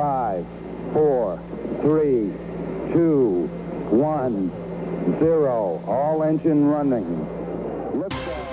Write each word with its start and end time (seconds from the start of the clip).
five, 0.00 0.46
four, 0.94 1.38
three, 1.82 2.32
two, 2.90 3.44
one, 3.90 4.50
zero. 5.20 5.78
All 5.86 6.22
engine 6.22 6.64
running. 6.66 7.04
Liftoff. 7.92 8.48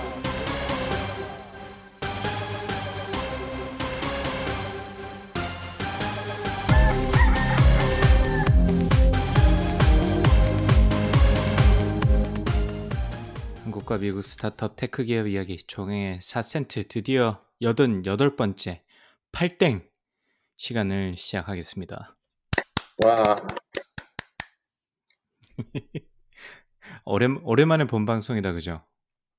한국과 13.63 13.99
미국 13.99 14.25
스타트업 14.25 14.75
테크 14.75 15.05
기업 15.05 15.27
이야기 15.27 15.57
종의 15.57 16.19
4센트 16.19 16.89
드디어 16.89 17.37
88번째 17.61 18.81
8땡 19.31 19.96
시간을 20.57 21.13
시작하겠습니다. 21.15 22.15
와, 23.05 23.23
오랜, 27.05 27.39
오랜만에 27.43 27.85
본 27.85 28.05
방송이다, 28.05 28.53
그죠? 28.53 28.81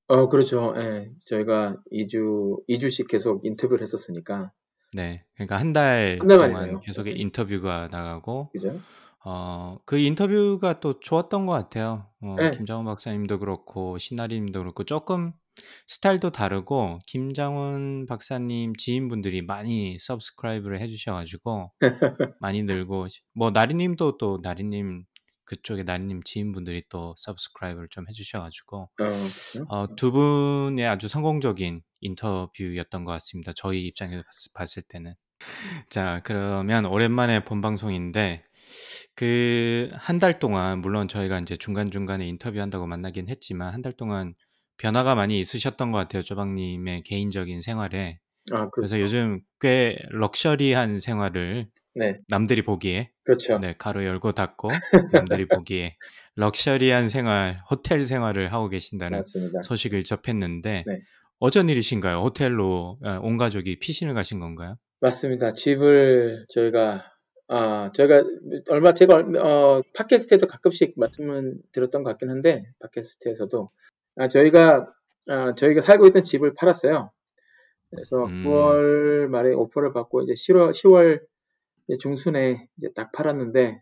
어, 0.07 0.27
그렇죠. 0.29 0.73
예, 0.77 1.07
저희가 1.25 1.77
2주, 1.91 2.65
2주씩 2.67 3.07
계속 3.09 3.45
인터뷰를 3.45 3.81
했었으니까. 3.83 4.51
네. 4.93 5.21
그러니까 5.35 5.59
한 5.59 5.71
달 5.73 6.17
동안 6.19 6.51
만이네요. 6.51 6.79
계속 6.79 7.03
네. 7.03 7.11
인터뷰가 7.11 7.89
나가고, 7.91 8.49
그죠? 8.51 8.79
어, 9.23 9.77
그 9.85 9.97
인터뷰가 9.97 10.79
또 10.79 10.99
좋았던 10.99 11.45
것 11.45 11.51
같아요. 11.53 12.07
어, 12.21 12.35
네. 12.39 12.51
김장훈 12.51 12.85
박사님도 12.85 13.39
그렇고, 13.39 13.97
신나리님도 13.97 14.59
그렇고, 14.59 14.83
조금 14.85 15.33
스타일도 15.87 16.31
다르고, 16.31 16.99
김장훈 17.07 18.05
박사님 18.07 18.75
지인분들이 18.75 19.41
많이 19.41 19.97
subscribe를 19.99 20.79
해 20.81 20.87
주셔 20.87 21.13
가지고, 21.13 21.71
많이 22.39 22.63
늘고, 22.63 23.07
뭐, 23.33 23.51
나리님도 23.51 24.17
또, 24.17 24.39
나리님, 24.41 25.05
그쪽에 25.45 25.81
나리님 25.83 26.21
지인분들이 26.23 26.83
또 26.89 27.15
subscribe를 27.17 27.87
좀 27.89 28.05
해주셔가지고, 28.07 28.77
어, 28.81 28.89
그죠? 29.05 29.65
어, 29.69 29.95
두 29.95 30.11
분의 30.11 30.85
아주 30.87 31.07
성공적인 31.07 31.81
인터뷰였던 32.01 33.03
것 33.03 33.11
같습니다. 33.13 33.51
저희 33.55 33.87
입장에서 33.87 34.21
봤- 34.23 34.53
봤을 34.53 34.83
때는. 34.83 35.15
자, 35.89 36.21
그러면 36.23 36.85
오랜만에 36.85 37.43
본 37.45 37.61
방송인데, 37.61 38.43
그, 39.15 39.89
한 39.93 40.19
달 40.19 40.37
동안, 40.39 40.81
물론 40.81 41.07
저희가 41.07 41.39
이제 41.39 41.55
중간 41.55 41.89
중간에 41.91 42.27
인터뷰한다고 42.27 42.85
만나긴 42.87 43.27
했지만, 43.29 43.73
한 43.73 43.81
달 43.81 43.93
동안 43.93 44.35
변화가 44.79 45.13
많이 45.15 45.39
있으셨던 45.39 45.91
것 45.91 45.97
같아요. 45.99 46.21
조박님의 46.23 47.03
개인적인 47.03 47.61
생활에. 47.61 48.19
아, 48.51 48.69
그래서 48.71 48.95
그렇죠. 48.95 49.03
요즘 49.03 49.41
꽤 49.59 49.97
럭셔리한 50.09 50.99
생활을 50.99 51.67
네, 51.95 52.19
남들이 52.29 52.61
보기에, 52.61 53.11
그렇죠. 53.23 53.59
네, 53.59 53.75
가로 53.77 54.05
열고 54.05 54.31
닫고, 54.31 54.69
남들이 55.11 55.47
보기에 55.47 55.93
럭셔리한 56.35 57.09
생활, 57.09 57.59
호텔 57.69 58.03
생활을 58.03 58.53
하고 58.53 58.69
계신다는 58.69 59.19
맞습니다. 59.19 59.61
소식을 59.61 60.03
접했는데 60.05 60.83
네. 60.87 60.99
어쩐 61.39 61.67
일이신가요? 61.67 62.21
호텔로 62.21 62.99
아, 63.03 63.19
온 63.21 63.35
가족이 63.37 63.79
피신을 63.79 64.13
가신 64.13 64.39
건가요? 64.39 64.77
맞습니다. 65.01 65.53
집을 65.53 66.45
저희가, 66.49 67.03
아, 67.49 67.91
저희가 67.93 68.23
얼마, 68.69 68.93
제가, 68.93 69.15
얼- 69.15 69.35
어, 69.37 69.81
팟캐스트에도 69.95 70.47
가끔씩 70.47 70.93
말씀을 70.97 71.55
드렸던 71.73 72.03
것 72.03 72.11
같긴 72.11 72.29
한데, 72.29 72.63
팟캐스트에서도, 72.79 73.69
아, 74.19 74.27
저희가, 74.27 74.91
아, 75.27 75.55
저희가 75.55 75.81
살고 75.81 76.07
있던 76.07 76.25
집을 76.25 76.53
팔았어요. 76.53 77.09
그래서 77.89 78.25
음. 78.25 78.43
9월 78.45 79.27
말에 79.27 79.53
오퍼를 79.53 79.93
받고 79.93 80.21
이제 80.23 80.33
10월, 80.33 80.71
10월 80.71 81.21
중순에 81.99 82.67
이제 82.77 82.89
딱 82.93 83.11
팔았는데, 83.13 83.81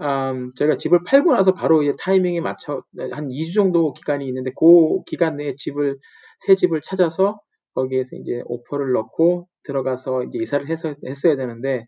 음, 0.00 0.52
저희가 0.54 0.76
집을 0.76 1.04
팔고 1.04 1.32
나서 1.32 1.52
바로 1.52 1.82
이제 1.82 1.92
타이밍에 1.98 2.40
맞춰 2.40 2.82
한 3.12 3.28
2주 3.28 3.54
정도 3.54 3.92
기간이 3.92 4.26
있는데 4.26 4.52
그 4.56 5.02
기간 5.06 5.36
내에 5.36 5.54
집을 5.56 5.96
새 6.38 6.54
집을 6.54 6.82
찾아서 6.82 7.40
거기에서 7.74 8.16
이제 8.16 8.42
오퍼를 8.44 8.92
넣고 8.92 9.48
들어가서 9.64 10.24
이제 10.24 10.38
이사를 10.38 10.68
해서 10.68 10.94
했어야 11.06 11.36
되는데 11.36 11.86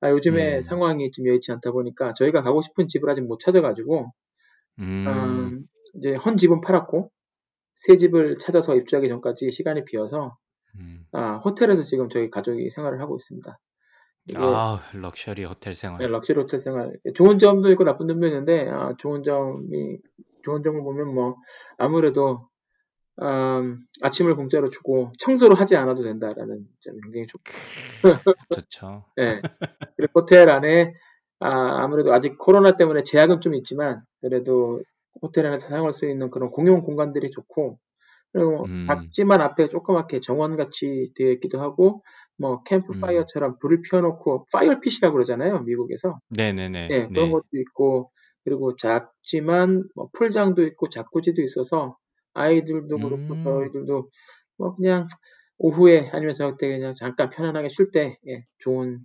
아, 0.00 0.10
요즘에 0.10 0.58
음. 0.58 0.62
상황이 0.62 1.10
좀 1.12 1.28
여의치 1.28 1.52
않다 1.52 1.72
보니까 1.72 2.14
저희가 2.14 2.42
가고 2.42 2.62
싶은 2.62 2.88
집을 2.88 3.08
아직 3.10 3.22
못 3.22 3.38
찾아가지고 3.38 4.12
음, 4.80 5.04
음, 5.06 5.66
이제 5.94 6.14
헌 6.14 6.36
집은 6.38 6.62
팔았고 6.62 7.10
새 7.86 7.96
집을 7.96 8.38
찾아서 8.38 8.76
입주하기 8.76 9.08
전까지 9.08 9.50
시간이 9.50 9.84
비어서 9.84 10.36
음. 10.76 11.04
아, 11.12 11.40
호텔에서 11.44 11.82
지금 11.82 12.08
저희 12.08 12.30
가족이 12.30 12.70
생활을 12.70 13.00
하고 13.00 13.16
있습니다. 13.16 13.58
아, 14.36 14.80
럭셔리 14.94 15.44
호텔 15.44 15.74
생활. 15.74 15.98
네, 15.98 16.06
럭셔리 16.06 16.38
호텔 16.38 16.60
생활. 16.60 16.96
좋은 17.14 17.40
점도 17.40 17.70
있고 17.72 17.82
나쁜 17.84 18.06
점도 18.06 18.26
있는데, 18.28 18.68
아, 18.70 18.94
좋은 18.98 19.24
점이, 19.24 19.98
좋은 20.44 20.62
점을 20.62 20.80
보면 20.80 21.12
뭐, 21.12 21.36
아무래도, 21.76 22.48
음, 23.20 23.84
아침을 24.00 24.36
공짜로 24.36 24.70
주고 24.70 25.12
청소를 25.18 25.58
하지 25.58 25.76
않아도 25.76 26.02
된다라는 26.04 26.64
점이 26.80 27.00
굉장히 27.02 27.26
좋고, 27.26 27.50
좋죠. 28.54 29.04
예. 29.18 29.42
그리고 29.96 30.20
호텔 30.20 30.48
안에, 30.48 30.94
아, 31.40 31.82
아무래도 31.82 32.14
아직 32.14 32.38
코로나 32.38 32.76
때문에 32.76 33.02
제약은 33.02 33.40
좀 33.40 33.56
있지만, 33.56 34.02
그래도 34.20 34.80
호텔 35.20 35.46
안에서 35.46 35.68
사용할 35.68 35.92
수 35.92 36.08
있는 36.08 36.30
그런 36.30 36.50
공용 36.50 36.82
공간들이 36.82 37.30
좋고, 37.30 37.78
그리고 38.32 38.66
음. 38.66 38.86
작지만 38.88 39.40
앞에 39.42 39.68
조그맣게 39.68 40.20
정원같이 40.20 41.12
되어 41.14 41.30
있기도 41.32 41.60
하고, 41.60 42.02
뭐, 42.38 42.58
음. 42.58 42.64
캠프파이어처럼 42.64 43.58
불을 43.58 43.82
피워놓고, 43.82 44.46
fire 44.52 44.72
pit이라고 44.72 45.12
그러잖아요, 45.12 45.60
미국에서. 45.60 46.18
네네네. 46.30 46.88
예, 46.90 47.08
그런 47.08 47.28
네. 47.28 47.32
것도 47.32 47.48
있고, 47.52 48.10
그리고 48.44 48.76
작지만 48.76 49.84
뭐 49.94 50.08
풀장도 50.12 50.62
있고 50.64 50.88
자쿠지도 50.88 51.42
있어서 51.42 51.96
아이들도 52.34 52.98
그렇고 52.98 53.34
음. 53.34 53.44
저희들도 53.44 54.10
뭐 54.58 54.74
그냥 54.76 55.08
오후에 55.58 56.10
아니면 56.12 56.34
저녁 56.34 56.58
때 56.58 56.68
그냥 56.68 56.94
잠깐 56.96 57.30
편안하게 57.30 57.68
쉴때 57.68 58.18
예, 58.28 58.44
좋은 58.58 59.00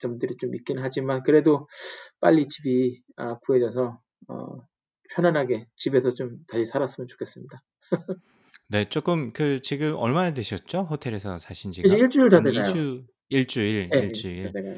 점들이 0.00 0.36
좀 0.38 0.54
있긴 0.54 0.78
하지만 0.78 1.22
그래도 1.22 1.68
빨리 2.20 2.48
집이 2.48 3.02
아, 3.16 3.38
구해져서 3.40 4.00
어, 4.28 4.56
편안하게 5.10 5.66
집에서 5.76 6.12
좀 6.14 6.38
다시 6.48 6.66
살았으면 6.66 7.08
좋겠습니다. 7.08 7.62
네, 8.68 8.88
조금 8.88 9.32
그 9.32 9.60
지금 9.60 9.94
얼마나 9.96 10.32
되셨죠? 10.32 10.82
호텔에서 10.90 11.38
사신 11.38 11.70
이제 11.70 11.82
지가? 11.82 11.96
일주일 11.96 12.28
다한 12.28 12.44
돼가요. 12.44 12.64
2주, 12.64 13.04
일주일, 13.28 13.90
예, 13.94 13.98
일주일. 13.98 14.46
다 14.46 14.52
돼가요. 14.52 14.76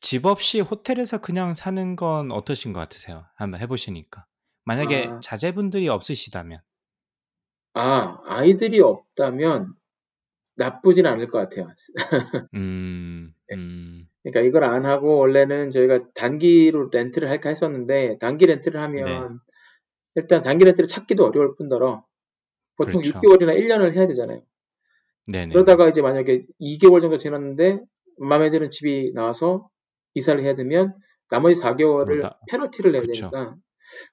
집 0.00 0.26
없이 0.26 0.60
호텔에서 0.60 1.18
그냥 1.18 1.54
사는 1.54 1.96
건 1.96 2.30
어떠신 2.32 2.72
것 2.72 2.80
같으세요? 2.80 3.24
한번 3.36 3.60
해보시니까. 3.60 4.26
만약에 4.64 5.06
아, 5.08 5.20
자제분들이 5.22 5.88
없으시다면. 5.88 6.60
아, 7.74 8.18
아이들이 8.26 8.80
없다면 8.80 9.74
나쁘진 10.56 11.06
않을 11.06 11.28
것 11.28 11.38
같아요. 11.38 11.72
음, 12.54 13.32
예. 13.50 13.54
음, 13.54 14.06
그러니까 14.22 14.40
이걸 14.42 14.64
안 14.64 14.84
하고 14.84 15.16
원래는 15.16 15.70
저희가 15.70 16.12
단기로 16.14 16.90
렌트를 16.92 17.30
할까 17.30 17.48
했었는데 17.48 18.18
단기 18.18 18.44
렌트를 18.46 18.78
네, 18.78 18.84
하면 18.84 19.40
일단 20.14 20.42
단기 20.42 20.64
렌트를 20.64 20.88
찾기도 20.88 21.26
어려울 21.26 21.56
뿐더러 21.56 22.04
보통 22.76 23.02
그렇죠. 23.02 23.20
6개월이나 23.20 23.56
1년을 23.58 23.94
해야 23.94 24.06
되잖아요. 24.06 24.42
네네네. 25.28 25.52
그러다가 25.52 25.88
이제 25.88 26.02
만약에 26.02 26.46
2개월 26.60 27.00
정도 27.00 27.18
지났는데 27.18 27.80
마음에 28.18 28.50
드는 28.50 28.70
집이 28.70 29.12
나와서 29.14 29.68
이사를 30.14 30.42
해야 30.42 30.54
되면 30.54 30.94
나머지 31.30 31.60
또 31.60 31.60
4개월을 31.60 32.20
나, 32.20 32.38
페널티를 32.50 32.92
내야 32.92 33.02
그쵸. 33.02 33.30
되니까 33.30 33.56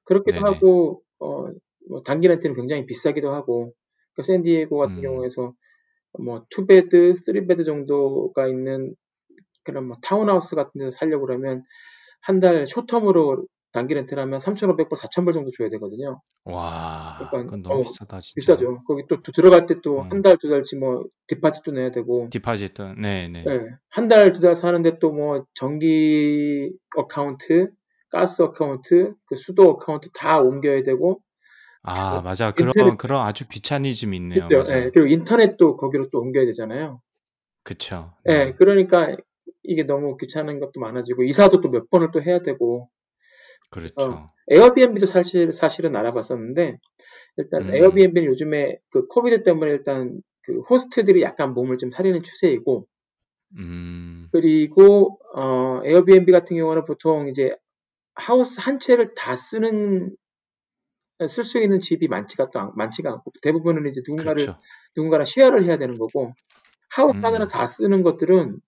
그렇기도 0.05 0.39
네네. 0.39 0.45
하고 0.45 1.03
어, 1.19 1.47
뭐 1.89 2.03
단기 2.03 2.27
렌트는 2.27 2.55
굉장히 2.55 2.85
비싸기도 2.85 3.31
하고 3.31 3.73
그 4.13 4.23
샌디에고 4.23 4.77
같은 4.77 4.95
음, 4.97 5.01
경우에서 5.01 5.53
뭐 6.19 6.45
two 6.49 6.78
bed, 6.78 7.15
three 7.23 7.48
bed 7.48 7.63
정도가 7.63 8.47
있는 8.47 8.95
그런 9.63 9.87
뭐 9.87 9.97
타운하우스 10.01 10.55
같은 10.55 10.79
데서 10.79 10.91
살려고 10.91 11.25
그러면 11.27 11.63
한 12.21 12.39
달 12.39 12.65
short-term으로 12.65 13.45
단기 13.77 13.93
렌트를 13.95 14.21
하면 14.23 14.39
3,500불, 14.39 14.95
4,000불 14.97 15.33
정도 15.33 15.51
줘야 15.57 15.69
되거든요. 15.69 16.21
와, 16.45 17.15
그러니까 17.17 17.43
그건 17.43 17.61
너무 17.63 17.79
어, 17.79 17.81
비싸다, 17.83 18.19
진짜. 18.19 18.33
비싸죠. 18.35 18.83
거기 18.87 19.03
또, 19.09 19.21
또 19.21 19.31
들어갈 19.31 19.65
때 19.65 19.75
또한 19.83 20.09
음, 20.17 20.21
달, 20.21 20.37
두 20.37 20.49
달치 20.49 20.75
뭐 20.77 21.05
deposit도 21.27 21.71
내야 21.71 21.91
되고 21.91 22.27
deposit도, 22.31 22.95
네네. 22.95 23.43
예, 23.47 23.65
한 23.89 24.07
달, 24.07 24.31
두 24.33 24.39
달 24.41 24.55
사는데 24.55 24.99
또 24.99 25.11
뭐 25.11 25.45
전기 25.53 26.71
account, 26.95 27.69
가스 28.09 28.41
account, 28.41 29.13
그 29.25 29.35
수도 29.35 29.69
account 29.71 30.09
다 30.13 30.39
옮겨야 30.39 30.83
되고 30.83 31.21
아, 31.83 32.21
맞아. 32.21 32.53
인터넷 32.57 32.73
그런, 32.73 32.97
그런 32.97 33.21
아주 33.25 33.47
귀차니즘이 33.47 34.17
있네요. 34.17 34.49
그죠? 34.49 34.55
예, 34.55 34.57
맞아. 34.57 34.89
그리고 34.93 35.07
인터넷도 35.07 35.77
거기로 35.77 36.09
또 36.11 36.19
옮겨야 36.19 36.45
되잖아요. 36.45 37.01
그쵸. 37.63 38.13
예, 38.27 38.45
네. 38.45 38.53
그러니까 38.53 39.15
이게 39.63 39.83
너무 39.83 40.17
귀찮은 40.17 40.59
것도 40.59 40.79
많아지고 40.79 41.23
이사도 41.23 41.61
또 41.61 41.69
몇 41.69 41.89
번을 41.89 42.11
또 42.11 42.21
해야 42.21 42.39
되고 42.39 42.89
그렇죠. 43.69 44.31
에어비앤비도 44.49 45.05
사실 45.07 45.51
사실은 45.53 45.95
알아봤었는데 45.95 46.77
일단 47.37 47.63
음, 47.69 47.73
에어비앤비는 47.75 48.27
요즘에 48.29 48.79
그 48.89 49.07
COVID 49.07 49.43
때문에 49.43 49.71
일단 49.71 50.21
그 50.43 50.61
호스트들이 50.61 51.21
약간 51.21 51.53
몸을 51.53 51.77
좀 51.77 51.91
사리는 51.91 52.23
추세이고 52.23 52.87
음. 53.57 54.27
그리고 54.31 55.19
어, 55.35 55.81
에어비앤비 55.83 56.31
같은 56.31 56.55
경우는 56.57 56.85
보통 56.85 57.27
이제 57.27 57.55
하우스 58.15 58.59
한 58.61 58.79
채를 58.79 59.13
다 59.15 59.35
쓰는 59.35 60.15
쓸 61.27 61.43
수 61.43 61.59
있는 61.59 61.79
집이 61.79 62.07
많지가 62.07 62.51
또 62.51 62.59
않- 62.59 62.71
많지가 62.75 63.11
않고 63.11 63.31
대부분은 63.41 63.89
이제 63.89 64.01
누군가를 64.07 64.45
그렇죠. 64.45 64.59
누군가랑 64.95 65.25
share를 65.25 65.63
해야 65.65 65.77
되는 65.77 65.97
거고 65.97 66.33
하우스 66.89 67.15
음. 67.17 67.25
하나를 67.25 67.47
다 67.47 67.67
쓰는 67.67 68.03
것들은 68.03 68.59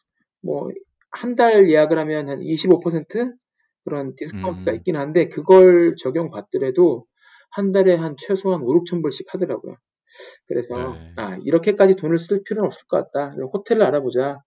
뭐 0.42 0.70
한 1.12 1.36
달 1.36 1.70
예약을 1.72 1.98
하면 1.98 2.30
한 2.30 2.40
25% 2.42 3.34
그런 3.84 4.16
디스카운트가 4.16 4.72
음. 4.72 4.76
있긴 4.78 4.96
한데 4.96 5.28
그걸 5.30 5.96
적용받더라도 5.98 7.06
한 7.52 7.72
달에 7.72 7.96
한 7.96 8.16
최소한 8.18 8.62
5, 8.62 8.74
6천 8.84 9.02
불씩 9.02 9.34
하더라고요. 9.34 9.76
그래서 10.48 10.74
네. 10.94 11.14
아 11.18 11.38
이렇게까지 11.44 11.96
돈을 11.96 12.20
쓸 12.20 12.44
필요는 12.44 12.68
없을 12.68 12.86
것 12.88 13.12
같다. 13.12 13.36
호텔을 13.54 13.84
알아보자. 13.84 14.42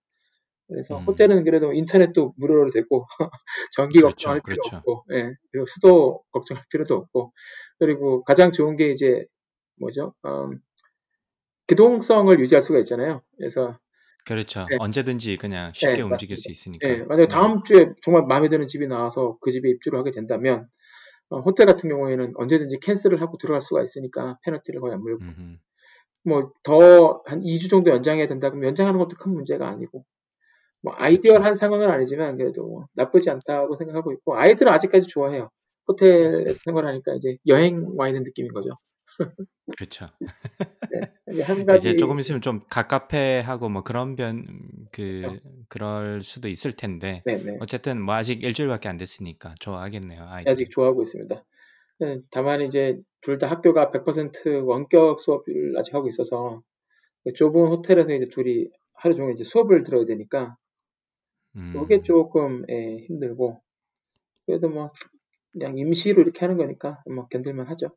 그래서 0.68 0.98
음. 0.98 1.04
호텔은 1.06 1.44
그래도 1.44 1.72
인터넷도 1.72 2.34
무료로 2.36 2.70
되고 2.70 3.06
전기 3.72 3.98
그렇죠, 3.98 4.10
걱정할 4.10 4.40
필요 4.42 4.56
그렇죠. 4.62 4.76
없고, 4.76 5.04
예, 5.12 5.34
그리고 5.50 5.66
수도 5.66 6.22
걱정할 6.32 6.64
필요도 6.70 6.94
없고, 6.96 7.32
그리고 7.78 8.24
가장 8.24 8.52
좋은 8.52 8.76
게 8.76 8.90
이제 8.90 9.26
뭐죠? 9.78 10.14
음, 10.24 10.60
기동성을 11.66 12.38
유지할 12.40 12.62
수가 12.62 12.78
있잖아요. 12.80 13.22
그래서 13.36 13.78
그렇죠. 14.24 14.66
네. 14.70 14.76
언제든지 14.78 15.36
그냥 15.36 15.72
쉽게 15.74 15.94
네, 15.94 16.02
움직일 16.02 16.34
맞습니다. 16.34 16.36
수 16.36 16.50
있으니까. 16.50 16.88
예, 16.88 16.96
만약에 16.98 17.22
네. 17.22 17.28
다음 17.28 17.62
주에 17.64 17.92
정말 18.02 18.24
마음에 18.26 18.48
드는 18.48 18.68
집이 18.68 18.86
나와서 18.86 19.36
그 19.40 19.50
집에 19.52 19.68
입주를 19.70 19.98
하게 19.98 20.10
된다면 20.12 20.68
어, 21.30 21.40
호텔 21.40 21.66
같은 21.66 21.88
경우에는 21.90 22.34
언제든지 22.36 22.78
cancel을 22.80 23.20
하고 23.22 23.38
들어갈 23.38 23.60
수가 23.60 23.82
있으니까 23.82 24.38
페널티를 24.44 24.80
거의 24.80 24.94
안 24.94 25.02
물고. 25.02 25.24
뭐 26.24 26.52
더 26.62 27.22
한 27.26 27.42
2주 27.42 27.68
정도 27.70 27.90
연장해야 27.90 28.26
된다 28.28 28.50
그러면 28.50 28.68
연장하는 28.68 28.98
것도 29.00 29.16
큰 29.18 29.32
문제가 29.34 29.68
아니고 29.68 30.04
뭐 30.82 30.94
ideal한 30.96 31.54
상황은 31.54 31.90
아니지만 31.90 32.36
그래도 32.38 32.66
뭐 32.66 32.86
나쁘지 32.94 33.30
않다고 33.30 33.76
생각하고 33.76 34.12
있고 34.14 34.36
아이들은 34.36 34.72
아직까지 34.72 35.08
좋아해요. 35.08 35.50
호텔에서 35.88 36.58
생활하니까 36.64 37.14
이제 37.16 37.36
여행 37.48 37.86
와 37.96 38.08
있는 38.08 38.22
느낌인 38.24 38.52
거죠. 38.52 38.70
그렇죠. 39.76 40.06
네. 40.90 41.42
한 41.42 41.64
가지 41.64 41.88
이제 41.90 41.96
조금 41.96 42.18
있으면 42.18 42.40
좀 42.40 42.60
갑갑해하고 42.68 43.68
뭐 43.68 43.82
그런 43.82 44.16
변그 44.16 44.86
그렇죠. 44.92 45.40
그럴 45.68 46.22
수도 46.22 46.48
있을 46.48 46.72
텐데 46.72 47.22
네네 47.24 47.58
어쨌든 47.60 48.00
뭐 48.02 48.14
아직 48.14 48.42
일주일밖에 48.44 48.88
안 48.88 48.96
됐으니까 48.98 49.54
좋아하겠네요 49.60 50.24
아이들. 50.28 50.52
아직 50.52 50.70
좋아하고 50.70 51.02
있습니다. 51.02 51.44
네, 52.00 52.18
다만 52.30 52.60
이제 52.62 53.00
둘 53.20 53.38
다 53.38 53.46
학교가 53.48 53.90
100% 53.92 54.66
원격 54.66 55.20
수업을 55.20 55.74
아직 55.78 55.94
하고 55.94 56.08
있어서 56.08 56.62
좁은 57.36 57.68
호텔에서 57.68 58.12
이제 58.14 58.28
둘이 58.28 58.68
하루 58.94 59.14
종일 59.14 59.34
이제 59.34 59.44
수업을 59.44 59.84
들어야 59.84 60.04
되니까 60.04 60.56
그게 61.72 61.96
음. 61.96 62.02
조금 62.02 62.64
예, 62.68 62.96
힘들고 63.06 63.60
그래도 64.46 64.68
뭐 64.68 64.90
그냥 65.52 65.76
임시로 65.78 66.22
이렇게 66.22 66.40
하는 66.40 66.56
거니까 66.56 67.02
뭐 67.14 67.26
견딜만 67.28 67.66
하죠. 67.68 67.94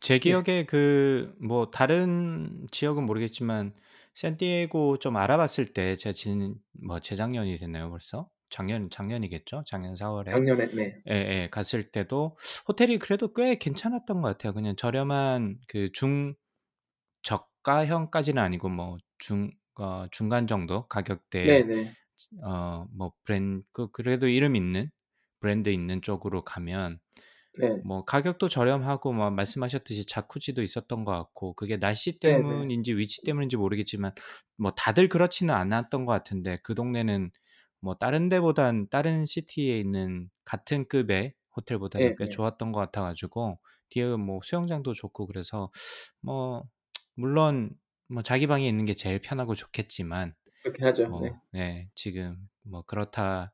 제 0.00 0.14
네. 0.14 0.20
기억에 0.20 0.64
그 0.66 1.34
뭐 1.40 1.70
다른 1.70 2.66
지역은 2.70 3.04
모르겠지만 3.06 3.74
샌디에고 4.14 4.98
좀 4.98 5.16
알아봤을 5.16 5.72
때 5.74 5.96
제가 5.96 6.12
지는 6.12 6.54
뭐 6.84 7.00
재작년이 7.00 7.56
됐나요 7.58 7.90
벌써? 7.90 8.28
작년 8.48 8.88
작년이겠죠? 8.90 9.64
작년 9.66 9.96
4 9.96 10.10
월에 10.10 10.30
작년에 10.32 10.66
네. 10.74 11.02
예, 11.10 11.14
예, 11.14 11.48
갔을 11.50 11.90
때도 11.90 12.36
호텔이 12.68 12.98
그래도 12.98 13.32
꽤 13.34 13.56
괜찮았던 13.56 14.22
것 14.22 14.28
같아요. 14.28 14.52
그냥 14.54 14.76
저렴한 14.76 15.58
그 15.68 15.90
중 15.92 16.34
저가형까지는 17.22 18.42
아니고 18.42 18.68
뭐 18.68 18.98
중 19.18 19.50
어, 19.78 20.06
중간 20.10 20.46
정도 20.46 20.86
가격대에 20.88 21.64
네네. 21.64 21.94
어, 22.44 22.86
뭐 22.96 23.12
브랜드 23.24 23.64
그 23.72 23.90
그래도 23.90 24.28
이름 24.28 24.56
있는 24.56 24.90
브랜드 25.40 25.68
있는 25.70 26.02
쪽으로 26.02 26.44
가면 26.44 26.98
네. 27.58 27.82
뭐 27.82 28.04
가격도 28.04 28.48
저렴하고 28.48 29.12
뭐 29.12 29.30
말씀하셨듯이 29.30 30.06
자쿠지도 30.06 30.62
있었던 30.62 31.04
것 31.04 31.12
같고 31.12 31.54
그게 31.54 31.78
날씨. 31.78 32.18
때문인지 32.18 32.94
위치 32.96 33.22
때문인지 33.24 33.56
모르겠지만 33.56 34.12
뭐 34.56 34.72
다들 34.72 35.08
그렇지는 35.08 35.54
않았던 35.54 36.04
것 36.06 36.12
같은데 36.12 36.56
그 36.62 36.74
동네는 36.74 37.30
뭐 37.80 37.94
다른 37.94 38.28
데보단 38.28 38.88
다른 38.90 39.24
시티에 39.24 39.78
있는 39.78 40.30
같은 40.44 40.88
급의 40.88 41.34
호텔보다는 41.56 42.14
꽤 42.16 42.26
네네. 42.26 42.28
좋았던 42.28 42.72
것 42.72 42.80
같아가지고 42.80 43.60
뒤에 43.90 44.16
뭐 44.16 44.40
수영장도 44.42 44.92
좋고 44.94 45.26
그래서 45.26 45.70
뭐 46.20 46.64
물론 47.14 47.70
뭐 48.08 48.22
자기 48.22 48.46
방에 48.46 48.68
있는 48.68 48.84
게 48.84 48.94
제일 48.94 49.20
편하고 49.20 49.54
좋겠지만 49.54 50.34
그렇게 50.62 50.84
하죠. 50.84 51.08
네. 51.20 51.30
뭐 51.30 51.40
네, 51.52 51.88
지금 51.94 52.48
뭐 52.62 52.82
그렇다 52.82 53.52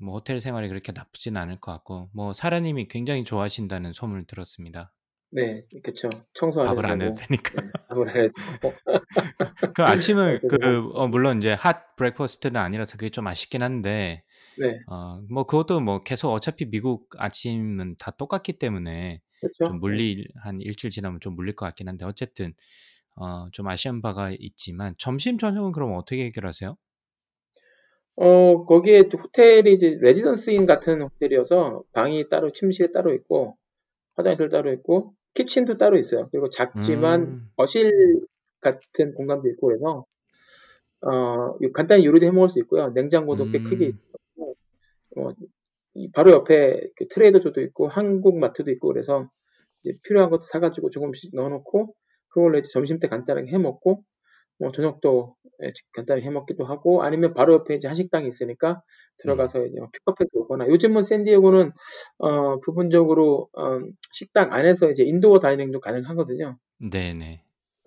뭐 0.00 0.14
호텔 0.14 0.40
생활이 0.40 0.68
그렇게 0.68 0.92
나쁘진 0.92 1.36
않을 1.36 1.60
것 1.60 1.72
같고 1.72 2.10
뭐 2.12 2.32
사라님이 2.32 2.88
굉장히 2.88 3.24
좋아하신다는 3.24 3.92
소문을 3.92 4.26
들었습니다. 4.26 4.92
네, 5.32 5.64
그쵸. 5.84 6.08
청소 6.34 6.60
안 6.60 6.66
밥을 6.68 6.86
안 6.86 7.02
해도 7.02 7.14
되니까. 7.14 7.62
네, 7.62 7.68
밥을 7.88 8.10
안 8.10 8.16
해도. 8.16 8.32
그 9.74 9.82
아침을 9.82 10.40
그래서 10.48 10.58
그 10.58 10.90
어, 10.94 11.06
물론 11.06 11.38
이제 11.38 11.52
hot 11.52 11.96
breakfast는 11.96 12.60
아니라서 12.60 12.96
그게 12.96 13.10
좀 13.10 13.26
아쉽긴 13.26 13.62
한데 13.62 14.24
네, 14.58 14.80
어, 14.88 15.20
뭐 15.30 15.44
그것도 15.44 15.80
뭐 15.80 16.02
계속 16.02 16.32
어차피 16.32 16.64
미국 16.68 17.08
아침은 17.16 17.96
다 17.98 18.10
똑같기 18.10 18.58
때문에 18.58 19.20
그렇죠. 19.40 19.64
좀 19.66 19.80
물릴 19.80 20.26
한 20.42 20.60
일주일 20.60 20.90
지나면 20.90 21.20
좀 21.20 21.36
물릴 21.36 21.54
것 21.54 21.66
같긴 21.66 21.88
한데 21.88 22.04
어쨌든 22.04 22.52
어, 23.16 23.48
좀 23.52 23.68
아쉬운 23.68 24.02
바가 24.02 24.32
있지만 24.38 24.94
점심 24.98 25.38
저녁은 25.38 25.72
그럼 25.72 25.94
어떻게 25.94 26.24
해결하세요? 26.24 26.76
어, 28.16 28.64
거기에 28.66 29.04
또 29.04 29.18
호텔이 29.18 29.72
이제 29.72 29.96
Residence 30.00 30.50
Inn 30.50 30.66
같은 30.66 31.02
호텔이어서 31.02 31.82
방이 31.92 32.28
따로 32.28 32.52
침실이 32.52 32.92
따로 32.92 33.14
있고 33.14 33.56
화장실 34.16 34.48
따로 34.48 34.72
있고 34.72 35.14
kitchen도 35.34 35.78
따로 35.78 35.98
있어요. 35.98 36.28
그리고 36.30 36.50
작지만 36.50 37.22
음, 37.22 37.50
거실 37.56 38.20
같은 38.60 39.14
공간도 39.14 39.48
있고 39.50 39.68
그래서 39.68 40.04
어, 41.02 41.56
간단히 41.72 42.04
요리도 42.04 42.26
해 42.26 42.30
먹을 42.30 42.48
수 42.48 42.58
있고요. 42.60 42.90
냉장고도 42.90 43.50
꽤 43.50 43.62
크게 43.62 43.86
음, 43.86 43.90
있고 43.90 44.56
어, 45.16 45.30
이 45.94 46.10
바로 46.12 46.32
옆에 46.32 46.88
그 46.96 47.08
트레이더조도 47.08 47.60
있고 47.62 47.88
한국 47.88 48.38
마트도 48.38 48.70
있고 48.72 48.88
그래서 48.88 49.28
필요한 50.02 50.30
것도 50.30 50.42
사가지고 50.42 50.90
조금씩 50.90 51.34
넣어놓고 51.34 51.94
그걸로 52.28 52.58
이제 52.58 52.68
점심 52.72 52.98
때 52.98 53.08
간단하게 53.08 53.50
해 53.50 53.58
먹고 53.58 54.04
뭐 54.60 54.70
저녁도 54.72 55.34
예, 55.62 55.72
간단히 55.92 56.22
해 56.22 56.30
먹기도 56.30 56.64
하고 56.64 57.02
아니면 57.02 57.34
바로 57.34 57.54
옆에 57.54 57.74
이제 57.74 57.88
한식당이 57.88 58.28
있으니까 58.28 58.70
음, 58.70 58.80
들어가서 59.18 59.66
이제 59.66 59.78
뭐 59.78 59.88
픽업해서 59.92 60.30
오거나 60.34 60.68
요즘은 60.68 61.02
샌디에고는 61.02 61.72
어, 62.18 62.60
부분적으로 62.60 63.48
어, 63.54 63.80
식당 64.12 64.52
안에서 64.52 64.90
이제 64.90 65.02
indoor 65.02 65.38
dining도 65.38 65.80
가능하거든요. 65.80 66.58
네네. 66.78 67.42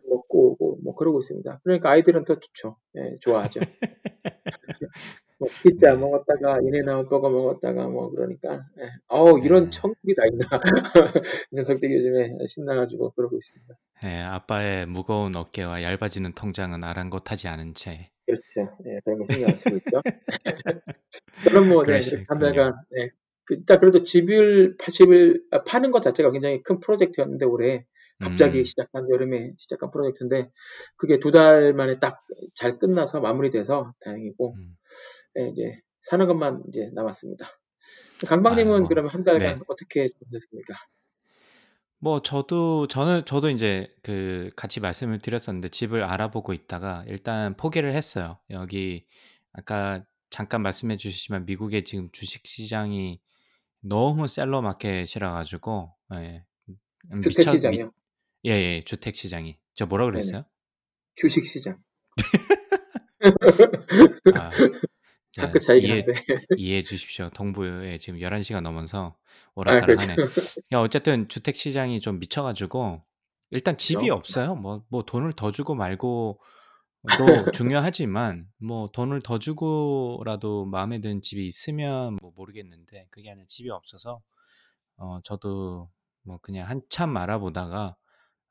먹고 0.10 0.52
오고 0.52 0.80
뭐 0.84 0.96
그러고 0.96 1.20
있습니다. 1.20 1.62
그러니까 1.64 1.92
아이들은 1.92 2.26
더 2.26 2.40
좋죠. 2.40 2.78
예, 2.96 3.18
좋아하죠. 3.22 3.60
뭐 5.44 5.56
피자 5.62 5.92
네, 5.92 5.98
먹었다가 5.98 6.60
인앤아웃 6.62 7.10
버거 7.10 7.30
먹었다가 7.30 7.88
뭐 7.88 8.10
그러니까 8.12 8.66
예. 8.80 8.90
어우 9.08 9.40
이런 9.44 9.66
네. 9.66 9.72
천국이 9.72 10.16
다 10.16 10.24
있나 10.26 10.48
이 10.48 10.60
녀석들이 11.56 11.96
요즘에 11.96 12.38
신나가지고 12.50 13.12
그러고 13.12 13.38
있습니다. 13.38 13.76
네, 14.04 14.22
아빠의 14.22 14.86
무거운 14.86 15.36
어깨와 15.36 15.82
얇아지는 15.82 16.34
통장은 16.34 16.84
아랑곳하지 16.84 17.48
않은 17.48 17.74
채. 17.74 18.12
그렇죠. 18.26 18.78
예, 18.86 19.00
그런 19.04 19.20
거 19.20 19.26
신경 19.26 19.50
안 19.52 19.56
쓰고 19.58 19.78
있죠. 19.78 20.02
저는 21.44 21.68
뭐, 21.68 21.84
네. 21.86 22.00
하다가, 22.28 22.74
네, 22.92 23.10
그, 23.46 23.56
일단 23.56 23.80
그래도 23.80 24.04
집을, 24.04 24.78
파- 24.78 24.92
집을 24.92 25.44
아, 25.52 25.64
파는 25.64 25.92
것 25.92 26.02
자체가 26.02 26.32
굉장히 26.32 26.62
큰 26.64 26.80
프로젝트였는데, 26.80 27.46
올해 27.46 27.86
갑자기 28.20 28.60
음, 28.60 28.64
시작한, 28.66 29.10
여름에 29.10 29.54
시작한 29.58 29.92
프로젝트인데, 29.92 30.50
그게 30.98 31.20
두 31.20 31.32
달 31.32 31.74
만에 31.74 32.00
딱 32.00 32.24
잘 32.56 32.78
끝나서 32.80 33.20
마무리돼서 33.22 33.94
다행이고, 34.02 34.56
음. 34.56 34.78
네, 35.36 35.50
이제 35.50 35.80
사는 36.02 36.28
것만 36.28 36.64
이제 36.70 36.90
남았습니다. 36.94 37.46
아, 37.46 38.28
강박님은 38.28 38.80
뭐, 38.80 38.88
그러면 38.88 39.12
한 39.12 39.24
달간 39.24 39.56
네. 39.56 39.60
어떻게 39.68 40.10
보셨습니까? 40.30 40.76
뭐 42.00 42.22
저도 42.22 42.88
저는 42.88 43.24
저도 43.24 43.50
이제 43.50 43.90
그 44.04 44.50
같이 44.58 44.82
말씀을 44.82 45.20
드렸었는데 45.20 45.70
집을 45.70 46.04
알아보고 46.04 46.52
있다가 46.52 47.06
일단 47.08 47.56
포기를 47.56 47.94
했어요. 47.94 48.40
여기 48.50 49.06
아까 49.54 50.04
잠깐 50.30 50.62
말씀해 50.64 50.98
주시지만 50.98 51.46
미국의 51.46 51.86
지금 51.86 52.10
주식 52.12 52.46
시장이 52.46 53.22
너무 53.80 54.28
셀러 54.28 54.62
마켓이라 54.62 55.32
가지고 55.32 55.96
예. 56.16 56.44
음, 57.12 57.22
주택 57.22 57.48
시장이요? 57.48 57.92
예, 58.46 58.52
예, 58.52 58.82
주택 58.82 59.16
시장이. 59.16 59.58
저 59.74 59.86
뭐라 59.86 60.06
네네. 60.06 60.14
그랬어요? 60.14 60.46
주식 61.16 61.46
시장. 61.46 61.82
아, 64.36 64.52
자, 64.52 64.58
학교 65.38 65.60
차이긴 65.60 65.92
이해 65.92 65.92
한데. 65.92 66.14
이해해 66.56 66.84
주십시오. 66.84 67.30
동부에 67.32 67.98
지금 67.98 68.22
11시가 68.22 68.62
넘어서 68.62 69.18
아, 69.66 69.82
오락가락하네. 69.86 70.22
그렇죠. 70.22 70.62
야, 70.74 70.80
어쨌든 70.82 71.28
주택 71.30 71.56
시장이 71.56 72.00
좀 72.02 72.20
미쳐 72.20 72.44
가지고 72.44 73.04
일단 73.52 73.78
집이 73.78 74.10
그죠? 74.10 74.12
없어요. 74.12 74.56
뭐 74.56 74.86
뭐 74.90 75.04
돈을 75.04 75.34
더 75.34 75.52
주고 75.52 75.76
말고 75.76 76.42
또 77.16 77.50
중요하지만 77.52 78.48
뭐 78.60 78.90
돈을 78.92 79.22
더 79.22 79.40
주고라도 79.40 80.66
마음에 80.66 81.02
드는 81.02 81.22
집이 81.22 81.46
있으면 81.48 82.18
뭐 82.22 82.32
모르겠는데 82.36 83.08
그게 83.12 83.30
아니라 83.32 83.46
집이 83.48 83.70
없어서 83.70 84.22
어 84.98 85.22
저도 85.24 85.90
뭐 86.24 86.38
그냥 86.42 86.70
한참 86.70 87.18
알아보다가 87.18 87.98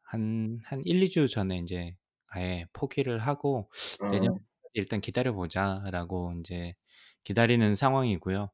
한 0.02 0.60
한 0.64 0.82
1-2주 0.86 1.28
전에 1.28 1.56
인제 1.58 1.96
아예 2.28 2.66
포기를 2.74 3.18
하고 3.20 3.70
어. 4.00 4.06
'내년까지 4.10 4.44
일단 4.75 5.00
기다려 5.00 5.33
보자.'라고 5.33 6.33
인제 6.37 6.75
기다리는 7.25 7.75
상황이고요. 7.75 8.50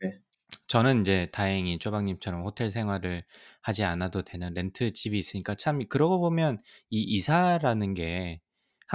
네. 0.00 0.24
저는 0.66 0.98
인제 0.98 1.30
다행히 1.32 1.78
쪼박님처럼 1.78 2.42
호텔 2.42 2.70
생활을 2.70 3.24
하지 3.62 3.82
않아도 3.84 4.22
되는 4.22 4.52
렌트 4.54 4.92
집이 4.92 5.18
있으니까 5.18 5.54
참 5.54 5.80
그러고 5.88 6.20
보면 6.20 6.58
이 6.90 7.00
이사라는 7.02 7.94
게 7.94 8.40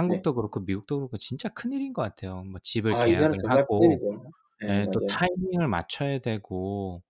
네. 0.06 0.22
한국도 0.22 0.34
그렇고 0.34 0.60
미국도 0.60 0.98
그렇고 0.98 1.16
진짜 1.18 1.48
큰일인 1.48 1.92
것 1.92 2.02
같아요. 2.02 2.44
뭐 2.44 2.60
집을 2.62 2.98
아 2.98 3.06
이사는 3.06 3.36
계약을 3.36 3.38
정말 3.40 3.64
하고 3.66 3.78
큰일이죠. 3.78 4.32
네예또 4.60 5.00
맞아요. 5.00 5.18
타이밍을 5.18 5.68
맞춰야 5.68 6.18
되고 6.20 7.02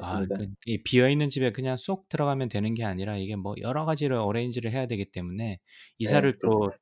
아 0.00 0.26
맞습니다. 0.26 0.36
그이 0.64 0.82
비어 0.84 1.08
있는 1.10 1.30
집에 1.30 1.52
그냥 1.52 1.76
쏙 1.78 2.08
들어가면 2.08 2.48
되는 2.50 2.74
게 2.74 2.84
아니라 2.84 3.16
이게 3.18 3.36
뭐 3.36 3.54
여러 3.62 3.84
가지를 3.86 4.16
어레인지를 4.18 4.72
해야 4.72 4.86
되기 4.86 5.10
때문에 5.10 5.60
네 6.00 6.00
이사를 6.00 6.40
또 6.42 6.50
그렇습니다. 6.50 6.81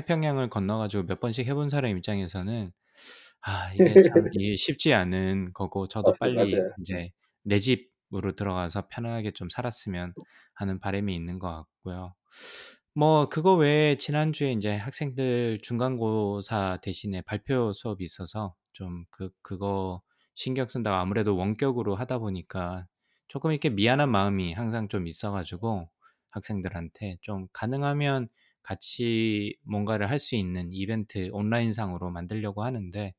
태평양을 0.00 0.48
건너 0.50 0.78
가지고 0.78 1.04
몇 1.06 1.20
번씩 1.20 1.46
해본 1.46 1.70
사람 1.70 1.96
입장에서는 1.96 2.72
아 3.42 3.72
이게 3.74 3.98
참 4.00 4.24
이게 4.32 4.56
쉽지 4.56 4.92
않은 4.94 5.52
거고 5.54 5.88
저도 5.88 6.18
맞아요, 6.18 6.18
빨리 6.18 6.60
맞아요. 6.60 6.70
인제 6.78 7.12
내 7.44 7.60
집으로 7.60 8.32
들어가서 8.36 8.88
편안하게 8.88 9.32
좀 9.32 9.48
살았으면 9.50 10.14
하는 10.54 10.80
바람이 10.80 11.14
있는 11.14 11.38
것 11.38 11.48
같고요. 11.52 12.14
뭐 12.94 13.28
그거 13.28 13.54
외에 13.56 13.96
지난주에 13.96 14.52
인제 14.52 14.74
학생들 14.76 15.60
중간고사 15.62 16.78
대신에 16.82 17.22
발표 17.22 17.72
수업이 17.72 18.04
있어서 18.04 18.54
좀 18.72 19.04
그 19.10 19.30
그거 19.42 20.02
신경 20.34 20.68
쓴다고 20.68 20.96
아무래도 20.96 21.36
원격으로 21.36 21.96
하다 21.96 22.18
보니까 22.18 22.86
쪼끔 23.28 23.50
이렇게 23.52 23.70
미안한 23.70 24.10
마음이 24.10 24.52
항상 24.52 24.88
좀 24.88 25.06
있어 25.08 25.32
가지고 25.32 25.90
학생들한테 26.30 27.18
좀 27.22 27.46
가능하면 27.52 28.28
같이 28.68 29.56
뭔가를 29.64 30.10
할 30.10 30.18
수 30.18 30.36
있는 30.36 30.70
이벤트 30.72 31.28
온라인상으로 31.32 32.10
만들려고 32.10 32.64
하는데 32.64 33.14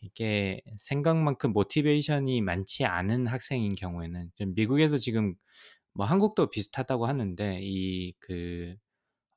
이게 0.00 0.60
생각만큼 0.78 1.52
모티베이션이 1.52 2.42
많지 2.42 2.84
않은 2.84 3.26
학생인 3.26 3.74
경우에는 3.74 4.30
좀 4.36 4.54
미국에도 4.54 4.98
지금 4.98 5.34
뭐 5.94 6.06
한국도 6.06 6.50
비슷하다고 6.50 7.06
하는데 7.06 7.60
이그 7.62 8.76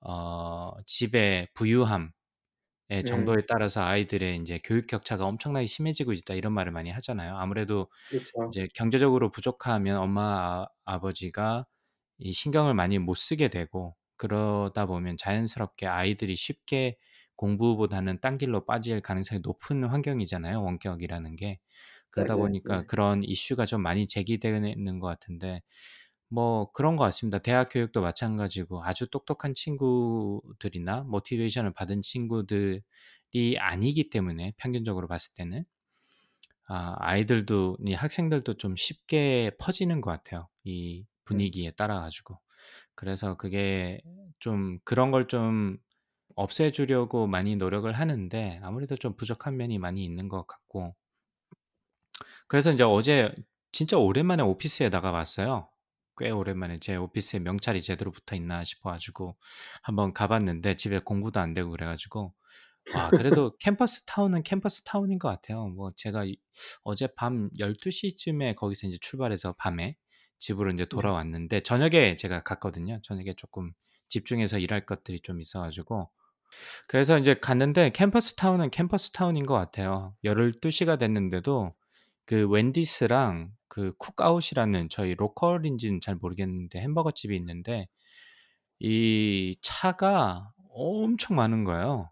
어 0.02 0.74
집의 0.88 1.50
부유함의 1.56 2.12
음. 3.04 3.36
정도에 3.36 3.44
따라서 3.48 3.82
아이들의 3.84 4.36
인제 4.38 4.60
교육 4.64 4.88
격차가 4.88 5.26
엄청나게 5.26 5.68
심해지고 5.68 6.14
있다 6.14 6.34
이런 6.36 6.54
말을 6.54 6.72
많이 6.72 6.90
하잖아요. 6.92 7.36
아무래도 7.38 7.90
그렇죠. 8.10 8.52
이제 8.52 8.68
경제적으로 8.76 9.32
부족하면 9.32 9.98
엄마 10.00 10.64
아 10.64 10.68
아버지가 10.86 11.68
이 12.20 12.34
신경을 12.34 12.74
많이 12.76 13.00
못 13.00 13.16
쓰게 13.16 13.50
되고 13.50 13.96
그러다 14.20 14.88
보면 14.88 15.18
자연스럽게 15.18 15.88
아이들이 15.88 16.38
쉽게 16.38 17.00
공부보다는 17.38 18.22
딴 18.22 18.38
길로 18.40 18.66
빠질 18.68 19.02
가능성이 19.02 19.42
높은 19.44 19.86
환경이잖아요, 19.86 20.64
원격이라는 20.64 21.38
게. 21.38 21.60
그러다 22.12 22.38
맞아요. 22.38 22.38
보니까 22.38 22.84
네. 22.84 22.88
그런 22.88 23.24
이슈가 23.24 23.66
좀 23.68 23.82
많이 23.84 24.08
제기되는 24.08 25.00
것 25.00 25.08
같은데 25.08 25.64
뭐 26.30 26.72
그런 26.74 26.96
것 26.96 27.04
같습니다. 27.06 27.40
대학 27.40 27.70
교육도 27.72 28.02
마찬가지고 28.02 28.84
아주 28.86 29.08
똑똑한 29.10 29.56
친구들이나 29.56 31.04
모티베이션을 31.04 31.74
받은 31.74 32.02
친구들이 32.04 32.82
아니기 33.60 34.10
때문에 34.10 34.54
평균적으로 34.58 35.08
봤을 35.08 35.34
때는 35.36 35.66
아 36.68 36.96
아이들도 37.00 37.78
이 37.86 37.94
학생들도 37.94 38.56
좀 38.56 38.76
쉽게 38.76 39.52
퍼지는 39.60 40.02
것 40.02 40.12
같아요, 40.12 40.50
이 40.64 41.06
음. 41.32 41.52
분위기에 41.52 41.72
따라 41.72 42.00
가지고. 42.02 42.40
그래서 43.00 43.38
그게 43.38 44.02
좀 44.40 44.80
그런 44.86 45.12
걸 45.12 45.28
좀 45.28 45.78
없애 46.36 46.72
주려고 46.72 47.28
많이 47.28 47.56
노력을 47.58 47.92
하는데 47.92 48.60
아무래도 48.64 48.96
좀 48.98 49.16
부족한 49.18 49.58
면이 49.58 49.80
많이 49.80 50.06
있는 50.06 50.30
것 50.30 50.48
같고 50.48 50.96
그래서 52.48 52.72
인제 52.72 52.84
어제 52.84 53.34
진짜 53.72 53.98
오랜만에 53.98 54.44
오피스에 54.44 54.90
나가 54.90 55.12
봤어요. 55.12 55.70
꽤 56.18 56.30
오랜만에 56.32 56.80
제 56.80 56.96
오피스에 56.96 57.40
명찰이 57.40 57.82
제대로 57.82 58.12
붙어 58.12 58.36
있나 58.36 58.64
싶어 58.64 58.90
가지고 58.92 59.38
한번 59.84 60.14
가 60.14 60.28
봤는데 60.28 60.76
집에 60.76 61.00
공부도 61.00 61.40
안 61.40 61.54
되고 61.54 61.70
그래 61.72 61.86
가지고 61.86 62.34
와 62.94 63.14
그래도 63.14 63.58
캠퍼스 63.60 64.04
타운은 64.06 64.44
캠퍼스 64.44 64.84
타운인 64.84 65.20
것 65.20 65.30
같아요. 65.30 65.68
뭐 65.70 65.92
제가 65.98 66.26
이 66.26 66.38
어젯밤 66.84 67.50
12 67.60 67.92
시쯤에 67.92 68.54
거기서 68.56 68.88
인제 68.88 69.00
출발해서 69.02 69.54
밤에 69.60 69.98
집으로 70.40 70.72
인제 70.72 70.86
네. 70.92 71.10
돌아왔는데 71.10 71.62
저녁에 71.62 72.16
제가 72.18 72.42
갔거든요. 72.44 73.00
저녁에 73.04 73.34
쪼끔 73.36 73.74
집중해서 74.10 74.60
일할 74.60 74.82
것들이 74.82 75.22
좀 75.22 75.42
있어 75.42 75.62
가지고 75.62 76.12
그래서 76.88 77.18
인제 77.18 77.36
갔는데 77.36 77.92
캠퍼스 77.92 78.36
타운은 78.36 78.72
캠퍼스 78.72 79.12
타운인 79.12 79.46
것 79.46 79.54
같아요. 79.56 80.16
12 80.26 80.72
시가 80.72 80.98
됐는데도 80.98 81.74
그 82.26 82.48
Wendy's랑 82.50 83.52
그 83.70 83.94
Cook 84.00 84.26
Out이라는 84.26 84.90
저희 84.90 85.16
local인지는 85.16 86.02
잘 86.02 86.16
모르겠는데 86.16 86.80
햄버거 86.82 87.12
집이 87.12 87.36
있는데 87.38 87.88
이 88.80 89.56
차가 89.62 90.52
엄청 90.74 91.36
많은 91.38 91.64
거예요. 91.66 92.12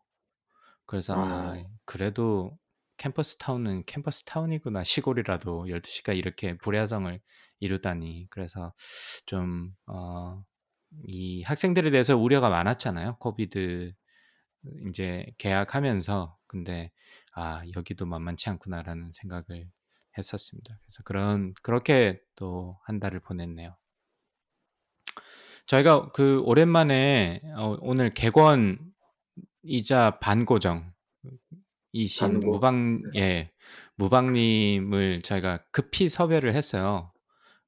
그래서 0.86 1.15
'아 1.15 1.19
어. 1.19 1.77
그래도 1.86 2.57
캠퍼스 2.98 3.38
타운은 3.38 3.86
캠퍼스 3.86 4.24
타운이구나. 4.25 4.84
시골이라도 4.84 5.69
12 5.69 5.91
시가 5.91 6.13
이렇게 6.13 6.57
불야성을 6.57 7.19
이루다니.' 7.60 8.28
그래서 8.30 8.74
좀 9.26 9.74
어 9.88 10.44
이 11.08 11.44
학생들에 11.44 11.92
대해서 11.92 12.16
우려가 12.18 12.50
많았잖아요. 12.50 13.18
COVID 13.20 13.94
인제 14.84 15.26
개학하면서. 15.38 16.38
근데 16.48 16.92
'아 17.34 17.64
여기도 17.76 18.06
만만치 18.06 18.50
않구나.'라는 18.52 19.12
생각을 19.14 19.70
했었습니다. 20.18 20.80
그래서 20.82 21.04
그런 21.04 21.54
그렇게 21.62 22.22
또 22.36 22.80
한 22.86 23.00
달을 23.00 23.20
보냈네요. 23.22 23.76
저희가 25.66 26.12
그 26.14 26.42
오랜만에 26.46 27.42
어 27.58 27.78
오늘 27.82 28.10
객원이자 28.10 28.88
반고정 30.22 30.94
이신. 31.94 32.40
무방 32.40 33.02
네. 33.14 33.20
예 33.20 33.52
무방님을 33.98 35.22
저희가 35.24 35.66
급히 35.72 36.10
섭외를 36.10 36.54
했어요. 36.54 37.12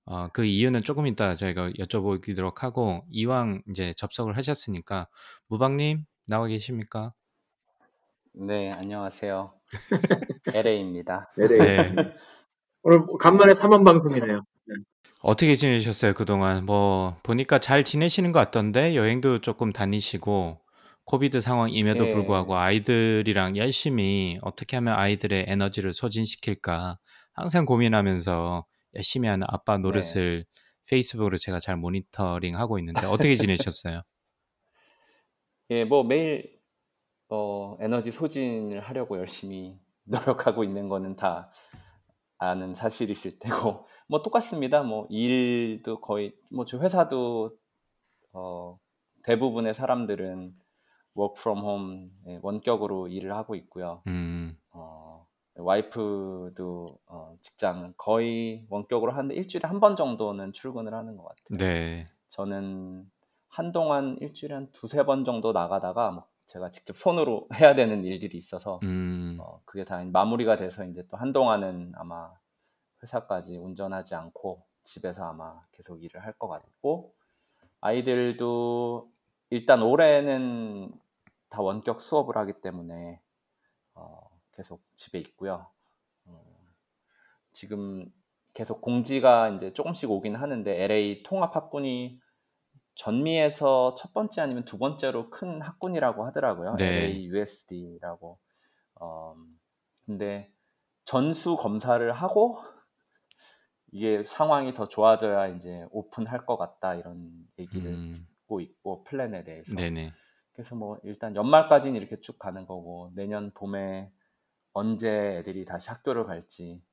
어 0.09 0.27
그 0.33 0.43
이유는 0.43 0.81
쪼금 0.81 1.05
이따 1.05 1.35
저희가 1.35 1.69
여쭤보도록 1.71 2.59
하고 2.61 3.05
이왕 3.11 3.61
인제 3.67 3.93
접속을 3.95 4.35
하셨으니까 4.37 5.07
무방 5.47 5.77
님 5.77 6.05
나와 6.27 6.47
계십니까? 6.47 7.13
네, 8.33 8.71
안녕하세요. 8.71 9.53
LA입니다. 10.55 11.31
LA. 11.37 11.57
네. 11.59 11.75
네. 11.91 11.95
오늘 12.81 13.01
간만에 13.19 13.53
3원 13.53 13.83
방송이네요. 13.83 14.41
네. 14.65 14.75
어떻게 15.21 15.55
지내셨어요 15.55 16.13
그동안? 16.15 16.65
뭐 16.65 17.15
보니까 17.21 17.59
잘 17.59 17.83
지내시는 17.83 18.31
것 18.31 18.39
같던데 18.39 18.95
여행도 18.95 19.41
쪼끔 19.41 19.71
다니시고 19.71 20.59
코비드 21.05 21.39
상황임에도 21.39 22.05
네. 22.05 22.11
불구하고 22.11 22.57
아이들이랑 22.57 23.57
열심히 23.57 24.39
어떻게 24.41 24.75
하면 24.77 24.95
아이들의 24.95 25.45
에너지를 25.47 25.93
소진시킬까 25.93 26.97
항상 27.33 27.65
고민하면서 27.65 28.65
열심히 28.95 29.27
하는 29.27 29.45
아빠 29.49 29.77
네. 29.77 29.83
노릇을 29.83 30.45
페이스북으로 30.89 31.37
제가 31.37 31.59
잘 31.59 31.77
모니터링하고 31.77 32.79
있는데 32.79 33.05
어떻게 33.05 33.35
지내셨어요? 33.35 34.01
예, 35.71 35.85
뭐 35.85 36.03
매일 36.03 36.59
어 37.29 37.77
에너지 37.79 38.11
소진을 38.11 38.79
하려고 38.81 39.17
열심히 39.17 39.77
노력하고 40.05 40.63
있는 40.63 40.89
거는 40.89 41.15
다 41.15 41.51
아는 42.39 42.73
사실이실 42.73 43.39
테고 43.39 43.85
뭐 44.09 44.23
똑같습니다. 44.23 44.81
뭐 44.83 45.05
일도 45.09 46.01
거의 46.01 46.33
뭐 46.51 46.65
저 46.65 46.79
회사도 46.79 47.55
어 48.33 48.77
대부분의 49.23 49.73
사람들은 49.75 50.55
work 51.17 51.35
from 51.39 51.59
home 51.63 52.09
예, 52.27 52.39
원격으로 52.41 53.07
일을 53.09 53.35
하고 53.35 53.55
있고요. 53.55 54.01
음. 54.07 54.57
어 54.71 55.18
와이프도 55.59 56.99
어 57.07 57.37
직장 57.41 57.93
거의 57.97 58.65
원격으로 58.69 59.11
하는데 59.11 59.35
일주일에 59.35 59.67
한 59.67 59.79
번 59.79 59.95
정도는 59.95 60.53
출근을 60.53 60.93
하는 60.93 61.17
것 61.17 61.23
같아요. 61.23 61.57
네. 61.57 62.07
저는 62.29 63.09
한동안 63.49 64.17
일주일에 64.19 64.53
한 64.55 64.71
두세 64.71 65.03
번 65.05 65.25
정도 65.25 65.51
나가다가 65.51 66.11
뭐 66.11 66.25
제가 66.47 66.71
직접 66.71 66.95
손으로 66.97 67.47
해야 67.55 67.75
되는 67.75 68.03
일들이 68.03 68.37
있어서 68.37 68.79
음. 68.83 69.37
어 69.39 69.61
그게 69.65 69.83
다 69.85 70.03
마무리가 70.03 70.57
돼서 70.57 70.83
인제 70.83 71.07
또 71.09 71.17
한동안은 71.17 71.93
아마 71.95 72.31
회사까지 73.03 73.57
운전하지 73.57 74.15
않고 74.15 74.63
집에서 74.83 75.25
아마 75.29 75.61
계속 75.71 76.03
일을 76.03 76.23
할 76.23 76.33
것 76.33 76.47
같고 76.49 77.13
아이들도 77.81 79.09
일단 79.51 79.81
올해는 79.81 80.91
다 81.49 81.61
원격 81.61 82.01
수업을 82.01 82.37
하기 82.37 82.61
때문에 82.61 83.21
어, 83.95 84.28
계속 84.59 84.83
집에 84.93 85.19
있고요. 85.19 85.71
어, 86.25 86.43
지금 87.53 88.11
계속 88.53 88.81
공지가 88.81 89.47
이제 89.51 89.71
조금씩 89.71 90.11
오긴 90.11 90.35
하는데 90.35 90.83
LA 90.83 91.23
통합 91.23 91.55
학군이 91.55 92.19
전미에서 92.95 93.95
첫 93.95 94.13
번째 94.13 94.41
아니면 94.41 94.65
두 94.65 94.77
번째로 94.77 95.29
큰 95.29 95.61
학군이라고 95.61 96.25
하더라고요. 96.25 96.75
네. 96.75 97.05
LA 97.05 97.23
USD라고. 97.27 98.37
어, 98.95 99.35
근데 100.05 100.51
전수 101.05 101.55
검사를 101.55 102.11
하고 102.11 102.59
이게 103.93 104.25
상황이 104.25 104.73
더 104.73 104.89
좋아져야 104.89 105.47
이제 105.47 105.85
오픈할 105.91 106.45
것 106.45 106.57
같다 106.57 106.95
이런 106.95 107.31
얘기를 107.57 107.93
음. 107.93 108.11
듣고 108.13 108.59
있고 108.59 109.05
플랜에 109.05 109.45
대해서. 109.45 109.73
네네. 109.73 110.11
그래서 110.51 110.75
뭐 110.75 110.99
일단 111.03 111.33
연말까지는 111.37 111.95
이렇게 111.95 112.19
쭉 112.19 112.37
가는 112.37 112.65
거고 112.65 113.13
내년 113.15 113.51
봄에 113.53 114.11
언제 114.79 115.09
애들이 115.39 115.65
다시 115.65 115.89
학교를 115.89 116.25
갈지 116.25 116.83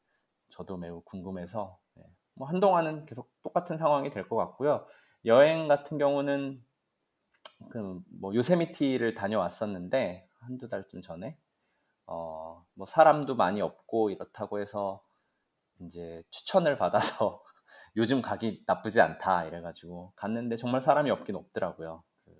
저도 0.51 0.77
매우 0.79 1.03
궁금해서 1.03 1.79
네. 1.97 2.05
뭐 2.35 2.49
한동안은 2.49 3.07
계속 3.07 3.31
똑같은 3.43 3.79
상황이 3.79 4.11
될 4.11 4.29
것 4.29 4.37
같고요. 4.37 4.87
여행 5.27 5.69
같은 5.69 5.99
경우는 5.99 6.65
그 7.71 8.03
뭐 8.21 8.35
요세미티를 8.35 9.15
다녀왔었는데 9.15 10.29
한두 10.41 10.69
달쯤 10.69 11.03
전에 11.03 11.39
어 12.07 12.65
뭐 12.75 12.87
사람도 12.87 13.37
많이 13.37 13.63
없고 13.63 14.11
이렇다고 14.11 14.61
해서 14.61 15.03
이제 15.81 16.23
추천을 16.31 16.79
받아서 16.79 17.43
요즘 17.97 18.23
가기 18.23 18.65
나쁘지 18.67 19.01
않다 19.01 19.45
이래가지고 19.47 20.13
갔는데 20.17 20.57
정말 20.57 20.83
사람이 20.83 21.11
없긴 21.11 21.37
없더라고요. 21.37 22.03
그, 22.25 22.33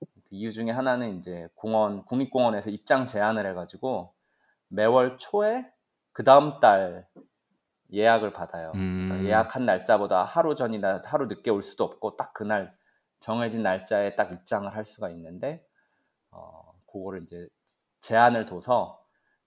그 0.00 0.06
이유 0.30 0.52
중에 0.52 0.70
하나는 0.72 1.18
이제 1.18 1.48
공원 1.54 2.04
국립공원에서 2.06 2.70
입장 2.70 3.06
제한을 3.06 3.46
해가지고 3.46 4.14
매월 4.68 5.18
초에 5.18 5.66
그 6.12 6.24
다음 6.24 6.60
달 6.60 7.06
예약을 7.92 8.32
받아요. 8.32 8.72
그러니까 8.72 9.14
음. 9.16 9.24
예약한 9.24 9.64
날짜보다 9.64 10.24
하루 10.24 10.54
전이나 10.54 11.02
하루 11.04 11.26
늦게 11.26 11.50
올 11.50 11.62
수도 11.62 11.84
없고 11.84 12.16
딱 12.16 12.34
그날 12.34 12.74
정해진 13.20 13.62
날짜에 13.62 14.16
딱 14.16 14.32
입장을 14.32 14.74
할 14.74 14.84
수가 14.84 15.10
있는데 15.10 15.64
어 16.30 16.72
그거를 16.86 17.22
이제 17.22 17.46
제한을 18.00 18.46
둬서 18.46 19.00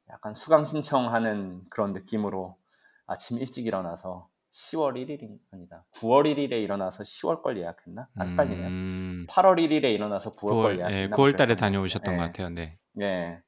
약간 0.10 0.34
수강 0.34 0.66
신청하는 0.66 1.64
그런 1.70 1.94
느낌으로 1.94 2.58
아침 3.06 3.38
일찍 3.38 3.66
일어나서 3.66 4.30
10월 4.52 4.96
1일이 4.96 5.38
아니다. 5.52 5.86
9월 5.94 6.26
1일에 6.26 6.54
일어나서 6.54 7.04
10월 7.04 7.44
걸 7.44 7.58
예약했나? 7.58 8.08
아, 8.16 8.24
헷갈리네. 8.24 8.68
음. 8.68 9.28
8월 9.30 9.58
1일에 9.58 9.94
일어나서 9.94 10.32
9월, 10.32 10.50
걸 10.50 10.52
9월, 10.52 10.80
예약했나? 10.80 11.02
예, 11.02 11.08
뭐 11.08 11.18
9월 11.18 11.38
달에 11.38 11.56
다녀오셨던 11.56 12.16
것 12.16 12.22
같아요. 12.22 12.50
네. 12.50 12.78
예. 13.00 13.04
예. 13.04 13.44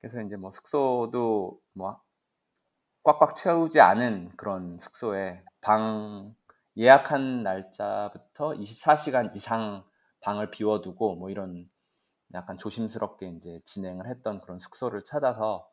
그래서 0.00 0.20
이제 0.22 0.36
뭐 0.36 0.50
숙소도 0.50 1.60
뭐 1.72 2.00
꽉꽉 3.02 3.36
채우지 3.36 3.80
않은 3.80 4.32
그런 4.36 4.78
숙소에 4.78 5.42
방 5.60 6.34
예약한 6.76 7.42
날짜부터 7.42 8.52
24시간 8.54 9.34
이상 9.34 9.84
방을 10.20 10.50
비워두고 10.50 11.16
뭐 11.16 11.30
이런 11.30 11.68
약간 12.34 12.58
조심스럽게 12.58 13.28
이제 13.28 13.60
진행을 13.64 14.08
했던 14.08 14.40
그런 14.40 14.58
숙소를 14.58 15.04
찾아서 15.04 15.70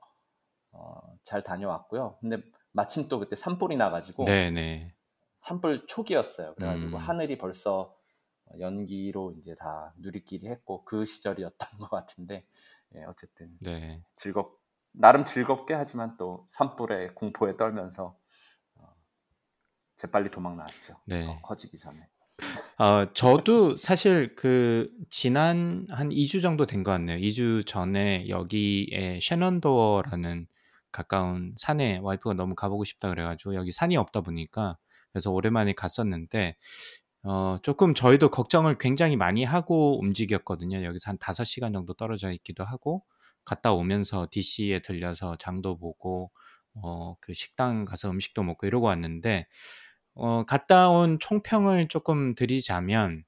어, 0.71 1.01
잘 1.23 1.43
다녀왔고요. 1.43 2.17
근데 2.21 2.37
마침 2.71 3.07
또 3.07 3.19
그때 3.19 3.35
산불이 3.35 3.77
나가지고 3.77 4.25
네네. 4.25 4.93
산불 5.39 5.87
초기였어요. 5.87 6.55
그래가지고 6.55 6.97
음. 6.97 7.01
하늘이 7.01 7.37
벌써 7.37 7.95
연기로 8.59 9.33
이제 9.39 9.55
다 9.55 9.93
누리끼리 9.97 10.47
했고 10.47 10.85
그 10.85 11.05
시절이었던 11.05 11.57
것 11.79 11.89
같은데 11.89 12.45
예, 12.95 13.03
어쨌든 13.05 13.57
네. 13.61 14.01
즐겁 14.15 14.59
나름 14.91 15.23
즐겁게 15.25 15.73
하지만 15.73 16.17
또 16.17 16.45
산불에 16.49 17.09
공포에 17.15 17.57
떨면서 17.57 18.17
어, 18.75 18.87
재빨리 19.97 20.29
도망 20.29 20.55
나왔죠. 20.57 20.99
네. 21.05 21.25
더 21.25 21.35
커지기 21.41 21.77
전에. 21.77 22.07
어, 22.77 23.13
저도 23.13 23.75
사실 23.77 24.35
그 24.35 24.89
지난 25.09 25.85
한 25.89 26.09
2주 26.09 26.41
정도 26.41 26.65
된 26.65 26.83
것 26.83 26.91
같네요. 26.91 27.17
2주 27.17 27.63
전에 27.65 28.25
여기에 28.27 29.19
셰넌도어라는 29.21 30.47
가까운 30.91 31.53
산에 31.57 31.99
와이프가 32.03 32.33
너무 32.35 32.55
가보고 32.55 32.83
싶다 32.83 33.09
그래가지고 33.09 33.55
여기 33.55 33.71
산이 33.71 33.97
없다 33.97 34.21
보니까 34.21 34.77
그래서 35.11 35.31
오랜만에 35.31 35.73
갔었는데 35.73 36.55
어, 37.23 37.57
조금 37.61 37.93
저희도 37.93 38.29
걱정을 38.29 38.77
굉장히 38.77 39.15
많이 39.17 39.43
하고 39.43 39.99
움직였거든요. 39.99 40.83
여기서 40.83 41.09
한 41.11 41.17
5시간 41.17 41.73
정도 41.73 41.93
떨어져 41.93 42.31
있기도 42.31 42.63
하고 42.65 43.03
갔다 43.45 43.73
오면서 43.73 44.27
DC에 44.31 44.79
들려서 44.81 45.37
장도 45.37 45.77
보고 45.77 46.31
어, 46.75 47.15
그 47.21 47.33
식당 47.33 47.85
가서 47.85 48.09
음식도 48.11 48.43
먹고 48.43 48.67
이러고 48.67 48.87
왔는데 48.87 49.47
어, 50.15 50.43
갔다 50.45 50.89
온 50.89 51.17
총평을 51.19 51.87
조금 51.87 52.35
드리자면, 52.35 53.23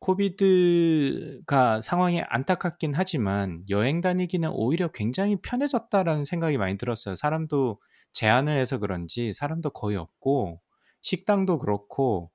코비드가 0.00 1.80
상황이 1.80 2.22
안타깝긴 2.22 2.92
하지만 2.94 3.64
여행 3.70 4.00
다니기는 4.00 4.50
오히려 4.52 4.88
굉장히 4.88 5.36
편해졌다라는 5.42 6.24
생각이 6.24 6.58
많이 6.58 6.76
들었어요. 6.76 7.14
사람도 7.16 7.80
제한을 8.12 8.56
해서 8.56 8.78
그런지 8.78 9.32
사람도 9.32 9.70
거의 9.70 9.96
없고, 9.96 10.60
식당도 11.02 11.58
그렇고, 11.58 12.30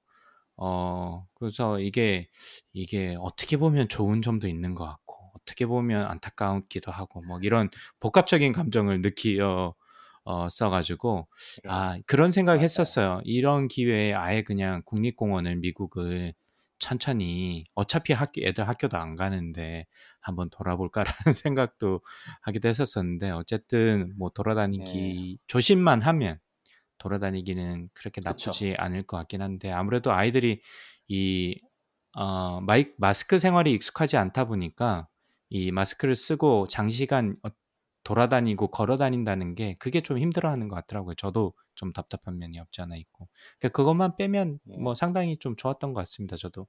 어, 0.58 1.26
그래서 1.36 1.80
이게, 1.80 2.28
이게 2.74 3.16
어떻게 3.20 3.58
보면 3.58 3.90
좋은 3.90 4.22
점도 4.22 4.48
있는 4.48 4.76
것 4.76 4.86
같고, 4.86 5.32
어떻게 5.36 5.66
보면 5.66 6.06
안타깝기도 6.08 6.92
하고, 6.92 7.22
뭐 7.22 7.40
이런 7.42 7.70
복합적인 8.00 8.54
감정을 8.54 9.02
느끼어, 9.02 9.76
어, 10.24 10.50
써가지고, 10.50 11.28
예. 11.66 11.70
아, 11.70 11.98
그런 12.08 12.32
생각. 12.32 12.60
했었어요. 12.62 13.22
이런 13.24 13.68
기회에 13.68 14.14
아예 14.14 14.44
그냥 14.44 14.82
국립공원을 14.86 15.58
미국을 15.58 16.34
천천히 16.80 17.64
어차피 17.74 18.14
학교 18.14 18.42
애들 18.46 18.68
학교도 18.68 18.98
안 18.98 19.16
가는데 19.16 19.86
한번 20.22 20.50
돌아볼까라는 20.52 21.16
생각도 21.34 22.02
하기도 22.42 22.70
했었었는데 22.70 23.32
어쨌든 23.32 24.14
뭐 24.18 24.30
네. 24.76 24.84
돌아다니기 24.86 25.40
조심만 25.48 26.02
하면 26.04 26.40
돌아다니기는 26.98 27.90
그렇게 27.94 28.22
그쵸. 28.22 28.50
나쁘지 28.50 28.76
않을 28.78 29.04
것 29.04 29.18
같긴 29.18 29.42
한데 29.42 29.72
아무래도 29.72 30.12
아이들이 30.12 30.62
이 31.08 31.60
어, 32.14 32.62
마이, 32.62 32.88
마스크 32.98 33.38
생활이 33.38 33.74
익숙하지 33.74 34.18
않다 34.18 34.46
보니까 34.46 35.08
이 35.50 35.72
마스크를 35.72 36.16
쓰고 36.16 36.66
장시간 36.68 37.38
어, 37.44 37.50
돌아다니고 38.04 38.70
걸어 38.70 38.98
다닌다는 38.98 39.54
게 39.54 39.76
그게 39.80 40.02
좀 40.02 40.18
힘들어하는 40.18 40.70
것 40.70 40.76
같더라고요. 40.76 41.16
저도 41.16 41.54
좀 41.76 41.92
답답한 41.92 42.38
면이 42.38 42.58
없지 42.60 42.82
않아 42.82 42.96
있고. 42.96 43.28
그러니까 43.60 43.76
그것만 43.76 44.16
빼면 44.16 44.60
예. 44.72 44.78
뭐 44.78 44.96
상당히 44.96 45.38
좀 45.38 45.56
좋았던 45.56 45.94
것 45.94 46.00
같습니다. 46.02 46.38
저도. 46.38 46.68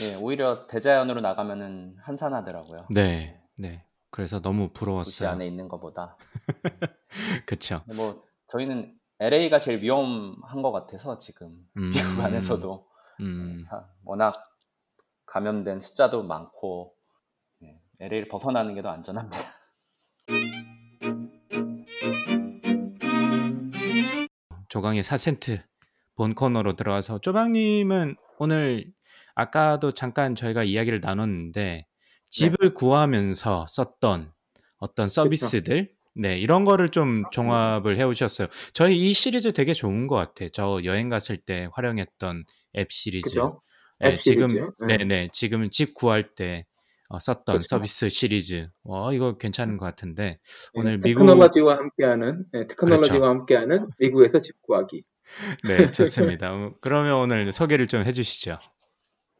네, 0.00 0.16
오히려 0.20 0.66
대자연으로 0.66 1.20
나가면은 1.20 1.96
한산하더라고요. 2.00 2.88
네, 2.90 3.40
네. 3.58 3.84
그래서 4.14 4.40
너무 4.40 4.68
도시 4.68 4.72
부러웠어요. 4.78 5.28
안에 5.30 5.44
있는 5.48 5.66
것보다. 5.68 6.16
근데 7.84 7.96
뭐 7.96 8.22
저희는 8.52 8.96
LA가 9.18 9.58
제일 9.58 9.82
위험한 9.82 10.62
것 10.62 10.70
같아서 10.70 11.18
지금 11.18 11.66
미국 11.74 12.00
음, 12.00 12.20
안에서도 12.22 12.86
음, 13.20 13.60
사- 13.64 13.84
워낙 14.04 14.34
감염된 15.26 15.80
숫자도 15.80 16.22
많고 16.22 16.94
네, 17.58 17.80
LA를 17.98 18.28
벗어나는 18.28 18.76
게 18.76 18.82
더 18.82 18.90
안전합니다. 18.90 19.36
조강의 24.68 25.02
4센트 25.02 25.60
본 26.14 26.34
코너로 26.34 26.74
들어와서 26.74 27.18
쪼방님은 27.18 28.14
오늘 28.38 28.84
아까도 29.34 29.90
잠깐 29.92 30.34
저희가 30.36 30.62
이야기를 30.64 31.00
나눴는데 31.00 31.86
집을 32.34 32.74
구하면서 32.74 33.66
썼던 33.68 34.32
어떤 34.78 35.08
서비스들 35.08 35.92
네 36.16 36.38
이런 36.38 36.64
거를 36.64 36.90
좀 36.90 37.22
종합을 37.30 37.96
해오셨어요. 37.96 38.48
저희 38.72 39.10
이 39.10 39.12
시리즈 39.12 39.52
되게 39.52 39.72
좋은 39.72 40.06
것 40.08 40.16
같아. 40.16 40.46
저 40.52 40.80
여행 40.84 41.08
갔을 41.08 41.36
때 41.36 41.68
활용했던 41.72 42.44
앱 42.76 42.90
시리즈. 42.90 43.38
네, 44.00 44.08
앱 44.08 44.18
지금 44.18 44.48
시리즈. 44.48 44.70
네. 44.80 44.96
네네 44.96 45.28
지금 45.32 45.70
집 45.70 45.94
구할 45.94 46.34
때 46.34 46.66
어, 47.08 47.18
썼던 47.20 47.58
그쵸. 47.58 47.66
서비스 47.68 48.08
시리즈. 48.08 48.68
와 48.82 49.12
이거 49.12 49.36
괜찮은 49.36 49.76
것 49.76 49.84
같은데 49.84 50.24
네, 50.24 50.38
오늘 50.74 50.98
미국 50.98 51.20
테크놀로지와 51.20 51.76
함께하는 51.76 52.44
네, 52.52 52.66
테크놀로지와 52.66 53.18
그렇죠. 53.18 53.30
함께하는 53.30 53.88
미국에서 53.98 54.40
집 54.40 54.60
구하기. 54.62 55.04
네 55.68 55.90
좋습니다. 55.90 56.52
어, 56.52 56.74
그러면 56.80 57.14
오늘 57.14 57.52
소개를 57.52 57.86
좀 57.86 58.04
해주시죠. 58.04 58.58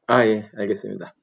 아, 0.07 0.27
예, 0.27 0.51
알겠습니다. 0.57 1.15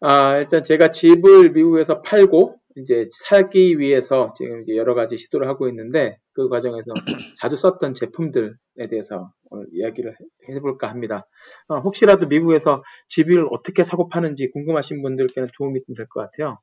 아, 0.00 0.38
일단 0.38 0.62
제가 0.62 0.90
집을 0.92 1.50
미국에서 1.52 2.02
팔고 2.02 2.56
이제 2.76 3.08
살기 3.28 3.78
위해서 3.78 4.32
지금 4.36 4.62
이제 4.62 4.76
여러 4.76 4.94
가지 4.94 5.16
시도를 5.16 5.48
하고 5.48 5.68
있는데 5.68 6.18
그 6.34 6.48
과정에서 6.48 6.84
자주 7.40 7.56
썼던 7.56 7.94
제품들에 7.94 8.52
대해서 8.90 9.32
오늘 9.50 9.66
이야기를 9.72 10.12
해- 10.12 10.54
해볼까 10.54 10.88
합니다. 10.90 11.26
어, 11.68 11.78
혹시라도 11.78 12.26
미국에서 12.26 12.82
집을 13.08 13.48
어떻게 13.50 13.84
사고 13.84 14.08
파는지 14.08 14.50
궁금하신 14.52 15.02
분들께는 15.02 15.48
도움이 15.56 15.80
좀 15.86 15.94
될 15.96 16.06
것 16.08 16.20
같아요. 16.20 16.58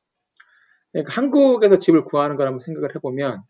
그러니까 0.91 1.13
한국에서 1.13 1.79
집을 1.79 2.05
구하는 2.05 2.35
걸 2.35 2.47
한번 2.47 2.59
생각을 2.59 2.93
해보면 2.95 3.41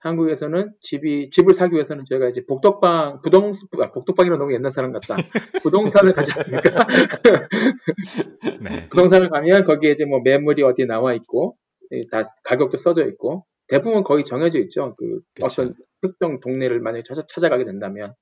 한국에서는 0.00 0.72
집이 0.80 1.30
집을 1.30 1.54
사기 1.54 1.74
위해서는 1.74 2.04
저희가 2.06 2.28
이제 2.28 2.44
복덕방 2.46 3.20
부동 3.22 3.52
아, 3.80 3.92
복덕방이라 3.92 4.38
너무 4.38 4.54
옛날 4.54 4.72
사람 4.72 4.92
같다. 4.92 5.16
부동산을 5.62 6.14
가지 6.14 6.32
않습니까? 6.32 6.86
네. 8.62 8.88
부동산을 8.88 9.28
가면 9.28 9.64
거기에 9.64 9.92
이제 9.92 10.06
뭐 10.06 10.20
매물이 10.24 10.62
어디 10.62 10.86
나와 10.86 11.12
있고 11.14 11.56
예, 11.92 12.06
다 12.10 12.24
가격도 12.44 12.78
써져 12.78 13.06
있고 13.08 13.44
대부분 13.68 14.02
거의 14.02 14.24
정해져 14.24 14.58
있죠. 14.60 14.94
그 14.96 15.20
그쵸. 15.34 15.46
어떤 15.46 15.74
특정 16.00 16.40
동네를 16.40 16.80
만약에 16.80 17.02
찾아, 17.02 17.22
찾아가게 17.28 17.64
된다면 17.64 18.14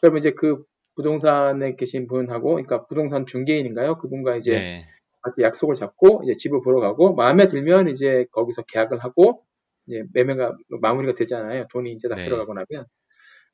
그러면 0.00 0.20
이제 0.20 0.32
그 0.32 0.64
부동산에 0.94 1.76
계신 1.76 2.06
분하고 2.06 2.54
그러니까 2.54 2.86
부동산 2.86 3.26
중개인인가요? 3.26 3.98
그분과 3.98 4.36
이제 4.36 4.52
네. 4.52 4.86
약속을 5.40 5.74
잡고 5.74 6.22
이제 6.24 6.36
집을 6.38 6.62
보러 6.62 6.80
가고 6.80 7.14
마음에 7.14 7.46
들면 7.46 7.88
이제 7.88 8.26
거기서 8.32 8.62
계약을 8.62 8.98
하고 8.98 9.44
이제 9.86 10.04
매매가 10.12 10.56
마무리가 10.80 11.14
되잖아요. 11.14 11.66
돈이 11.72 11.92
이제 11.92 12.08
다 12.08 12.16
네. 12.16 12.22
들어가고 12.22 12.54
나면. 12.54 12.86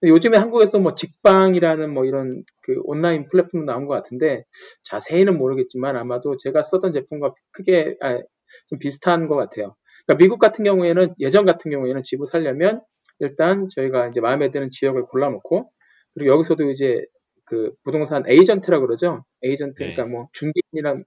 요즘에 0.04 0.38
한국에서 0.38 0.78
뭐 0.78 0.94
직방이라는 0.94 1.92
뭐 1.92 2.04
이런 2.04 2.44
그 2.62 2.80
온라인 2.84 3.28
플랫폼도 3.28 3.64
나온 3.66 3.86
것 3.86 3.94
같은데 3.94 4.44
자세히는 4.84 5.36
모르겠지만 5.36 5.96
아마도 5.96 6.36
제가 6.36 6.62
썼던 6.62 6.92
제품과 6.92 7.34
크게 7.50 7.96
아, 8.00 8.20
좀 8.68 8.78
비슷한 8.78 9.26
것 9.26 9.34
같아요. 9.34 9.74
그러니까 10.06 10.22
미국 10.22 10.38
같은 10.38 10.64
경우에는 10.64 11.14
예전 11.18 11.44
같은 11.46 11.70
경우에는 11.70 12.02
집을 12.04 12.26
살려면 12.28 12.80
일단 13.18 13.68
저희가 13.74 14.08
이제 14.08 14.20
마음에 14.20 14.50
드는 14.50 14.70
지역을 14.70 15.06
골라놓고 15.06 15.70
그리고 16.14 16.32
여기서도 16.32 16.70
이제 16.70 17.04
그 17.44 17.72
부동산 17.82 18.22
에이전트라 18.26 18.78
그러죠. 18.80 19.24
에이전트 19.42 19.82
네. 19.82 19.94
그러니까 19.94 20.06
뭐 20.06 20.28
중개인이랑 20.32 21.04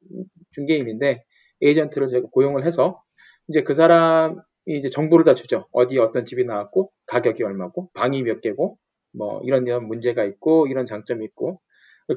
중개인인데 0.51 1.23
에이전트를 1.61 2.09
저희가 2.09 2.27
고용을 2.31 2.65
해서 2.65 3.01
이제 3.47 3.63
그 3.63 3.73
사람 3.73 4.41
이 4.67 4.77
이제 4.77 4.89
정보를 4.89 5.25
다 5.25 5.33
주죠. 5.33 5.67
어디 5.71 5.97
어떤 5.99 6.25
집이 6.25 6.45
나왔고 6.45 6.91
가격이 7.07 7.43
얼마고 7.43 7.89
방이 7.93 8.23
몇 8.23 8.41
개고 8.41 8.77
뭐 9.13 9.41
이런 9.43 9.65
이런 9.65 9.87
문제가 9.87 10.23
있고 10.23 10.67
이런 10.67 10.85
장점이 10.85 11.25
있고 11.25 11.59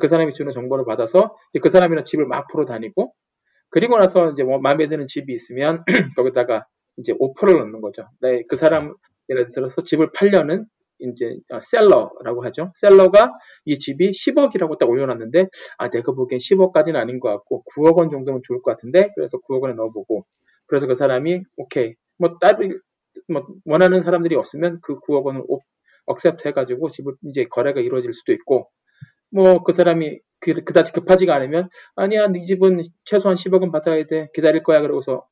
그 0.00 0.08
사람이 0.08 0.32
주는 0.32 0.52
정보를 0.52 0.84
받아서 0.84 1.36
그 1.62 1.68
사람이랑 1.68 2.04
집을 2.04 2.26
막 2.26 2.46
보러 2.48 2.64
다니고 2.64 3.14
그리고 3.70 3.98
나서 3.98 4.32
이제 4.32 4.44
뭐 4.44 4.58
마음에 4.58 4.88
드는 4.88 5.06
집이 5.08 5.32
있으면 5.32 5.84
거기다가 6.16 6.66
이제 6.96 7.14
오퍼를 7.18 7.58
넣는 7.58 7.80
거죠. 7.80 8.08
네, 8.20 8.42
그 8.48 8.56
사람 8.56 8.94
예를 9.28 9.46
들어서 9.46 9.82
집을 9.82 10.12
팔려는 10.12 10.66
이제 11.00 11.38
어, 11.50 11.60
seller라고 11.60 12.44
하죠. 12.44 12.72
seller가 12.76 13.32
이 13.64 13.78
집이 13.78 14.12
10억이라고 14.12 14.78
딱 14.78 14.88
올려놨는데 14.88 15.48
아 15.78 15.90
내가 15.90 16.12
보기엔 16.12 16.38
10억까지는 16.38 16.96
아닌 16.96 17.18
것 17.20 17.30
같고 17.30 17.64
9억 17.74 17.96
원 17.96 18.10
정도면 18.10 18.42
좋을 18.44 18.62
것 18.62 18.70
같은데 18.70 19.10
그래서 19.14 19.38
9억 19.38 19.62
원에 19.62 19.74
넣어보고 19.74 20.24
그래서 20.66 20.86
그 20.86 20.94
사람이 20.94 21.42
오케이 21.56 21.94
뭐 22.18 22.38
따로 22.40 22.68
뭐 23.28 23.46
원하는 23.64 24.02
사람들이 24.02 24.34
없으면 24.36 24.80
그 24.82 24.98
9억 25.00 25.24
원을 25.24 25.42
accept 26.06 26.48
해가지고 26.48 26.90
집을 26.90 27.14
이제 27.24 27.44
거래가 27.46 27.80
이루어질 27.80 28.12
수도 28.12 28.32
있고 28.32 28.68
뭐 29.30 29.62
그 29.64 29.72
사람이 29.72 30.20
그, 30.40 30.54
그다지 30.64 30.92
급하지가 30.92 31.34
않으면 31.34 31.68
아니야 31.96 32.28
네 32.28 32.44
집은 32.44 32.82
최소한 33.04 33.36
10억은 33.36 33.72
받아야 33.72 34.04
돼 34.04 34.28
기다릴 34.34 34.62
거야 34.62 34.80
그러고서 34.82 35.26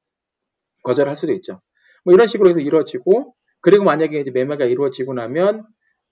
거절할 0.83 1.17
수도 1.17 1.33
있죠. 1.35 1.61
뭐 2.05 2.15
이런 2.15 2.27
식으로 2.27 2.51
해서 2.51 2.61
이루어지고 2.61 3.35
그리고 3.61 3.85
만약에 3.85 4.21
이제 4.21 4.31
매매가 4.31 4.65
이루어지고 4.67 5.15
나면 5.15 5.65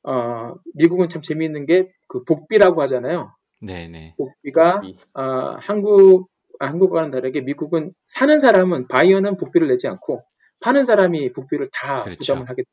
어 0.04 0.54
미국은 0.74 1.08
참 1.08 1.22
재미있는 1.22 1.66
게 1.66 1.92
그 2.08 2.24
복비라고 2.24 2.82
하잖아요. 2.82 3.32
네네. 3.60 4.14
복비가 4.18 4.80
이- 4.84 4.96
어, 5.14 5.22
한국 5.60 6.28
아, 6.58 6.66
한국과는 6.66 7.10
다르게 7.10 7.40
미국은 7.42 7.92
사는 8.06 8.38
사람은 8.40 8.88
바이어는 8.88 9.36
복비를 9.36 9.68
내지 9.68 9.86
않고 9.88 10.22
파는 10.60 10.84
사람이 10.84 11.32
복비를 11.32 11.68
다 11.72 12.02
그렇죠. 12.02 12.34
부담을 12.34 12.48
하게. 12.48 12.64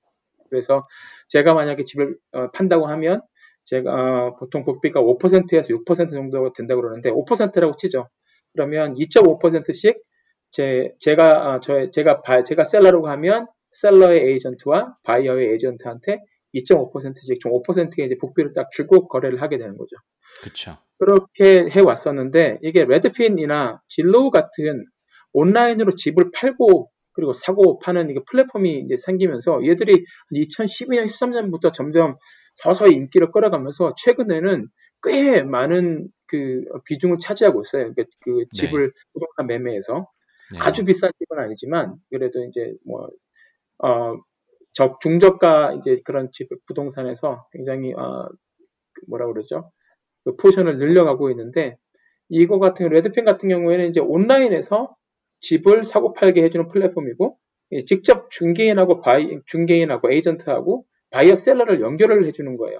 그래서 0.50 0.84
제가 1.28 1.54
만약에 1.54 1.84
집을 1.84 2.17
어, 2.32 2.52
판다고 2.52 2.88
하면 2.88 3.21
제가 3.65 3.93
어, 3.93 4.36
보통 4.38 4.63
복비가 4.63 5.02
5%에서 5.02 5.69
6% 5.69 6.10
정도 6.10 6.54
된다고 6.54 6.82
그러는데 6.82 7.12
5%라고 7.12 7.76
치죠. 7.76 8.08
그러면 8.54 8.95
2.5%씩 8.95 10.02
제 10.52 10.93
제가 11.00 11.56
어, 11.56 11.60
저 11.60 11.91
제가 11.91 12.21
바, 12.21 12.43
제가 12.43 12.63
seller라고 12.63 13.07
하면 13.10 13.47
seller의 13.71 14.29
에이전트와 14.30 14.97
바이어의 15.04 15.50
에이전트한테 15.52 16.19
2.5%씩 16.54 17.39
총 17.39 17.52
5%의 17.52 18.06
이제 18.06 18.17
복비를 18.17 18.54
딱 18.54 18.71
주고 18.71 19.08
거래를 19.08 19.41
하게 19.41 19.58
되는 19.58 19.78
거죠. 19.78 19.97
그쵸. 20.41 20.78
그렇게 20.97 21.69
해 21.69 21.80
왔었는데 21.82 22.60
이게 22.63 22.86
Redfin이나 22.86 23.81
Zillow 23.89 24.31
같은 24.32 24.86
온라인으로 25.34 25.91
집을 25.95 26.32
팔고 26.32 26.89
그리고 27.17 27.34
사고 27.34 27.80
파는 27.80 28.12
이게 28.12 28.19
플랫폼이 28.30 28.82
이제 28.86 28.95
생기면서 28.95 29.65
얘들이 29.65 30.06
2012년 30.32 31.08
13년부터 31.08 31.73
점점 31.73 32.15
서서히 32.53 32.93
인기를 32.93 33.32
끌어가면서 33.32 33.95
최근에는 33.97 34.67
꽤 35.01 35.41
많은 35.41 36.10
그 36.27 36.63
비중을 36.86 37.17
차지하고 37.19 37.62
있어요. 37.62 37.91
그러니까 37.91 38.03
그 38.21 38.45
집을 38.53 38.93
부동산 39.13 39.47
매매에서 39.47 40.08
네. 40.53 40.60
아주 40.60 40.86
비싼 40.86 41.12
집은 41.17 41.43
아니지만 41.43 41.95
그래도 42.12 42.43
이제 42.43 42.75
뭐 42.86 43.10
어, 43.80 44.15
적 44.73 45.01
중저가 45.01 45.73
이제 45.80 45.99
그런 46.06 46.30
집 46.32 46.49
부동산에서 46.67 47.47
굉장히 47.51 47.93
어, 47.93 48.30
그 48.93 49.06
뭐라 49.08 49.25
그러죠? 49.25 49.71
그 50.23 50.36
포션을 50.36 50.77
늘려가고 50.77 51.32
있는데 51.32 51.77
이거 52.30 52.60
같은 52.60 52.89
Redfin 52.89 53.25
같은 53.25 53.49
경우에는 53.49 53.89
이제 53.89 53.99
온라인에서 53.99 54.95
집을 55.41 55.84
사고 55.84 56.13
팔게 56.13 56.43
해주는 56.43 56.67
플랫폼이고 56.67 57.38
예, 57.71 57.86
직접 57.86 58.30
중개인하고 58.32 59.02
바이 59.02 59.39
중개인하고 59.45 60.12
에이전트하고 60.12 60.86
바이어 61.12 61.36
seller를 61.36 61.81
연결을 61.82 62.26
해주는 62.26 62.58
거예요. 62.58 62.80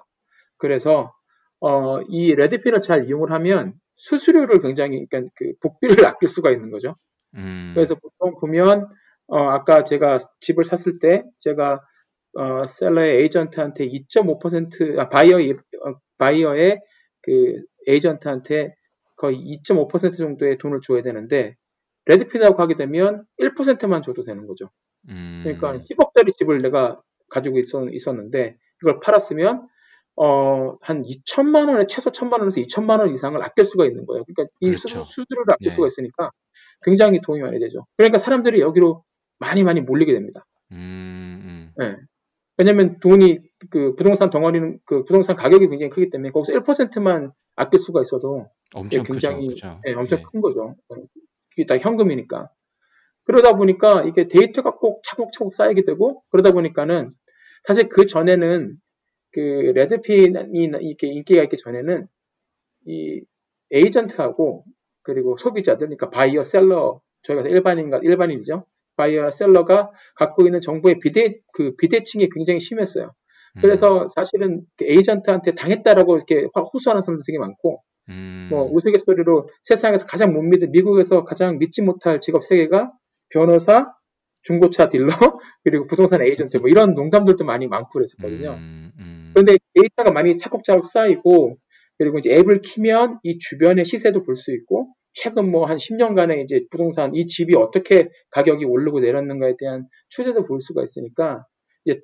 그래서 0.58 1.14
어, 1.60 2.02
이 2.02 2.36
Redfin을 2.36 2.82
잘 2.82 3.06
이용을 3.06 3.32
하면 3.32 3.74
수수료를 3.96 4.62
굉장히 4.62 5.06
그러니까 5.08 5.32
그 5.36 5.54
복비를 5.62 5.96
아낄 6.06 6.30
수가 6.30 6.52
있는 6.52 6.72
거죠. 6.72 6.96
음. 7.36 7.72
그래서 7.74 7.96
보통 7.96 8.40
보면 8.40 8.86
어, 9.28 9.38
아까 9.38 9.84
제가 9.84 10.20
집을 10.40 10.66
샀을 10.66 11.00
때 11.00 11.24
제가 11.42 11.82
어, 12.38 12.68
seller의 12.68 13.24
에이전트한테 13.24 13.88
2.5% 13.88 15.00
아, 15.00 15.10
바이어 15.10 15.38
어, 15.40 15.96
바이어의 16.18 16.80
그 17.24 17.64
에이전트한테 17.88 18.76
거의 19.16 19.38
2.5% 19.66 20.16
정도의 20.16 20.58
돈을 20.60 20.82
줘야 20.84 21.02
되는데 21.02 21.56
Redfin하고 22.08 22.62
하게 22.62 22.76
되면 22.76 23.26
1%만 23.40 24.02
줘도 24.02 24.24
되는 24.24 24.48
거죠. 24.48 24.70
음. 25.10 25.42
그러니까 25.44 25.78
10억짜리 25.84 26.36
집을 26.38 26.60
내가 26.60 27.02
가지고 27.30 27.60
있었, 27.60 28.14
는데 28.14 28.58
이걸 28.82 29.00
팔았으면 29.00 29.68
어, 30.16 30.76
한 30.82 31.04
2천만 31.04 31.70
원에 31.70 31.86
최소 31.88 32.10
1천만 32.12 32.40
원에서 32.40 32.60
2천만 32.62 33.00
원 33.00 33.14
이상을 33.14 33.42
아낄 33.44 33.66
수가 33.66 33.86
있는 33.86 34.06
거예요. 34.06 34.24
그러니까 34.24 34.52
이 34.62 34.74
수, 34.76 34.88
그렇죠. 34.88 35.06
수수료를 35.06 35.54
아낄 35.54 35.70
네. 35.70 35.76
수가 35.76 35.88
있으니까 35.88 36.32
굉장히 36.84 37.22
도움이 37.22 37.42
많이 37.42 37.60
되죠. 37.60 37.86
그러니까 37.98 38.18
사람들이 38.18 38.62
여기로 38.62 39.04
많이 39.40 39.64
많이 39.64 39.82
몰리게 39.82 40.14
됩니다. 40.14 40.46
음, 40.72 41.72
음. 41.78 41.84
예. 41.84 41.98
왜냐면 42.58 43.00
돈이 43.00 43.40
그 43.70 43.96
부동산 43.96 44.32
덩어리는 44.32 44.80
그 44.86 45.04
부동산 45.06 45.36
가격이 45.36 45.68
굉장히 45.68 45.90
크기 45.92 46.10
때문에 46.10 46.32
거기서 46.32 46.60
1%만 46.60 47.32
아낄 47.56 47.80
수가 47.80 48.02
있어도 48.02 48.50
엄청 48.74 49.04
굉장히 49.04 49.50
크죠. 49.50 49.56
그죠? 49.56 49.82
예, 49.88 49.94
엄청 49.94 50.18
네. 50.20 50.26
큰 50.32 50.42
거죠. 50.42 50.76
이게 51.58 51.66
다 51.66 51.78
현금이니까. 51.78 52.50
그러다 53.26 53.58
보니까 53.58 54.04
이게 54.04 54.28
데이터가 54.28 54.76
꼭 54.76 55.02
차곡차곡 55.04 55.54
쌓이게 55.54 55.84
되고 55.84 56.24
그러다 56.30 56.52
보니까는 56.52 57.10
사실 57.64 57.90
그 57.90 58.08
전에는 58.08 58.78
그 59.32 59.40
Redfin이 59.40 60.32
이렇게 60.82 61.08
인기가 61.08 61.44
있기 61.44 61.58
전에는 61.58 62.08
이 62.86 63.22
에이전트하고 63.72 64.64
그리고 65.02 65.38
소비자들, 65.38 65.88
그러니까 65.88 66.10
바이어, 66.10 66.44
seller, 66.44 67.02
저희가 67.24 67.48
일반인가 67.48 68.00
일반인이죠. 68.02 68.66
바이어, 68.96 69.32
seller가 69.32 69.92
갖고 70.16 70.46
있는 70.46 70.62
정보의 70.62 71.00
비대 71.00 71.40
그 71.54 71.76
비대칭이 71.76 72.30
굉장히 72.30 72.60
심했어요. 72.60 73.14
음. 73.58 73.62
그래서 73.62 74.08
사실은 74.08 74.62
그 74.78 74.86
에이전트한테 74.86 75.56
당했다라고 75.56 76.16
이렇게 76.16 76.48
확 76.54 76.70
호소하는 76.74 77.04
사람들 77.04 77.24
되게 77.26 77.40
많고 77.40 77.82
음. 78.10 78.48
뭐 78.50 78.70
우스갯소리로 78.72 79.50
세상에서 79.64 80.06
가장 80.06 80.34
못 80.34 80.42
믿는 80.42 80.72
미국에서 80.72 81.24
가장 81.24 81.58
믿지 81.60 81.82
못할 81.82 82.20
직업 82.20 82.44
세 82.44 82.56
개가 82.58 82.92
변호사, 83.30 83.94
중고차 84.44 84.90
딜러 84.90 85.08
그리고 85.64 85.88
부동산 85.88 86.22
에이전트 86.22 86.58
뭐 86.58 86.70
이런 86.70 86.94
농담들도 86.94 87.44
많이 87.44 87.68
많고 87.68 87.90
그랬었거든요. 87.92 88.52
음, 88.52 88.92
음. 88.98 89.32
그런데 89.34 89.58
데이터가 89.74 90.12
많이 90.12 90.38
차곡차곡 90.38 90.86
쌓이고 90.86 91.58
그리고 91.98 92.20
이제 92.20 92.34
앱을 92.36 92.62
키면 92.62 93.20
이 93.24 93.38
주변의 93.40 93.86
시세도 93.86 94.24
볼 94.24 94.36
수 94.38 94.54
있고 94.54 94.94
최근 95.14 95.50
뭐 95.52 95.66
한 95.66 95.78
10년간의 95.78 96.44
이제 96.44 96.62
부동산 96.70 97.14
이 97.16 97.26
집이 97.26 97.56
어떻게 97.56 98.08
가격이 98.32 98.66
오르고 98.66 99.00
내렸는가에 99.00 99.56
대한 99.58 99.88
추세도 100.10 100.46
볼 100.46 100.62
수가 100.62 100.84
있으니까 100.84 101.44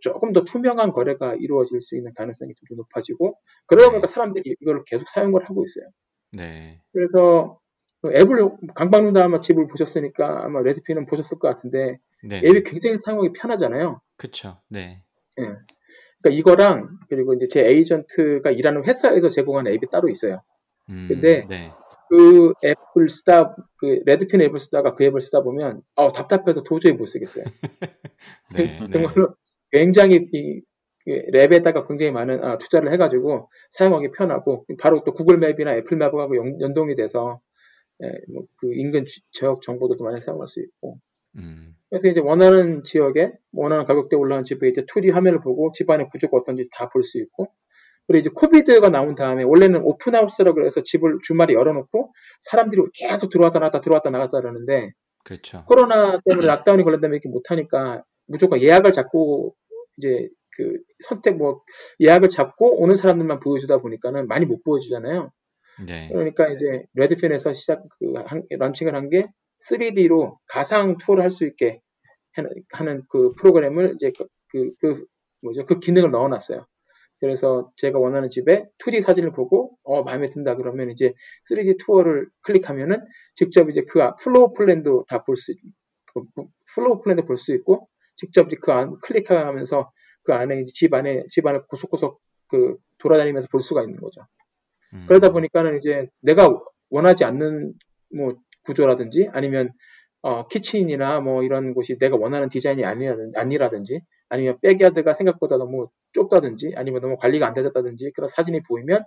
조금 0.02 0.34
더 0.34 0.43
투명한 0.43 0.91
거래가 0.91 1.36
이루어질 1.36 1.82
수 1.82 1.96
있는 1.96 2.13
가능성이 2.13 2.54
좀 2.56 2.78
높아지고 2.78 3.38
그러다 3.65 3.89
보니까 3.89 4.08
네. 4.08 4.13
사람들이 4.13 4.56
이걸 4.62 4.84
계속 4.86 5.08
사용을 5.08 5.43
하고 5.46 5.63
있어요. 5.65 5.89
네. 6.32 6.82
그래서 6.91 7.60
그 8.02 8.13
앱을 8.13 8.52
강박누다 8.76 9.24
아마 9.24 9.39
집을 9.39 9.67
보셨으니까 9.67 10.46
아마 10.46 10.62
레드피는 10.62 11.06
보셨을 11.06 11.39
것 11.39 11.48
같은데 11.48 11.98
네. 12.24 12.41
앱이 12.43 12.63
굉장히 12.63 12.98
사용하기 13.04 13.34
편하잖아요. 13.34 14.02
그쵸. 14.17 14.58
네. 14.69 15.04
예. 15.39 15.43
그러니까 15.43 16.39
이거랑 16.39 17.00
그리고 17.10 17.34
이제 17.34 17.48
제 17.50 17.65
에이전트가 17.67 18.52
일하는 18.52 18.86
회사에서 18.86 19.30
제공하는 19.30 19.72
앱이 19.74 19.88
따로 19.91 20.10
있어요. 20.10 20.41
음, 20.89 21.08
근데 21.10 21.46
네. 21.48 21.72
그 22.10 22.54
앱을 22.63 23.10
쓰다 23.10 23.56
그 23.78 24.02
레드핀 24.06 24.41
앱을 24.41 24.60
쓰다가 24.60 24.96
그 24.96 25.04
앱을 25.04 25.22
쓰다 25.22 25.41
보면 25.41 25.82
어 25.96 26.12
답답해서 26.12 26.63
도저히 26.63 26.93
못 26.93 27.06
쓰겠어요. 27.06 27.43
네. 28.56 28.80
네. 28.80 28.91
정말로 28.91 29.36
굉장히 29.73 30.27
이, 30.31 30.62
이 31.07 31.12
앱에다가 31.34 31.88
굉장히 31.88 32.12
많은 32.13 32.43
아, 32.43 32.57
투자를 32.57 32.91
해가지고 32.93 33.49
사용하기 33.71 34.12
편하고 34.12 34.65
바로 34.79 35.03
또 35.03 35.13
Google 35.13 35.38
Map이나 35.38 35.76
Apple 35.76 35.97
Map하고 35.97 36.38
연, 36.38 36.62
연동이 36.62 36.95
돼서 36.95 37.41
예, 38.03 38.07
뭐 38.33 38.43
그 38.57 38.73
인근 38.73 39.05
지- 39.05 39.21
지역 39.31 39.62
정보도 39.62 40.01
많이 40.03 40.21
사용할 40.21 40.47
수 40.47 40.62
있고 40.62 40.97
음, 41.38 41.75
그래서 41.89 42.07
이제 42.07 42.19
원하는 42.21 42.83
지역에 42.83 43.33
원하는 43.51 43.86
가격대 43.86 44.15
올라온 44.15 44.43
집에 44.45 44.69
이제 44.69 44.81
2D 44.86 45.12
화면을 45.12 45.41
보고 45.41 45.71
집 45.73 45.89
안에 45.89 46.07
구조가 46.12 46.38
어떤지 46.38 46.67
다 46.71 46.88
볼 46.89 47.03
수 47.03 47.19
있고 47.19 47.47
그리고 48.07 48.19
이제 48.19 48.29
COVID가 48.34 48.89
나온 48.89 49.15
다음에 49.15 49.43
원래는 49.43 49.81
open 49.84 50.09
house라고 50.09 50.65
해서 50.65 50.81
집을 50.83 51.19
주말에 51.23 51.53
열어놓고 51.53 52.13
사람들이 52.41 52.81
계속 52.93 53.29
들어왔다 53.29 53.59
나갔다 53.59 53.81
들어왔다 53.81 54.09
나갔다 54.09 54.41
그러는데 54.41 54.91
그렇죠. 55.23 55.63
코로나 55.67 56.19
때문에 56.27 56.45
락다운이 56.47 56.83
걸렸다면 56.83 57.13
이렇게 57.15 57.29
못하니까 57.29 58.03
무조건 58.27 58.62
예약을 58.62 58.91
잡고 58.91 59.55
이제 59.97 60.29
그 60.56 60.77
선택 61.06 61.38
뭐 61.38 61.62
예약을 61.99 62.29
잡고 62.29 62.82
오는 62.82 62.95
사람들만 62.95 63.39
보여주다 63.39 63.79
보니까는 63.79 64.27
많이 64.27 64.45
못 64.45 64.63
보여주잖아요. 64.63 65.32
네. 65.88 66.10
그러니까 66.12 66.49
이제 66.49 66.86
레드핀에서 66.93 67.53
시작 67.53 67.84
그 67.99 68.13
한- 68.25 68.43
런칭을 68.49 68.95
한 68.95 69.10
게 69.10 69.27
3D로 69.60 70.38
가상 70.47 70.97
투어를 70.97 71.23
할 71.23 71.29
수 71.32 71.45
있게 71.45 71.82
하는, 72.71 73.03
그 73.10 73.34
프로그램을 73.36 73.93
이제 73.95 74.12
그, 74.17 74.25
그, 74.49 74.71
그 74.79 75.06
뭐죠 75.41 75.65
그 75.65 75.79
기능을 75.79 76.12
넣어놨어요. 76.12 76.65
그래서 77.19 77.71
제가 77.77 77.99
원하는 77.99 78.29
집에 78.29 78.65
2D 78.79 79.01
사진을 79.01 79.32
보고 79.32 79.77
어 79.84 80.03
마음에 80.03 80.29
든다 80.29 80.56
그러면 80.56 80.89
이제 80.91 81.13
3D 81.49 81.77
투어를 81.79 82.27
클릭하면은 82.43 83.01
직접 83.36 83.69
이제 83.69 83.84
그 83.88 84.03
아- 84.03 84.15
floor 84.15 84.54
plan도 84.54 85.06
다 85.08 85.23
볼 85.23 85.38
수, 85.38 85.53
그 86.13 86.23
floor 86.76 87.02
plan도 87.02 87.26
볼 87.25 87.38
수 87.38 87.53
있고 87.56 87.88
직접 88.23 88.49
그 88.62 88.71
안 88.71 88.99
클릭하면서 89.01 89.91
그 90.23 90.33
안에 90.33 90.65
집 90.73 90.93
안에 90.93 91.25
집 91.29 91.45
안에 91.45 91.59
구석구석 91.67 92.19
그 92.47 92.77
돌아다니면서 92.99 93.49
볼 93.51 93.62
수가 93.62 93.81
있는 93.83 93.97
거죠. 93.99 94.21
음, 94.93 95.05
그러다 95.07 95.31
보니까는 95.31 95.77
이제 95.77 96.07
내가 96.21 96.57
원하지 96.89 97.25
않는 97.25 97.73
뭐 98.15 98.36
구조라든지 98.63 99.29
아니면 99.33 99.71
어, 100.21 100.47
kitchen이나 100.47 101.19
뭐 101.19 101.43
이런 101.43 101.73
곳이 101.73 101.97
내가 101.97 102.15
원하는 102.15 102.47
디자인이 102.47 102.86
아니라든지, 102.86 103.38
아니라든지 103.38 104.01
아니면 104.29 104.57
backyard가 104.62 105.12
생각보다 105.13 105.57
너무 105.57 105.89
좁다든지 106.13 106.73
아니면 106.77 107.01
너무 107.01 107.17
관리가 107.17 107.45
안 107.45 107.53
되었다든지 107.53 108.12
그런 108.15 108.29
사진이 108.29 108.62
보이면 108.63 109.03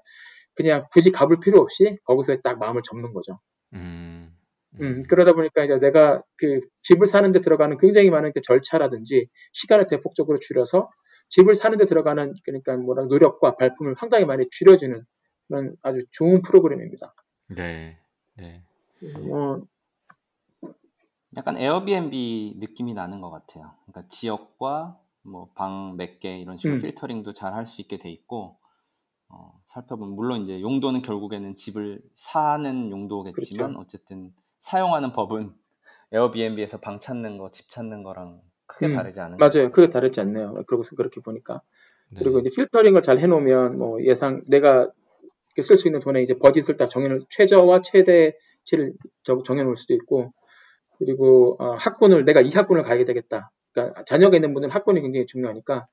그냥 0.55 0.87
굳이 0.93 1.11
가볼 1.11 1.41
필요 1.41 1.61
없이 1.61 1.99
거기서 2.05 2.37
딱 2.43 2.59
마음을 2.59 2.83
접는 2.85 3.15
거죠. 3.15 3.39
음, 3.73 4.36
음, 4.81 5.03
그러다 5.09 5.33
보니까 5.33 5.65
이제 5.65 5.79
내가 5.79 6.23
그 6.37 6.61
집을 6.83 7.07
사는데 7.07 7.41
들어가는 7.41 7.79
굉장히 7.79 8.11
많은 8.11 8.33
그 8.35 8.41
절차라든지 8.43 9.29
시간을 9.53 9.87
대폭적으로 9.87 10.39
줄여서 10.39 10.91
집을 11.31 11.55
사는데 11.55 11.87
들어가는 11.87 12.35
그러니까 12.45 12.77
뭐라 12.77 13.05
노력과 13.05 13.57
발품을 13.57 13.95
상당히 13.99 14.25
많이 14.27 14.47
줄여주는 14.51 15.05
그런 15.49 15.77
아주 15.83 16.05
좋은 16.13 16.43
프로그램입니다. 16.43 17.15
네. 17.49 17.99
네. 18.37 18.63
뭐 19.27 19.63
약간 21.37 21.57
에어비앤비 21.59 22.57
느낌이 22.59 22.95
나는 22.95 23.21
것 23.21 23.31
같아요. 23.31 23.73
그러니까 23.87 24.09
지역과 24.09 24.99
뭐 25.23 25.51
방 25.55 25.97
몇 25.97 26.21
개 26.21 26.39
이런 26.39 26.57
식으로 26.57 26.77
음. 26.79 26.83
필터링도 26.83 27.33
잘 27.33 27.53
할 27.53 27.67
수 27.67 27.81
있게 27.83 27.99
돼 27.99 28.11
있고 28.11 28.59
어, 29.29 29.61
살펴보면 29.67 30.15
물론 30.15 30.43
이제 30.43 30.61
용도는 30.61 31.03
결국에는 31.03 31.55
집을 31.57 32.01
사는 32.15 32.91
용도겠지만 32.91 33.73
그렇죠. 33.73 33.81
어쨌든 33.81 34.33
사용하는 34.61 35.13
법은 35.13 35.53
에어비앤비에서 36.13 36.79
방 36.81 37.01
찾는 37.01 37.39
거, 37.39 37.51
집 37.51 37.69
찾는 37.69 38.03
거랑 38.03 38.41
크게 38.67 38.87
음, 38.87 38.95
다르지 38.95 39.21
않은 39.21 39.39
것 39.39 39.53
맞아요. 39.55 39.71
크게 39.71 39.91
다르지 39.91 40.21
않네요. 40.21 40.63
그러고서 40.67 40.97
그렇게 40.97 41.21
보니까. 41.21 41.61
네. 42.11 42.21
그리고 42.21 42.39
이제 42.41 42.51
필터링을 42.55 43.03
잘 43.03 43.19
해놓으면 43.19 43.79
뭐 43.79 44.03
예상 44.05 44.43
내가 44.49 44.91
쓸 45.61 45.77
수 45.77 45.89
있는 45.89 46.01
돈에 46.01 46.23
이제 46.23 46.35
버짓을 46.35 46.77
딱 46.77 46.89
정해놓을 46.89 47.23
최저와 47.31 47.83
최대치를 47.83 48.95
저- 49.25 49.43
정해놓을 49.43 49.77
수도 49.77 49.95
있고 49.95 50.33
그리고 50.99 51.57
어, 51.59 51.73
학군을 51.75 52.25
내가 52.25 52.41
이 52.41 52.51
학군을 52.51 52.83
가야 52.83 53.05
되겠다. 53.05 53.51
그러니까 53.73 54.05
자녀가 54.05 54.37
있는 54.37 54.55
분들은 54.55 54.73
학군이 54.73 55.01
굉장히 55.01 55.27
중요하니까 55.27 55.87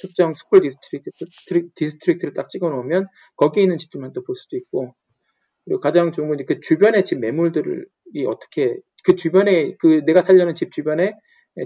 특정 0.00 0.34
school 0.34 0.60
district, 0.60 1.10
district를 1.74 2.32
딱 2.34 2.48
찍어놓으면 2.50 3.06
거기에 3.36 3.62
있는 3.64 3.78
집들만 3.78 4.12
또 4.12 4.22
볼 4.22 4.36
수도 4.36 4.56
있고 4.56 4.94
그리고 5.64 5.80
가장 5.80 6.12
좋은 6.12 6.28
건 6.28 6.38
그 6.46 6.60
주변의 6.60 7.04
집 7.04 7.18
매물들이 7.20 7.84
어떻게 8.26 8.78
그 9.04 9.14
주변에 9.16 9.76
그 9.78 10.04
내가 10.06 10.22
살려는 10.22 10.54
집 10.54 10.72
주변에 10.72 11.14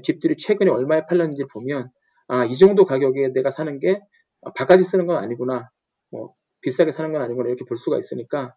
집들이 0.02 0.36
최근에 0.36 0.70
얼마에 0.70 1.06
팔렸는지 1.06 1.44
보면 1.52 1.90
아 2.28 2.46
이 2.46 2.56
정도 2.56 2.84
가격에 2.86 3.28
내가 3.34 3.50
사는 3.50 3.78
게 3.78 4.00
아, 4.42 4.52
바가지 4.54 4.84
쓰는 4.84 5.06
건 5.06 5.18
아니구나 5.18 5.70
뭐 6.10 6.34
비싸게 6.62 6.92
사는 6.92 7.12
건 7.12 7.22
아니구나 7.22 7.48
이렇게 7.48 7.64
볼 7.66 7.76
수가 7.78 7.98
있으니까 7.98 8.54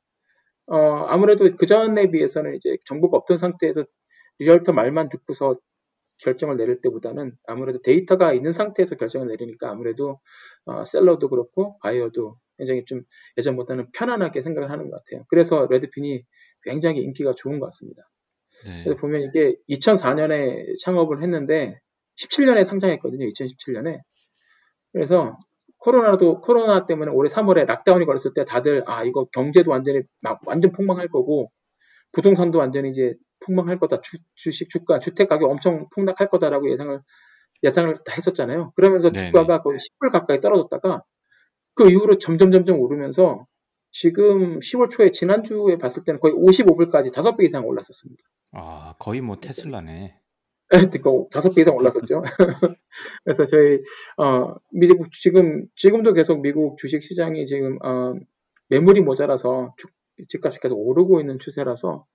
어 0.67 0.77
아무래도 1.07 1.45
그 1.57 1.65
전에 1.65 2.11
비해서는 2.11 2.55
이제 2.55 2.77
정보가 2.85 3.17
없던 3.17 3.37
상태에서 3.39 3.85
realtor 4.39 4.73
말만 4.73 5.09
듣고서 5.09 5.57
결정을 6.19 6.57
내릴 6.57 6.81
때보다는 6.81 7.33
아무래도 7.47 7.81
데이터가 7.81 8.33
있는 8.33 8.51
상태에서 8.51 8.95
결정을 8.95 9.27
내리니까 9.29 9.69
아무래도 9.71 10.19
어, 10.65 10.83
seller도 10.85 11.29
그렇고 11.29 11.79
바이어도 11.81 12.37
굉장히 12.57 12.85
좀 12.85 13.01
예전보다는 13.37 13.91
편안하게 13.91 14.41
생각을 14.41 14.71
하는 14.71 14.89
것 14.89 15.03
같아요. 15.03 15.25
그래서 15.29 15.67
Redfin이 15.69 16.23
굉장히 16.63 17.01
인기가 17.01 17.33
좋은 17.35 17.59
것 17.59 17.67
같습니다. 17.67 18.03
네. 18.65 18.83
그래서 18.83 18.99
보면 18.99 19.21
이게 19.21 19.55
2004년에 19.69 20.79
창업을 20.81 21.21
했는데 21.23 21.79
17년에 22.17 22.65
상장했거든요. 22.65 23.27
2017년에. 23.27 23.99
그래서 24.91 25.37
코로나도 25.77 26.41
코로나 26.41 26.85
때문에 26.85 27.11
올해 27.11 27.29
3월에 27.29 27.65
lockdown이 27.67 28.05
걸렸을 28.05 28.33
때 28.33 28.45
다들 28.45 28.83
아 28.87 29.03
이거 29.03 29.25
경제도 29.25 29.71
완전히 29.71 30.01
막 30.21 30.41
완전 30.45 30.71
폭망할 30.71 31.07
거고 31.07 31.51
부동산도 32.11 32.57
완전히 32.57 32.89
이제 32.89 33.13
폭망할 33.45 33.79
거다. 33.79 34.01
주, 34.01 34.17
주식 34.35 34.69
주가 34.69 34.99
주택 34.99 35.29
가격 35.29 35.51
엄청 35.51 35.87
폭락할 35.93 36.29
거다라고 36.29 36.71
예상을 36.71 36.99
예상을 37.63 37.97
다 38.05 38.13
했었잖아요. 38.15 38.73
그러면서 38.75 39.11
네네. 39.11 39.27
주가가 39.27 39.61
거의 39.61 39.77
10불 39.77 40.11
가까이 40.11 40.39
떨어졌다가 40.41 41.03
그 41.77 41.89
이후로 41.89 42.17
점점 42.17 42.51
점점 42.51 42.79
오르면서 42.79 43.45
지금 43.91 44.59
10월 44.59 44.89
초에 44.89 45.11
지난주에 45.11 45.77
봤을 45.77 46.03
때는 46.03 46.19
거의 46.19 46.33
55불까지 46.33 47.11
5배 47.13 47.43
이상 47.45 47.65
올랐었습니다. 47.65 48.21
아, 48.51 48.93
거의 48.99 49.21
뭐 49.21 49.37
테슬라네. 49.39 50.15
그러니까 50.67 51.11
다섯 51.31 51.53
배 51.53 51.61
이상 51.61 51.75
올랐었죠. 51.75 52.23
그래서 53.23 53.45
저희 53.45 53.79
어 54.17 54.55
미국 54.71 55.11
지금 55.13 55.65
지금도 55.75 56.13
계속 56.13 56.41
미국 56.41 56.77
주식 56.77 57.03
시장이 57.03 57.45
지금 57.45 57.77
어 57.83 58.13
매물이 58.69 59.01
모자라서 59.01 59.73
주- 59.77 59.87
집값이 60.27 60.59
계속 60.59 60.75
오르고 60.75 61.21
있는 61.21 61.39
추세라서 61.39 62.05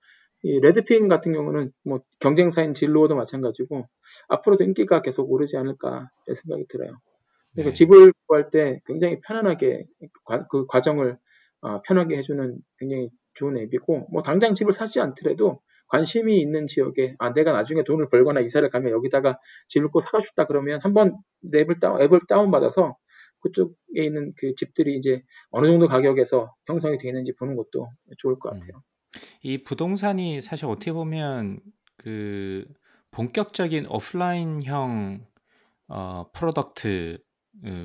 이 0.43 0.59
레드핀 0.59 1.07
같은 1.07 1.31
경우는 1.33 1.71
뭐 1.83 2.01
경쟁사인 2.19 2.73
진로도 2.73 3.15
마찬가지고 3.15 3.87
앞으로도 4.27 4.65
인기가 4.65 5.01
계속 5.01 5.31
오르지 5.31 5.57
않을까 5.57 6.09
생각이 6.27 6.67
들어요. 6.67 6.99
그러니까 7.53 7.71
네. 7.71 7.73
집을 7.73 8.13
구할 8.27 8.49
때 8.49 8.81
굉장히 8.85 9.19
편안하게 9.21 9.85
과- 10.25 10.47
그 10.47 10.65
과정을 10.67 11.17
어, 11.61 11.81
편하게 11.83 12.17
해주는 12.17 12.57
굉장히 12.77 13.09
좋은 13.35 13.57
앱이고 13.57 14.07
뭐 14.11 14.21
당장 14.21 14.55
집을 14.55 14.73
사지 14.73 14.99
않더라도 14.99 15.61
관심이 15.87 16.39
있는 16.39 16.67
지역에 16.67 17.15
아 17.19 17.33
내가 17.33 17.51
나중에 17.51 17.83
돈을 17.83 18.09
벌거나 18.09 18.39
이사를 18.41 18.67
가면 18.69 18.91
여기다가 18.91 19.39
집을 19.69 19.89
꼭 19.89 20.01
사고 20.01 20.19
싶다 20.21 20.45
그러면 20.45 20.79
한번 20.81 21.17
앱을 21.53 21.79
다운 21.79 22.01
앱을 22.01 22.21
다운 22.27 22.51
받아서 22.51 22.97
그쪽에 23.41 23.73
있는 23.95 24.33
그 24.37 24.53
집들이 24.55 24.95
이제 24.97 25.21
어느 25.51 25.67
정도 25.67 25.87
가격에서 25.87 26.53
형성이 26.65 26.97
되어 26.97 27.09
있는지 27.09 27.33
보는 27.35 27.55
것도 27.55 27.89
좋을 28.17 28.39
것 28.39 28.53
음. 28.53 28.59
같아요. 28.59 28.83
이 29.41 29.63
부동산이 29.63 30.41
사실 30.41 30.65
어떻게 30.65 30.91
보면 30.91 31.59
그 31.97 32.65
본격적인 33.11 33.85
오프라인형 33.87 35.27
어, 35.89 36.31
product 36.33 37.19
어, 37.19 37.32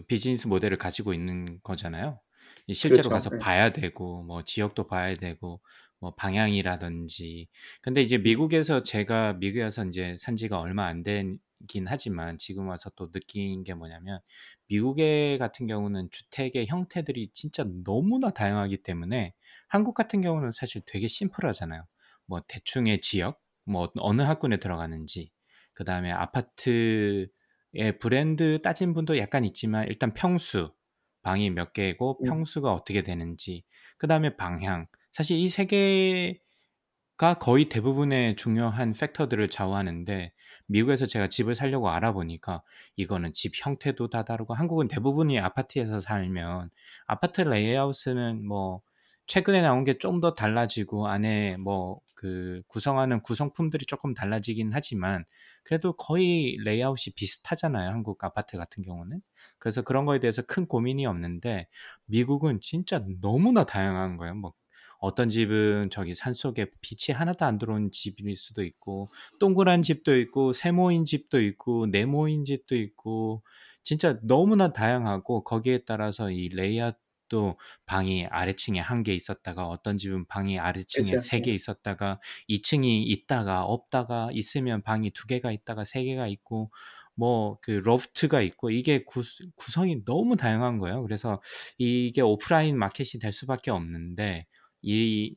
비즈니스 0.06 0.46
모델을 0.48 0.78
가지고 0.78 1.12
있는 1.14 1.60
거잖아요. 1.62 2.20
이 2.66 2.74
실제로 2.74 3.10
그렇죠. 3.10 3.10
가서 3.10 3.30
예. 3.32 3.38
봐야 3.38 3.70
되고 3.70 4.22
뭐 4.22 4.42
지역도 4.44 4.86
봐야 4.86 5.14
되고 5.16 5.62
뭐 6.00 6.14
방향이라든지. 6.14 7.48
근데 7.82 8.02
이제 8.02 8.18
음. 8.18 8.18
미국에서 8.18 8.82
제가 8.82 9.34
미국에 9.34 9.62
와서 9.64 9.84
인제 9.84 10.16
산 10.18 10.36
지가 10.36 10.60
얼마 10.60 10.86
안 10.86 11.02
되긴 11.02 11.38
하지만 11.86 12.38
지금 12.38 12.68
와서 12.68 12.90
또 12.96 13.10
느낀 13.10 13.64
게 13.64 13.74
뭐냐면 13.74 14.20
미국에 14.68 15.38
같은 15.38 15.66
경우는 15.66 16.08
주택의 16.10 16.66
형태들이 16.66 17.30
진짜 17.32 17.64
너무나 17.84 18.30
다양하기 18.30 18.82
때문에 18.82 19.34
한국 19.68 19.94
같은 19.94 20.20
경우는 20.20 20.50
사실 20.50 20.82
되게 20.86 21.08
심플하잖아요. 21.08 21.86
뭐 22.26 22.40
대충의 22.46 23.00
지역, 23.00 23.40
뭐 23.64 23.90
어느 23.98 24.22
학군에 24.22 24.58
들어가는지, 24.58 25.30
그 25.72 25.84
다음에 25.84 26.10
아파트 26.12 27.28
의 27.74 27.98
브랜드 27.98 28.60
따진 28.62 28.94
분도 28.94 29.18
약간 29.18 29.44
있지만 29.44 29.86
일단 29.88 30.12
평수, 30.14 30.74
방이 31.22 31.50
몇 31.50 31.72
개고 31.72 32.20
음. 32.20 32.24
평수가 32.24 32.72
어떻게 32.72 33.02
되는지, 33.02 33.64
그다음에 33.98 34.36
방향. 34.36 34.86
사실 35.12 35.38
이 35.38 35.48
세 35.48 35.66
개가 35.66 37.34
거의 37.40 37.68
대부분의 37.68 38.36
중요한 38.36 38.92
팩터들을 38.92 39.48
좌우하는데 39.48 40.32
미국에서 40.66 41.06
제가 41.06 41.28
집을 41.28 41.54
사려고 41.54 41.88
알아보니까 41.90 42.62
이거는 42.96 43.32
집 43.32 43.52
형태도 43.56 44.08
다 44.10 44.24
다르고 44.24 44.54
한국은 44.54 44.88
대부분이 44.88 45.38
아파트에서 45.38 46.00
살면 46.00 46.70
아파트 47.06 47.40
레이아웃은 47.42 48.46
뭐 48.46 48.82
최근에 49.28 49.62
나온 49.62 49.84
게 49.84 49.98
좀 49.98 50.20
더 50.20 50.34
달라지고 50.34 51.08
안에 51.08 51.56
뭐 51.58 52.00
그 52.20 52.62
구성하는 52.66 53.22
구성품들이 53.22 53.86
쪼끔 53.86 54.12
달라지긴 54.12 54.70
하지만 54.72 55.24
그래도 55.62 55.92
거의 55.92 56.56
레이아웃이 56.64 57.12
비슷하잖아요, 57.14 57.90
한국 57.90 58.24
아파트 58.24 58.56
같은 58.56 58.82
경우는. 58.82 59.20
그래서 59.60 59.82
그런 59.82 60.04
거에 60.04 60.18
대해서 60.18 60.42
큰 60.42 60.66
고민이 60.66 61.06
없는데 61.06 61.68
미국은 62.06 62.60
진짜 62.60 63.04
너무나 63.20 63.64
다양한 63.66 64.16
거예요. 64.16 64.34
뭐 64.34 64.52
어떤 64.98 65.28
집은 65.28 65.90
저기 65.90 66.12
산속에 66.14 66.72
빛이 66.80 67.16
하나도 67.16 67.44
안 67.44 67.58
들어오는 67.58 67.92
집일 67.92 68.34
수도 68.34 68.64
있고 68.64 69.08
동그란 69.38 69.84
집도 69.84 70.16
있고 70.18 70.52
세모인 70.52 71.04
집도 71.04 71.40
있고 71.40 71.86
네모인 71.86 72.44
집도 72.44 72.74
있고 72.76 73.44
진짜 73.84 74.18
너무나 74.22 74.72
다양하고 74.72 75.44
거기에 75.44 75.84
따라서 75.86 76.30
이 76.32 76.48
레이아웃 76.48 76.96
도 77.28 77.58
방이 77.86 78.26
아래층에 78.26 78.80
1개 78.80 79.14
있었다가 79.14 79.66
어떤 79.68 79.98
집은 79.98 80.26
방이 80.26 80.58
아래층에 80.58 81.18
그렇죠. 81.18 81.20
3개 81.20 81.48
예. 81.48 81.54
있었다가 81.54 82.20
2 82.48 82.62
층이 82.62 83.02
있다가 83.04 83.64
없다가 83.64 84.30
있으면 84.32 84.82
방이 84.82 85.10
2 85.12 85.26
개가 85.26 85.52
있다가 85.52 85.84
3 85.84 86.04
개가 86.04 86.26
있고 86.28 86.70
뭐 87.14 87.58
그 87.62 87.72
loft가 87.72 88.40
있고 88.42 88.70
이게 88.70 89.04
구스 89.04 89.44
구성이 89.56 90.04
너무 90.04 90.36
다양한 90.36 90.78
거예요. 90.78 91.02
그래서 91.02 91.40
이게 91.78 92.20
오프라인 92.22 92.78
마켓이 92.78 93.20
될 93.20 93.32
수밖에 93.32 93.70
없는데 93.70 94.46
이 94.82 95.34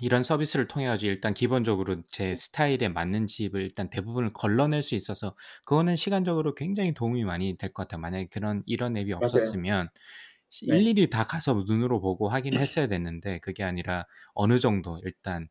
이런 0.00 0.22
서비스를 0.22 0.68
통해 0.68 0.86
가지고 0.86 1.10
일단 1.10 1.34
기본적으로 1.34 2.02
제 2.06 2.34
스타일에 2.36 2.88
맞는 2.88 3.26
집을 3.26 3.62
일단 3.62 3.90
대부분을 3.90 4.32
걸러낼 4.32 4.82
수 4.82 4.94
있어서 4.94 5.34
그거는 5.66 5.96
시간적으로 5.96 6.54
굉장히 6.54 6.94
도움이 6.94 7.24
많이 7.24 7.56
될 7.56 7.72
것 7.72 7.82
같아요. 7.88 8.00
만약에 8.00 8.26
그런 8.28 8.62
이런 8.66 8.96
앱이 8.96 9.12
맞아요. 9.18 9.28
없었으면 9.28 9.88
시 9.94 10.00
네. 10.66 10.76
일일이 10.76 11.10
다 11.10 11.24
가서 11.24 11.64
눈으로 11.66 12.00
보고 12.00 12.28
확인을 12.28 12.60
했어야 12.62 12.86
됐는데 12.88 13.38
그게 13.40 13.64
아니라 13.64 14.06
어느 14.34 14.58
정도 14.58 14.98
일단 15.04 15.48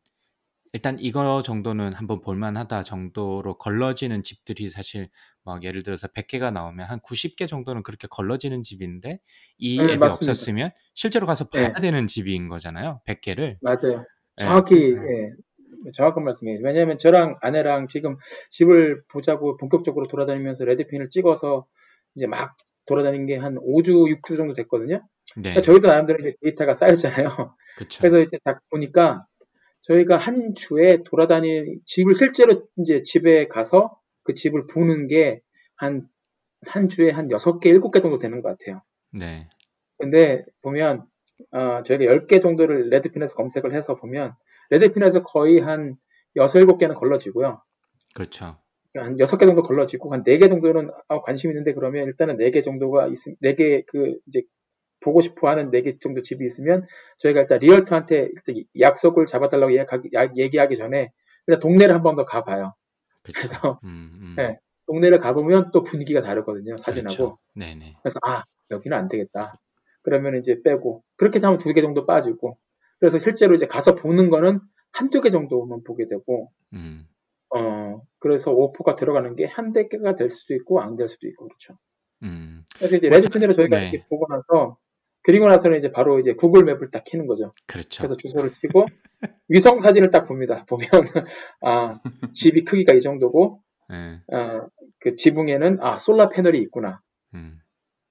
일단 0.74 0.98
'이거 1.00 1.42
정도는 1.42 1.94
한번 1.94 2.20
볼 2.20 2.36
만하다.' 2.36 2.84
정도로 2.84 3.58
걸러지는 3.58 4.22
집들이 4.24 4.70
사실 4.70 5.10
막 5.44 5.64
예를 5.64 5.82
들어서 5.84 6.08
100 6.08 6.28
개가 6.28 6.50
나오면 6.52 6.86
한 6.88 7.00
90개 7.00 7.46
정도는 7.46 7.82
그렇게 7.84 8.08
걸러지는 8.10 8.62
집인데 8.64 9.20
이예 9.58 9.94
앱이 9.94 9.98
맞습니다. 9.98 10.08
없었으면 10.08 10.72
실제로 10.94 11.26
가서 11.26 11.46
봐야 11.50 11.68
예. 11.68 11.74
되는 11.82 12.06
집인 12.08 12.48
거잖아요, 12.48 13.02
100 13.06 13.20
개를. 13.22 13.60
맞아요. 13.60 14.04
예. 14.42 14.44
정확히 14.44 14.74
예. 14.76 15.32
정확한 15.94 16.24
말씀이에요. 16.24 16.60
왜냐하면 16.62 16.98
저랑 16.98 17.38
아내랑 17.42 17.88
지금 17.88 18.16
집을 18.50 19.02
보자고 19.08 19.56
본격적으로 19.56 20.08
돌아다니면서 20.08 20.64
레드핀을 20.64 21.10
찍어서 21.10 21.66
이제 22.14 22.26
막 22.26 22.56
돌아다닌 22.88 23.26
게 23.26 23.36
한 23.36 23.56
5주, 23.56 24.20
6주 24.22 24.36
정도 24.36 24.54
됐거든요. 24.54 25.02
그러니까 25.34 25.54
네. 25.56 25.62
저희도 25.62 25.86
나름대로 25.88 26.20
이제 26.20 26.34
데이터가 26.42 26.74
쌓였잖아요. 26.74 27.54
그쵸. 27.78 28.00
그래서 28.00 28.20
이제 28.20 28.38
딱 28.44 28.60
보니까 28.70 29.26
저희가 29.82 30.16
한 30.16 30.54
주에 30.56 30.98
돌아다니 31.04 31.76
집을 31.86 32.14
실제로 32.14 32.66
이제 32.78 33.02
집에 33.04 33.46
가서 33.48 33.96
그 34.24 34.34
집을 34.34 34.66
보는 34.66 35.06
게 35.08 35.40
한 35.76 36.08
한 36.66 36.88
주에 36.88 37.10
한 37.10 37.28
6개, 37.28 37.66
7개 37.66 38.02
정도 38.02 38.18
되는 38.18 38.42
것 38.42 38.48
같아요. 38.58 38.82
네. 39.12 39.48
근데 39.96 40.44
보면 40.62 41.06
어, 41.52 41.82
저희가 41.84 42.04
10개 42.12 42.42
정도를 42.42 42.90
레드핀에서 42.90 43.34
검색을 43.36 43.74
해서 43.76 43.94
보면 43.94 44.34
레드핀에서 44.70 45.22
거의 45.22 45.60
한 45.60 45.94
6, 46.34 46.42
7개는 46.46 46.96
걸러지고요. 46.96 47.62
그렇죠. 48.14 48.58
한 48.98 49.16
6개 49.18 49.46
정도 49.46 49.62
걸러지고 49.62 50.12
한 50.12 50.22
4개 50.24 50.48
정도는 50.48 50.90
아, 51.08 51.20
관심 51.22 51.50
있는데 51.50 51.72
그러면 51.74 52.04
일단은 52.06 52.36
4개 52.38 52.62
정도가 52.62 53.08
있음 53.08 53.34
4개 53.42 53.84
그 53.86 54.16
이제 54.26 54.42
보고 55.00 55.20
싶어 55.20 55.48
하는 55.48 55.70
4개 55.70 55.98
정도 56.00 56.22
집이 56.22 56.44
있으면 56.46 56.86
저희가 57.18 57.42
일단 57.42 57.58
리얼터한테 57.60 58.30
일단 58.34 58.64
약속을 58.78 59.26
잡아달라고 59.26 59.72
예약하기, 59.72 60.10
야- 60.14 60.32
얘기하기 60.36 60.76
전에 60.76 61.12
일단 61.46 61.60
동네를 61.60 61.94
한 61.94 62.02
번 62.02 62.16
더 62.16 62.24
가봐요. 62.24 62.74
그쵸. 63.22 63.36
그래서 63.38 63.80
음, 63.84 63.88
음. 64.20 64.34
네, 64.36 64.58
동네를 64.86 65.18
가보면 65.20 65.70
또 65.72 65.82
분위기가 65.84 66.20
다르거든요. 66.22 66.76
사진하고. 66.78 67.16
그렇죠. 67.16 67.38
네네. 67.54 67.96
그래서 68.02 68.18
아 68.26 68.44
여기는 68.70 68.96
안 68.96 69.08
되겠다. 69.08 69.60
그러면 70.02 70.36
이제 70.36 70.60
빼고 70.62 71.02
그렇게 71.16 71.38
하면 71.40 71.58
두 71.58 71.72
개 71.72 71.80
정도 71.82 72.06
빠지고 72.06 72.58
그래서 72.98 73.18
실제로 73.18 73.54
이제 73.54 73.66
가서 73.66 73.94
보는 73.94 74.30
거는 74.30 74.60
한두 74.92 75.20
개 75.20 75.30
정도만 75.30 75.84
보게 75.84 76.06
되고 76.06 76.50
음. 76.72 77.06
어 78.18 78.20
그래서 78.20 78.52
오퍼가 78.52 78.96
들어가는 78.96 79.36
게 79.36 79.46
한 79.46 79.72
대 79.72 79.88
개가 79.88 80.16
될 80.16 80.30
수도 80.30 80.54
있고 80.54 80.80
안 80.80 80.96
될 80.96 81.08
수도 81.08 81.26
있고 81.28 81.46
그렇죠. 81.48 81.78
음. 82.22 82.64
그래서 82.76 82.96
이제 82.96 83.08
뭐 83.08 83.16
레드핀으로 83.18 83.52
저- 83.52 83.62
저희가 83.62 83.78
네. 83.78 83.88
이렇게 83.90 84.06
보고 84.08 84.26
나서 84.28 84.76
그리고 85.22 85.46
나서는 85.48 85.78
이제 85.78 85.90
바로 85.92 86.18
이제 86.20 86.34
구글 86.34 86.64
맵을 86.64 86.90
딱 86.90 87.04
키는 87.04 87.26
거죠. 87.26 87.52
그렇죠. 87.66 88.02
그래서 88.02 88.16
주소를 88.16 88.50
치고 88.52 88.86
위성 89.48 89.80
사진을 89.80 90.10
딱 90.10 90.26
봅니다. 90.26 90.64
보면 90.68 90.88
아 91.62 92.00
집이 92.34 92.64
크기가 92.64 92.94
이 92.94 93.00
정도고 93.00 93.60
예. 93.92 94.20
아그 94.34 95.16
지붕에는 95.16 95.78
아 95.80 95.96
솔라 95.98 96.28
패널이 96.30 96.58
있구나. 96.60 97.00
음. 97.34 97.58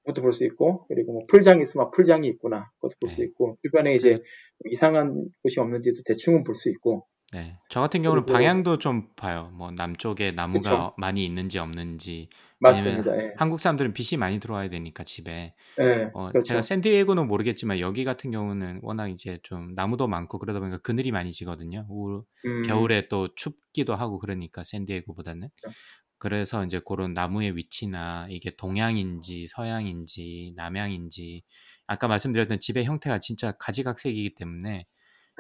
그것도 0.05 0.21
볼 0.21 0.31
수 0.31 0.45
있고 0.45 0.85
그리고 0.87 1.11
뭐 1.13 1.21
풀장이 1.27 1.61
있으면 1.63 1.91
풀장이 1.91 2.27
있구나 2.29 2.71
그것도 2.75 2.93
볼수 3.01 3.17
네. 3.17 3.25
있고 3.25 3.57
주변에 3.61 3.93
이제 3.95 4.21
이상한 4.65 5.25
곳이 5.43 5.59
없는지도 5.59 6.01
대충은 6.05 6.43
볼 6.45 6.55
수 6.55 6.69
있고 6.69 7.05
네. 7.33 7.57
저 7.69 7.81
같은 7.81 8.01
경우는 8.03 8.23
그리고- 8.23 8.37
방향도 8.37 8.77
좀 8.79 9.09
봐요. 9.15 9.51
뭐 9.53 9.71
남쪽에 9.71 10.31
나무가 10.31 10.69
그쵸. 10.69 10.93
많이 10.97 11.25
있는지 11.25 11.59
없는지. 11.59 12.29
맞습니다. 12.59 13.15
예. 13.17 13.33
한국 13.37 13.59
사람들은 13.59 13.93
빛이 13.93 14.17
많이 14.17 14.39
들어와야 14.39 14.69
되니까 14.69 15.03
집에. 15.03 15.53
예, 15.79 16.09
어, 16.13 16.29
그렇죠. 16.29 16.43
제가 16.43 16.61
샌디에고는 16.61 17.27
모르겠지만 17.27 17.79
여기 17.79 18.03
같은 18.05 18.31
경우는 18.31 18.79
워낙 18.81 19.09
이제 19.09 19.39
좀 19.43 19.73
나무도 19.75 20.07
많고 20.07 20.39
그러다 20.39 20.59
보니까 20.59 20.77
그늘이 20.79 21.11
많이 21.11 21.31
지거든요. 21.31 21.85
우, 21.89 22.23
음, 22.45 22.63
겨울에 22.63 23.09
또 23.09 23.27
춥기도 23.35 23.93
하고 23.93 24.19
그러니까 24.19 24.63
샌디에고보다는. 24.63 25.49
그렇죠. 25.61 25.77
그래서 26.19 26.65
이제 26.65 26.81
그런 26.83 27.13
나무의 27.13 27.55
위치나 27.57 28.25
이게 28.31 28.55
동양인지 28.55 29.45
서양인지 29.49 30.53
남양인지 30.55 31.43
아까 31.85 32.07
말씀드렸던 32.07 32.59
집의 32.59 32.85
형태가 32.85 33.19
진짜 33.19 33.51
가지각색이기 33.59 34.33
때문에 34.33 34.87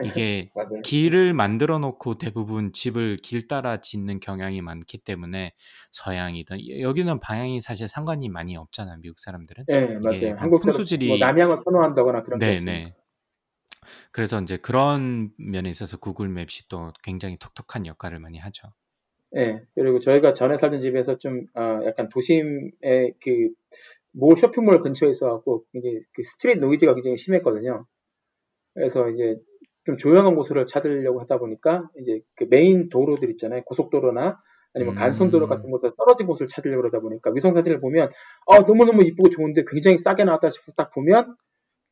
이게 0.03 0.51
맞아요. 0.55 0.81
길을 0.83 1.33
만들어 1.33 1.79
놓고 1.79 2.17
대부분 2.17 2.71
집을 2.73 3.17
길 3.17 3.47
따라 3.47 3.77
짓는 3.81 4.19
경향이 4.19 4.61
많기 4.61 4.97
때문에 4.99 5.53
서양이든 5.91 6.81
여기는 6.81 7.19
방향이 7.19 7.59
사실 7.61 7.87
상관이 7.87 8.29
많이 8.29 8.55
없잖아요. 8.55 8.97
미국 9.01 9.19
사람들은. 9.19 9.65
예, 9.71 9.83
이게 9.83 9.97
맞아요. 9.99 10.35
한국처럼 10.37 10.59
풍수질이 10.59 11.07
뭐 11.07 11.17
남양을 11.17 11.57
선호한다거나 11.63 12.23
그런 12.23 12.39
게 12.39 12.45
네. 12.45 12.59
네. 12.59 12.93
그래서 14.11 14.41
이제 14.41 14.57
그런 14.57 15.31
면에 15.37 15.69
있어서 15.69 15.97
구글 15.97 16.27
맵이 16.29 16.47
또 16.69 16.91
굉장히 17.03 17.37
톡톡한 17.37 17.85
역할을 17.85 18.19
많이 18.19 18.37
하죠. 18.37 18.69
예, 19.35 19.61
그리고 19.75 19.99
저희가 19.99 20.33
전에 20.33 20.57
살던 20.57 20.81
집에서 20.81 21.17
좀 21.17 21.45
어, 21.55 21.79
약간 21.85 22.09
도심의 22.09 23.13
그 23.21 23.49
몰 24.17 24.35
쇼핑몰 24.35 24.81
근처에 24.81 25.09
있어갖고 25.09 25.65
이게 25.73 25.99
그 26.13 26.23
street 26.23 26.59
noise가 26.59 26.95
굉장히 26.95 27.17
심했거든요. 27.17 27.85
그래서 28.73 29.09
이제 29.09 29.37
좀 29.87 29.95
조용한 29.97 30.35
곳을 30.35 30.67
찾으려고 30.67 31.21
하다 31.21 31.39
보니까 31.39 31.89
이제 32.01 32.19
그 32.35 32.45
메인 32.49 32.89
도로들 32.89 33.31
있잖아요. 33.31 33.63
고속도로나 33.63 34.37
아니면 34.73 34.95
간선도로 34.95 35.47
음. 35.47 35.49
같은 35.49 35.71
곳에 35.71 35.89
떨어진 35.97 36.27
곳을 36.27 36.47
찾으려고 36.47 36.81
그러다 36.81 36.99
보니까 36.99 37.31
위성 37.33 37.53
사진을 37.53 37.79
보면 37.79 38.09
아 38.47 38.59
너무너무 38.59 39.03
이쁘고 39.03 39.29
좋은데 39.29 39.63
굉장히 39.71 39.97
싸게 39.97 40.25
나왔다 40.25 40.49
싶어서 40.49 40.73
딱 40.75 40.91
보면 40.93 41.35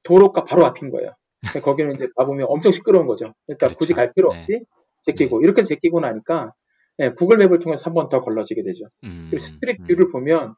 도로가 0.03 0.43
바로 0.43 0.65
앞인 0.65 0.91
거예요. 0.91 1.11
근데 1.41 1.61
거기는 1.61 1.95
이제 1.95 2.09
가보면 2.17 2.47
엄청 2.49 2.73
시끄러운 2.73 3.07
거죠. 3.07 3.33
그러니까 3.47 3.67
그렇죠. 3.67 3.79
굳이 3.79 3.93
갈 3.93 4.11
필요 4.13 4.29
네. 4.33 4.39
없이 4.41 4.65
제끼고 5.05 5.41
이렇게 5.41 5.63
제끼고 5.63 6.01
나니까 6.01 6.51
예, 6.99 7.11
Google 7.11 7.37
Map을 7.37 7.59
통해서 7.59 7.85
한 7.85 7.93
번 7.93 8.09
더 8.09 8.21
걸러지게 8.21 8.61
되죠. 8.63 8.85
음, 9.05 9.29
그리고 9.31 9.41
street 9.45 9.79
음. 9.79 9.87
view를 9.87 10.11
보면 10.11 10.53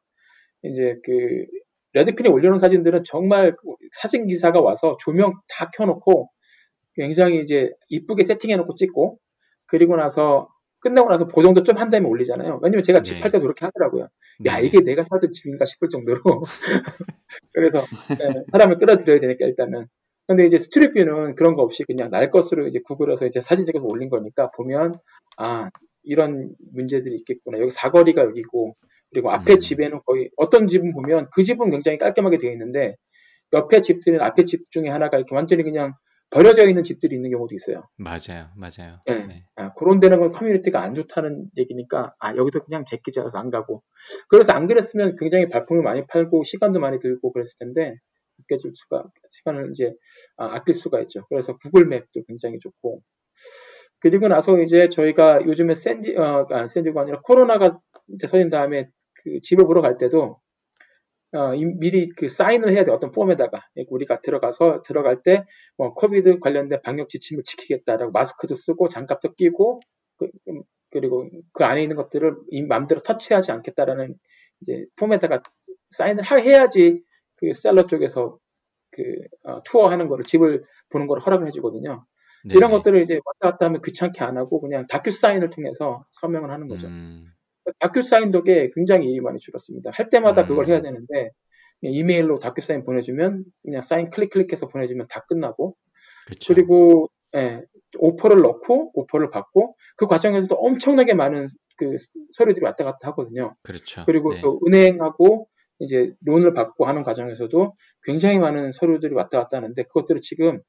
이제 0.64 0.98
그 1.04 1.46
Redfin에 1.94 2.30
올려놓은 2.30 2.60
사진들은 2.60 3.04
정말 3.06 3.56
그 3.56 3.76
사진 4.02 4.26
기사가 4.28 4.60
와서 4.62 4.98
조명 5.02 5.34
다 5.50 5.70
켜놓고 5.76 6.30
굉장히 6.98 7.42
이제 7.42 7.72
이쁘게 7.90 8.24
세팅해놓고 8.24 8.76
찍고 8.76 9.20
그리고 9.68 9.96
나서 9.96 10.50
끝나고 10.80 11.10
나서 11.10 11.28
보정도 11.28 11.64
좀 11.64 11.78
한 11.78 11.90
다음에 11.90 12.08
올리잖아요. 12.08 12.60
왜냐면 12.64 12.84
제가 12.84 13.02
집 13.04 13.16
네. 13.16 13.22
할 13.22 13.32
때도 13.32 13.44
그렇게 13.44 13.66
하더라고요. 13.66 14.08
야 14.46 14.60
네. 14.60 14.66
이게 14.66 14.80
내가 14.82 15.04
살던 15.10 15.34
집인가 15.34 15.66
싶을 15.66 15.90
정도로 15.90 16.22
그래서 17.54 17.86
예, 18.12 18.44
사람을 18.52 18.78
끌어들여야 18.80 19.20
되니까 19.20 19.46
일단은 19.46 19.88
근데 20.28 20.46
이제 20.46 20.60
스트릿뷰는 20.60 21.36
그런 21.36 21.56
거 21.56 21.64
없이 21.64 21.84
그냥 21.86 22.10
날 22.10 22.32
것으로 22.32 22.68
이제 22.68 22.80
구글에서 22.86 23.26
이제 23.26 23.42
사진 23.42 23.66
찍어서 23.66 23.86
올린 23.86 24.10
거니까 24.10 24.52
보면 24.52 25.00
아 25.38 25.70
이런 26.04 26.54
문제들이 26.74 27.16
있겠구나 27.18 27.60
여기 27.60 27.70
사거리가 27.72 28.24
여기고 28.24 28.76
그리고 29.12 29.32
앞에 29.32 29.54
음. 29.54 29.60
집에는 29.60 30.02
거의 30.06 30.30
어떤 30.38 30.68
집은 30.68 30.94
보면 30.94 31.30
그 31.34 31.44
집은 31.44 31.70
굉장히 31.72 31.98
깔끔하게 31.98 32.38
되어 32.38 32.52
있는데 32.52 32.96
옆에 33.54 33.82
집들은 33.82 34.22
앞에 34.22 34.46
집 34.46 34.70
중에 34.72 34.90
하나가 34.90 35.18
이렇게 35.18 35.34
완전히 35.36 35.64
그냥 35.64 35.94
버려져 36.30 36.68
있는 36.68 36.84
집들이 36.84 37.16
있는 37.16 37.32
경우도 37.32 37.56
있어요. 37.56 37.88
맞아요. 37.96 38.50
맞아요. 38.56 39.00
네. 39.06 39.26
네. 39.26 39.46
아, 39.56 39.72
그런 39.74 40.00
데는 40.00 40.20
건 40.20 40.32
커뮤니티가 40.32 40.82
안 40.82 40.94
좋다는 40.94 41.50
얘기니까 41.58 42.14
아 42.20 42.36
여기도 42.36 42.64
그냥 42.64 42.86
제끼져서 42.86 43.38
안 43.38 43.50
가고 43.50 43.84
그래서 44.28 44.52
안 44.52 44.68
그랬으면 44.68 45.16
굉장히 45.18 45.50
발품을 45.50 45.84
많이 45.84 46.06
팔고 46.06 46.44
시간도 46.44 46.80
많이 46.80 47.00
들고 47.00 47.32
그랬을 47.32 47.52
텐데 47.60 47.96
아껴줄 48.44 48.72
수가 48.76 49.06
시간을 49.30 49.72
이제 49.72 49.94
아, 50.36 50.48
아낄 50.56 50.76
수가 50.76 51.02
있죠. 51.02 51.26
그래서 51.30 51.58
구글 51.58 51.86
맵도 51.88 52.24
굉장히 52.28 52.60
좋고 52.60 53.02
그리고 54.00 54.28
나서 54.28 54.60
이제 54.62 54.90
저희가 54.90 55.46
요즘에 55.46 55.76
샌디 55.76 56.18
어 56.18 56.46
아, 56.52 56.68
샌디가 56.68 57.02
아니라 57.02 57.22
코로나가 57.22 57.80
이제 58.10 58.28
터진 58.28 58.50
다음에 58.50 58.90
그 59.24 59.40
집을 59.44 59.66
보러 59.66 59.82
갈 59.82 59.98
때도 59.98 60.40
어, 61.34 61.54
이- 61.56 61.66
미리 61.66 62.10
그 62.10 62.28
사인을 62.30 62.72
해야 62.72 62.84
돼 62.84 62.92
어떤 62.92 63.12
폼에다가 63.12 63.60
우리가 63.90 64.22
들어가서 64.22 64.82
들어갈 64.84 65.22
때 65.24 65.44
뭐 65.78 65.94
코비드 65.94 66.40
관련된 66.40 66.82
방역 66.84 67.10
지침을 67.10 67.44
지키겠다라고 67.44 68.12
마스크도 68.12 68.56
쓰고 68.56 68.90
장갑도 68.90 69.34
끼고 69.36 69.82
그, 70.18 70.30
리고 71.00 71.30
그 71.54 71.66
안에 71.66 71.84
있는 71.84 71.96
것들을 71.98 72.36
이 72.50 72.64
마음대로 72.64 73.02
터치하지 73.02 73.52
않겠다라는 73.52 74.16
이제 74.62 74.86
form에다가 74.96 75.44
사인을 75.92 76.24
하- 76.24 76.38
해야지 76.40 77.04
그 77.36 77.54
seller 77.54 77.86
쪽에서 77.88 78.40
그 78.92 79.04
어, 79.44 79.62
투어하는 79.64 80.08
거를 80.08 80.24
집을 80.26 80.64
보는 80.90 81.08
걸 81.08 81.20
허락을 81.20 81.46
해주거든요. 81.48 82.06
네. 82.46 82.54
이런 82.56 82.72
것들을 82.72 83.02
이제 83.02 83.20
왔다 83.24 83.52
갔다 83.52 83.66
하면 83.68 83.82
귀찮게 83.84 84.24
안 84.24 84.38
하고 84.38 84.62
그냥 84.62 84.88
DocuSign을 84.88 85.50
통해서 85.52 86.06
서명을 86.10 86.50
하는 86.50 86.68
거죠. 86.68 86.88
음, 86.88 87.26
DocuSign 87.80 88.32
덕에 88.32 88.72
굉장히 88.76 89.10
일이 89.10 89.22
많이 89.22 89.40
줄었습니다. 89.40 89.92
할 89.94 90.10
때마다 90.10 90.44
음. 90.44 90.48
그걸 90.48 90.68
해야 90.68 90.82
되는데 90.82 91.32
이메일로 91.82 92.40
DocuSign 92.40 92.84
보내주면 92.84 93.44
그냥 93.64 93.82
사인 93.82 94.10
클릭 94.10 94.32
클릭해서 94.32 94.68
보내주면 94.68 95.08
다 95.10 95.26
끝나고 95.28 95.76
그렇죠. 96.26 96.54
그리고 96.54 97.10
예, 97.36 97.62
오퍼를 97.98 98.42
넣고 98.42 98.92
오퍼를 98.94 99.30
받고 99.30 99.76
그 99.96 100.08
과정에서도 100.08 100.56
엄청나게 100.56 101.14
많은 101.14 101.48
그 101.78 101.96
서류들이 102.32 102.66
왔다 102.66 102.84
갔다 102.84 103.10
하거든요. 103.10 103.56
그렇죠. 103.64 104.04
그리고 104.06 104.34
네. 104.34 104.42
또 104.42 104.60
은행하고 104.66 105.48
이제 105.80 106.14
론을 106.26 106.54
받고 106.54 106.86
하는 106.86 107.04
과정에서도 107.04 107.76
굉장히 108.04 108.40
많은 108.40 108.72
서류들이 108.72 109.14
왔다 109.14 109.40
갔다 109.40 109.58
하는데 109.58 109.82
그것들을 109.84 110.22
지금 110.22 110.60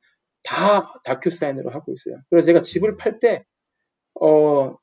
다 0.42 0.92
다큐 1.04 1.30
사인으로 1.30 1.70
하고 1.70 1.92
있어요. 1.92 2.20
그래서 2.28 2.46
제가 2.46 2.62
집을 2.62 2.96
팔 2.96 3.18
때 3.20 3.44
어, 4.20 4.76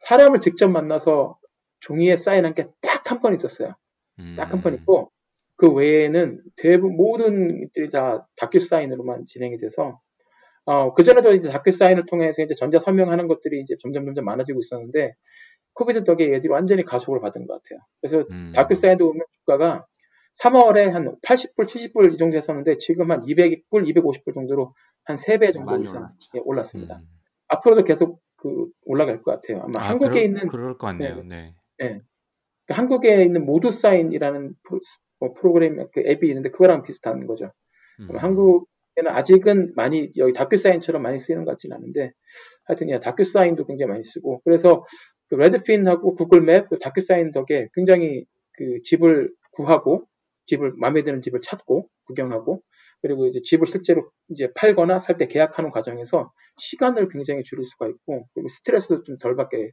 사람을 0.00 0.40
직접 0.40 0.68
만나서 0.68 1.37
종이에 1.80 2.16
사인한 2.16 2.54
게딱한건 2.54 3.34
있었어요. 3.34 3.74
딱한번 4.36 4.72
음, 4.72 4.78
있고 4.78 5.12
그 5.56 5.72
외에는 5.72 6.42
대부분 6.56 6.96
모든 6.96 7.66
것들이 7.66 7.90
다 7.90 8.26
다큐 8.36 8.60
사인으로만 8.60 9.26
진행이 9.26 9.58
돼서 9.58 10.00
어, 10.64 10.92
그 10.94 11.02
전에도 11.02 11.32
이제 11.32 11.48
DocuSign을 11.48 12.06
통해서 12.06 12.42
이제 12.42 12.54
전자 12.54 12.78
서명하는 12.78 13.26
것들이 13.26 13.60
이제 13.60 13.76
점점 13.80 14.04
점점 14.04 14.24
많아지고 14.24 14.60
있었는데 14.60 15.14
COVID 15.72 16.04
덕에 16.04 16.32
얘들이 16.32 16.48
완전히 16.48 16.84
가속을 16.84 17.20
받은 17.20 17.46
것 17.46 17.62
같아요. 17.62 17.80
그래서 18.00 18.26
음. 18.30 18.52
DocuSign도 18.54 19.06
보면 19.08 19.24
주가가 19.40 19.86
3월에 20.42 20.90
한 20.90 21.16
80불, 21.24 21.66
70불 21.66 22.14
이 22.14 22.16
정도 22.16 22.36
했었는데 22.36 22.78
지금 22.78 23.10
한 23.10 23.22
200불, 23.22 23.62
250불 23.72 24.34
정도로 24.34 24.74
한 25.04 25.16
3배 25.16 25.52
정도 25.52 25.82
이상. 25.82 26.06
예, 26.34 26.40
올랐습니다. 26.44 26.98
음. 26.98 27.08
앞으로도 27.48 27.84
계속 27.84 28.20
그 28.36 28.66
올라갈 28.84 29.22
것 29.22 29.32
같아요. 29.32 29.62
아마 29.62 29.82
아, 29.82 29.88
한국에 29.88 30.10
그럴, 30.10 30.24
있는 30.24 30.48
그럴 30.48 30.78
것 30.78 30.86
같네요. 30.88 31.22
네. 31.24 31.54
그 31.78 32.74
한국에 32.74 33.22
있는 33.24 33.46
모두 33.46 33.70
사인이라는 33.70 34.54
프로, 34.64 34.80
뭐 35.20 35.34
프로그램 35.34 35.88
그 35.92 36.00
앱이 36.00 36.28
있는데 36.28 36.50
그거랑 36.50 36.82
비슷한 36.82 37.26
거죠. 37.26 37.52
음. 38.00 38.16
한국에는 38.16 38.66
아직은 39.10 39.72
많이 39.76 40.12
여기 40.16 40.32
다큐 40.32 40.56
사인처럼 40.56 41.02
많이 41.02 41.18
쓰이는 41.18 41.44
것 41.44 41.52
같지는 41.52 41.76
않은데 41.76 42.12
하여튼 42.64 42.90
야 42.90 43.00
다큐 43.00 43.24
사인도 43.24 43.66
굉장히 43.66 43.90
많이 43.90 44.04
쓰고 44.04 44.42
그래서 44.44 44.84
그 45.28 45.36
레드핀하고 45.36 46.14
구글맵 46.16 46.68
그 46.70 46.78
다큐 46.78 47.00
사인 47.00 47.32
덕에 47.32 47.68
굉장히 47.74 48.24
그 48.54 48.82
집을 48.84 49.32
구하고 49.52 50.06
집을 50.46 50.72
마음에 50.76 51.02
드는 51.02 51.22
집을 51.22 51.40
찾고 51.42 51.88
구경하고 52.06 52.62
그리고 53.02 53.26
이제 53.26 53.40
집을 53.44 53.66
실제로 53.66 54.10
이제 54.30 54.52
팔거나 54.54 54.98
살 54.98 55.18
때 55.18 55.26
계약하는 55.28 55.70
과정에서 55.70 56.32
시간을 56.58 57.08
굉장히 57.08 57.44
줄일 57.44 57.64
수가 57.64 57.88
있고 57.88 58.26
그리고 58.34 58.48
스트레스도 58.48 59.04
좀 59.04 59.18
덜 59.18 59.36
받게 59.36 59.72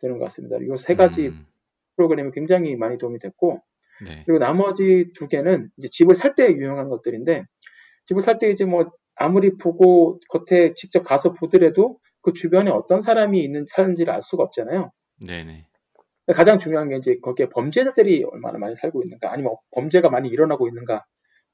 되는 0.00 0.18
것 0.18 0.24
같습니다. 0.26 0.56
이 0.58 0.76
세 0.76 0.94
가지 0.94 1.28
음, 1.28 1.46
프로그램이 1.96 2.30
굉장히 2.32 2.76
많이 2.76 2.98
도움이 2.98 3.18
됐고 3.18 3.62
네. 4.06 4.22
그리고 4.26 4.38
나머지 4.38 5.10
두 5.14 5.28
개는 5.28 5.70
이제 5.76 5.88
집을 5.90 6.14
살 6.14 6.34
때 6.34 6.50
유용한 6.52 6.88
것들인데 6.88 7.44
집을 8.06 8.22
살 8.22 8.38
때 8.38 8.50
이제 8.50 8.64
뭐 8.64 8.90
아무리 9.14 9.56
보고 9.56 10.18
겉에 10.30 10.74
직접 10.74 11.02
가서 11.04 11.32
보더라도 11.34 11.98
그 12.22 12.32
주변에 12.32 12.70
어떤 12.70 13.00
사람이 13.02 13.42
있는 13.42 13.64
사는지를 13.66 14.12
알 14.12 14.22
수가 14.22 14.42
없잖아요. 14.44 14.92
네네. 15.26 15.66
가장 16.34 16.58
중요한 16.58 16.88
게 16.88 16.96
이제 16.96 17.18
거기에 17.20 17.48
범죄자들이 17.50 18.24
얼마나 18.24 18.58
많이 18.58 18.76
살고 18.76 19.02
있는가 19.02 19.32
아니면 19.32 19.56
범죄가 19.72 20.10
많이 20.10 20.28
일어나고 20.28 20.68
있는가 20.68 21.04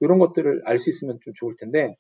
이런 0.01 0.19
것들을 0.19 0.63
알 0.67 0.79
수 0.79 0.91
있으면 0.91 1.19
좀 1.23 1.33
좋을 1.35 1.55
텐데 1.59 1.97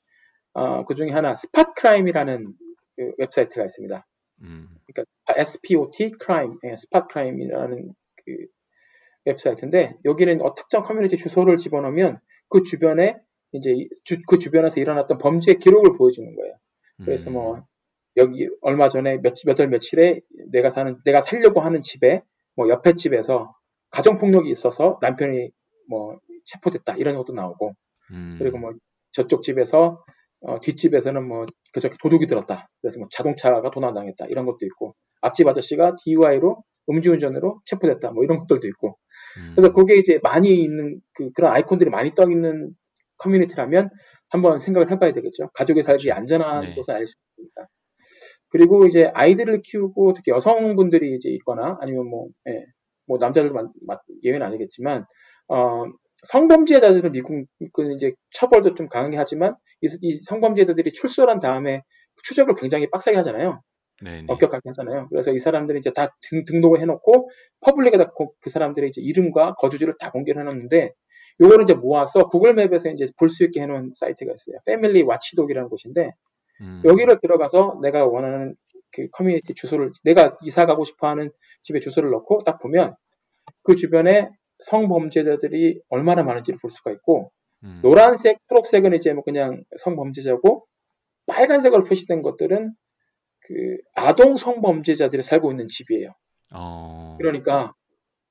어, 0.52 0.84
그 0.84 0.94
중에 0.94 1.10
하나 1.10 1.34
SpotCrime이라는 1.34 2.52
그 2.96 3.12
웹사이트가 3.18 3.64
있습니다. 3.64 4.06
음, 4.42 4.68
그러니까 4.86 5.04
SPOT 5.28 6.12
crime, 6.22 6.54
예, 6.64 6.76
SpotCrime이라는 6.76 7.94
그 8.24 8.46
웹사이트인데 9.24 9.96
여기는 10.04 10.40
어, 10.42 10.54
특정 10.54 10.82
커뮤니티 10.82 11.16
주소를 11.16 11.56
집어넣으면 11.56 12.18
그 12.48 12.62
주변에 12.62 13.16
이제 13.52 13.72
이- 13.72 13.88
주- 14.04 14.20
그 14.28 14.38
주변에서 14.38 14.80
일어났던 14.80 15.18
범죄 15.18 15.54
기록을 15.54 15.96
보여주는 15.96 16.34
거예요. 16.34 16.54
그래서 17.04 17.30
음, 17.30 17.34
뭐 17.34 17.66
여기 18.16 18.48
얼마 18.62 18.88
전에 18.88 19.18
몇몇월 19.18 19.68
며칠에 19.68 20.20
내가 20.50 20.70
사는 20.70 20.96
내가 21.04 21.20
살려고 21.20 21.60
하는 21.60 21.82
집에 21.82 22.22
뭐 22.54 22.68
옆에 22.68 22.94
집에서 22.94 23.54
가정 23.90 24.18
폭력이 24.18 24.50
있어서 24.50 24.98
남편이 25.02 25.50
뭐 25.88 26.18
체포됐다 26.44 26.96
이런 26.96 27.16
것도 27.16 27.32
나오고 27.32 27.74
음, 28.12 28.36
그리고 28.38 28.58
뭐 28.58 28.72
저쪽 29.12 29.42
집에서 29.42 30.04
어, 30.40 30.60
뒷집에서는 30.60 31.26
뭐 31.26 31.46
그저 31.72 31.88
도둑이 32.00 32.26
들었다. 32.26 32.68
그래서 32.80 32.98
뭐 32.98 33.08
자동차가 33.10 33.70
도난당했다. 33.70 34.26
이런 34.26 34.46
것도 34.46 34.58
있고 34.62 34.94
앞집 35.22 35.46
아저씨가 35.48 35.96
DUI로 36.04 36.62
음주운전으로 36.88 37.60
체포됐다. 37.64 38.12
뭐 38.12 38.24
이런 38.24 38.38
것들도 38.38 38.66
있고. 38.68 38.96
음, 39.38 39.52
그래서 39.56 39.72
그게 39.72 39.96
이제 39.96 40.20
많이 40.22 40.54
있는 40.62 41.00
그, 41.14 41.30
그런 41.32 41.52
아이콘들이 41.52 41.90
많이 41.90 42.14
떠 42.14 42.30
있는 42.30 42.70
커뮤니티라면 43.18 43.90
한번 44.28 44.58
생각을 44.58 44.90
해봐야 44.90 45.12
되겠죠. 45.12 45.50
가족이 45.54 45.82
살기 45.82 46.04
그렇죠. 46.04 46.18
안전한 46.18 46.60
네. 46.62 46.74
곳은 46.74 46.94
아닐 46.94 47.06
수 47.06 47.14
있으니까. 47.38 47.66
그리고 48.48 48.86
이제 48.86 49.10
아이들을 49.14 49.62
키우고 49.62 50.14
특히 50.14 50.30
여성분들이 50.30 51.14
이제 51.14 51.30
있거나 51.30 51.76
아니면 51.80 52.08
뭐, 52.08 52.28
예, 52.48 52.64
뭐 53.06 53.18
남자들 53.18 53.50
만 53.52 53.68
예외는 54.22 54.46
아니겠지만 54.46 55.04
어, 55.48 55.84
성범죄자들은 56.22 57.12
미국은 57.12 57.46
이제 57.94 58.12
처벌도 58.32 58.74
좀 58.74 58.88
강하게 58.88 59.16
하지만 59.16 59.54
이, 59.82 59.88
이 60.02 60.16
성범죄자들이 60.22 60.92
출소한 60.92 61.40
다음에 61.40 61.82
추적을 62.24 62.54
굉장히 62.54 62.88
빡세게 62.90 63.16
하잖아요. 63.18 63.60
네네. 64.02 64.26
엄격하게 64.28 64.60
하잖아요. 64.70 65.08
그래서 65.08 65.32
이 65.32 65.38
사람들이 65.38 65.78
이제 65.78 65.90
다 65.92 66.14
등, 66.20 66.44
등록을 66.44 66.80
해놓고 66.80 67.30
public에다 67.60 68.10
고- 68.10 68.34
그 68.40 68.50
사람들의 68.50 68.90
이제 68.90 69.00
이름과 69.00 69.54
거주지를 69.54 69.94
다 69.98 70.10
공개를 70.10 70.42
해놨는데 70.42 70.92
요거를 71.40 71.64
이제 71.64 71.74
모아서 71.74 72.28
Google 72.28 72.57
Map에서 72.57 72.90
이제 72.90 73.06
볼 73.18 73.28
수 73.30 73.44
있게 73.44 73.62
해놓은 73.62 73.92
사이트가 73.98 74.32
있어요. 74.34 74.58
Family 74.66 75.02
Watchdog이라는 75.02 75.68
곳인데 75.68 76.12
음, 76.62 76.82
여기를 76.84 77.18
들어가서 77.20 77.78
내가 77.82 78.06
원하는 78.06 78.54
그 78.92 79.08
커뮤니티 79.12 79.54
주소를 79.54 79.92
내가 80.04 80.36
이사 80.42 80.64
가고 80.66 80.84
싶어하는 80.84 81.30
집의 81.62 81.80
주소를 81.82 82.10
넣고 82.10 82.44
딱 82.44 82.58
보면 82.60 82.94
그 83.62 83.76
주변에 83.76 84.30
성범죄자들이 84.60 85.80
얼마나 85.88 86.22
많은지를 86.22 86.58
볼 86.60 86.70
수가 86.70 86.90
있고 86.92 87.30
음, 87.66 87.80
노란색, 87.82 88.38
초록색은 88.48 88.94
이제 88.94 89.12
뭐 89.12 89.22
그냥 89.24 89.62
성범죄자고 89.76 90.66
빨간색으로 91.26 91.84
표시된 91.84 92.22
것들은 92.22 92.72
그 93.40 93.76
아동 93.94 94.36
성범죄자들이 94.36 95.22
살고 95.22 95.50
있는 95.50 95.68
집이에요. 95.68 96.14
어, 96.54 97.16
그러니까 97.18 97.74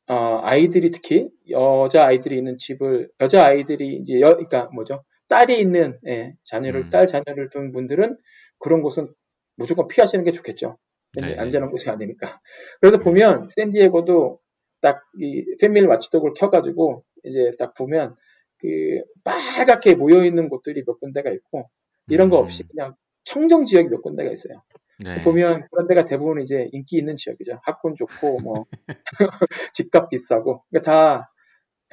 어, 0.08 0.40
아이들이 0.44 0.92
특히 0.92 1.30
여자 1.50 2.06
아이들이 2.06 2.38
있는 2.38 2.58
집을 2.58 3.10
여자 3.22 3.46
아이들이 3.46 3.96
이제 3.98 4.22
여, 4.22 4.30
그러니까 4.30 4.70
뭐죠? 4.74 5.04
딸이 5.28 5.60
있는 5.60 6.00
예, 6.08 6.34
자녀를 6.46 6.86
음. 6.86 6.90
딸 6.90 7.08
자녀를 7.08 7.50
둔 7.50 7.72
분들은 7.72 8.18
그런 8.60 8.82
곳은 8.82 9.14
무조건 9.56 9.88
피하시는 9.88 10.24
게 10.24 10.32
좋겠죠. 10.32 10.78
네. 11.14 11.36
안전한 11.38 11.72
곳이 11.72 11.90
아니니까. 11.90 12.40
그래서 12.82 13.00
보면 13.00 13.48
샌디에고도 13.50 14.40
딱 14.82 15.04
이 15.20 15.44
패밀리 15.60 15.88
와치독을 15.88 16.34
켜가지고 16.36 17.04
이제 17.24 17.52
딱 17.58 17.74
보면 17.74 18.16
그 18.60 19.02
빨갛게 19.24 19.96
모여 19.96 20.26
있는 20.26 20.50
곳들이 20.50 20.84
몇 20.86 21.00
군데가 21.00 21.32
있고 21.32 21.70
이런 22.08 22.30
거 22.30 22.38
없이 22.38 22.64
음. 22.64 22.68
그냥 22.72 22.96
청정 23.24 23.66
지역이 23.66 23.90
몇 23.90 24.02
군데가 24.02 24.32
있어요. 24.32 24.62
네. 25.04 25.22
보면 25.24 25.68
그런 25.72 25.88
데가 25.88 26.06
대부분 26.06 26.42
이제 26.42 26.70
인기 26.72 26.98
있는 26.98 27.16
지역이죠. 27.16 27.60
학군 27.64 27.96
좋고 27.96 28.40
뭐 28.40 28.66
집값 29.74 30.10
비싸고 30.10 30.64
그러니까 30.70 30.92
다 30.92 31.32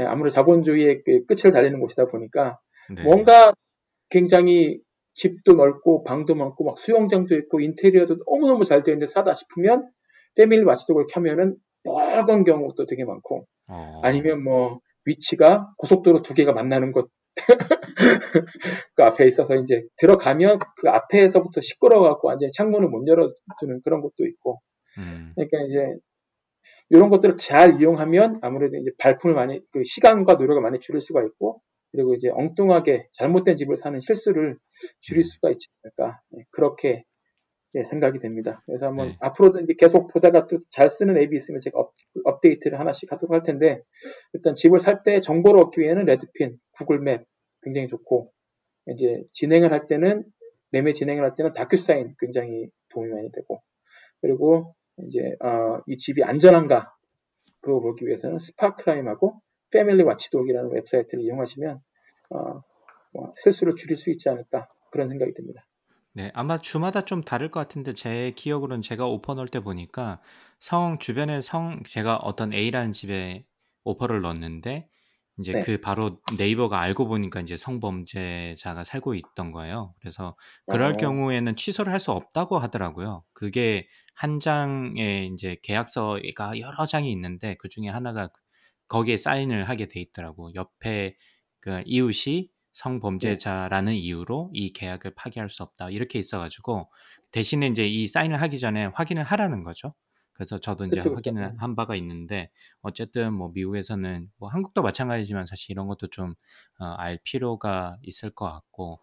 예, 0.01 0.05
아무래도 0.05 0.35
자본주의의 0.35 1.03
그 1.05 1.27
끝을 1.27 1.51
달리는 1.53 1.79
곳이다 1.81 2.07
보니까 2.07 2.59
네. 2.95 3.03
뭔가 3.03 3.53
굉장히 4.09 4.81
집도 5.15 5.55
넓고 5.55 6.05
방도 6.05 6.35
많고 6.35 6.65
막 6.65 6.79
수영장도 6.79 7.35
있고 7.37 7.61
인테리어도 7.61 8.19
너무너무 8.27 8.65
잘 8.65 8.83
되어 8.83 8.95
있는데 8.95 9.07
싸다 9.07 9.35
싶으면 9.35 9.91
패밀리 10.37 10.65
와치독을 10.65 11.07
켜면은 11.11 11.57
빨간 11.85 12.45
경우도 12.45 12.87
되게 12.87 13.05
많고 13.05 13.47
어. 13.69 14.01
아니면 14.03 14.43
뭐 14.43 14.81
위치가 15.05 15.73
고속도로 15.79 16.23
두 16.23 16.35
개가 16.35 16.53
만나는 16.53 16.93
곳 16.93 17.11
그 18.95 19.05
앞에 19.05 19.27
있어서 19.27 19.57
이제 19.57 19.83
들어가면 19.97 20.59
그 20.77 20.89
앞에서부터 20.91 21.61
시끄러워갖고 21.61 22.29
완전히 22.29 22.53
창문을 22.53 22.89
못 22.89 23.07
열어주는 23.07 23.81
그런 23.85 24.03
곳도 24.03 24.27
있고 24.27 24.61
음. 24.99 25.33
그러니까 25.35 25.63
이제 25.63 25.99
이런 26.91 27.09
것들을 27.09 27.37
잘 27.37 27.81
이용하면 27.81 28.41
아무래도 28.43 28.77
이제 28.77 28.91
발품을 28.99 29.35
많이 29.35 29.61
그 29.73 29.83
시간과 29.83 30.35
노력을 30.35 30.61
많이 30.61 30.79
줄일 30.79 31.01
수가 31.01 31.23
있고 31.23 31.63
그리고 31.91 32.15
이제 32.15 32.29
엉뚱하게 32.31 33.09
잘못된 33.15 33.57
집을 33.57 33.77
사는 33.77 33.99
실수를 34.01 34.59
줄일 35.01 35.21
음. 35.21 35.23
수가 35.23 35.51
있지 35.51 35.69
않을까 35.83 36.21
네, 36.31 36.45
그렇게 36.51 37.05
네, 37.75 37.85
생각이 37.85 38.18
됩니다. 38.18 38.62
그래서 38.66 38.87
한번 38.87 39.09
네. 39.09 39.16
앞으로도 39.20 39.61
이제 39.61 39.75
계속 39.79 40.09
보다가 40.12 40.47
또 40.47 40.59
잘 40.70 40.91
쓰는 40.91 41.16
앱이 41.16 41.37
있으면 41.37 41.61
제가 41.62 41.79
업, 41.79 41.95
업데이트를 42.25 42.79
하나씩 42.79 43.11
하도록 43.12 43.33
할 43.33 43.43
텐데 43.43 43.83
일단 44.35 44.55
집을 44.57 44.81
살 44.81 45.03
때 45.05 45.20
정보를 45.20 45.61
얻기 45.61 45.81
위해는 45.81 46.05
Redfin, 46.05 46.59
Google 46.73 47.07
Map 47.07 47.25
굉장히 47.62 47.89
좋고 47.89 48.33
이제 48.89 49.23
진행을 49.33 49.73
할 49.73 49.87
때는 49.87 50.25
매매 50.70 50.93
진행을 50.93 51.25
할 51.25 51.35
때는 51.37 51.53
DocuSign 51.55 52.14
굉장히 52.18 52.68
도움이 52.91 53.11
많이 53.11 53.31
되고 53.33 53.62
그리고 54.20 54.75
이제 55.07 55.35
어, 55.41 55.81
이 55.87 55.97
집이 55.99 56.23
안전한가 56.25 56.95
그거 57.61 57.81
보기 57.81 58.07
위해서는 58.07 58.39
SpotCrime하고 58.39 59.41
Family 59.70 60.03
Watchdog이라는 60.03 60.73
웹사이트를 60.73 61.25
이용하시면 61.25 61.81
어, 62.31 62.61
뭐 63.12 63.33
실수를 63.37 63.77
줄일 63.77 63.97
수 63.97 64.11
있지 64.11 64.29
않을까 64.29 64.68
그런 64.91 65.09
생각이 65.09 65.33
듭니다. 65.35 65.66
네, 66.15 66.31
아마 66.35 66.59
주마다 66.59 67.05
좀 67.05 67.23
다를 67.23 67.51
것 67.51 67.61
같은데 67.61 67.95
제 67.95 68.33
기억으로는 68.37 68.83
제가 68.83 69.07
오퍼 69.07 69.35
넣을 69.35 69.49
때 69.49 69.61
보니까 69.61 70.21
성 70.61 70.99
주변에 70.99 71.41
성 71.41 71.83
제가 71.85 72.17
어떤 72.17 72.53
A라는 72.53 72.93
집에 72.93 73.47
오퍼를 73.85 74.21
넣었는데 74.21 74.89
이제 75.39 75.55
네. 75.55 75.63
그 75.63 75.81
바로 75.81 76.21
네이버가 76.39 76.79
알고 76.81 77.09
보니까 77.09 77.41
이제 77.41 77.57
성범죄자가 77.57 78.85
살고 78.85 79.15
있던 79.15 79.51
거예요. 79.51 79.95
그래서 80.01 80.37
그럴 80.69 80.97
어. 80.97 80.99
경우에는 80.99 81.57
취소를 81.57 81.91
할 81.93 81.99
수 82.01 82.13
없다고 82.13 82.59
하더라고요. 82.59 83.25
그게 83.33 83.89
한 84.15 84.39
장에 84.41 85.25
이제 85.33 85.57
계약서가 85.63 86.59
여러 86.61 86.85
장이 86.87 87.11
있는데 87.13 87.55
그 87.59 87.69
중에 87.71 87.89
하나가 87.89 88.29
거기에 88.89 89.17
사인을 89.17 89.69
하게 89.69 89.89
돼 89.89 90.01
있더라고. 90.01 90.53
옆에 90.55 91.17
그 91.61 91.83
이웃이 91.87 92.51
성범죄자라는 92.73 93.95
이유로 93.95 94.51
이 94.55 94.73
계약을 94.73 95.14
파기할 95.14 95.49
수 95.51 95.62
없다. 95.62 95.91
이렇게 95.91 96.18
있어가지고 96.18 96.91
대신에 97.31 97.66
이제 97.68 97.87
이 97.87 98.07
사인을 98.07 98.41
하기 98.43 98.59
전에 98.59 98.87
확인을 98.87 99.23
하라는 99.25 99.64
거죠. 99.64 99.95
그래서 100.35 100.59
저도 100.59 100.87
이제 100.87 101.01
그쵸, 101.01 101.11
그쵸. 101.11 101.14
확인을 101.14 101.53
음. 101.53 101.57
한 101.59 101.77
바가 101.77 101.95
있는데 101.97 102.51
어쨌든 102.81 103.35
뭐 103.35 103.51
미국에서는 103.55 104.31
뭐 104.39 104.49
한국도 104.49 104.83
마찬가지지만 104.83 105.47
사실 105.47 105.70
이런 105.73 105.87
것도 105.89 106.09
좀 106.09 106.35
어, 106.79 106.85
알 106.97 107.18
필요가 107.23 107.97
있을 108.03 108.31
것 108.31 108.47
같고 108.51 109.01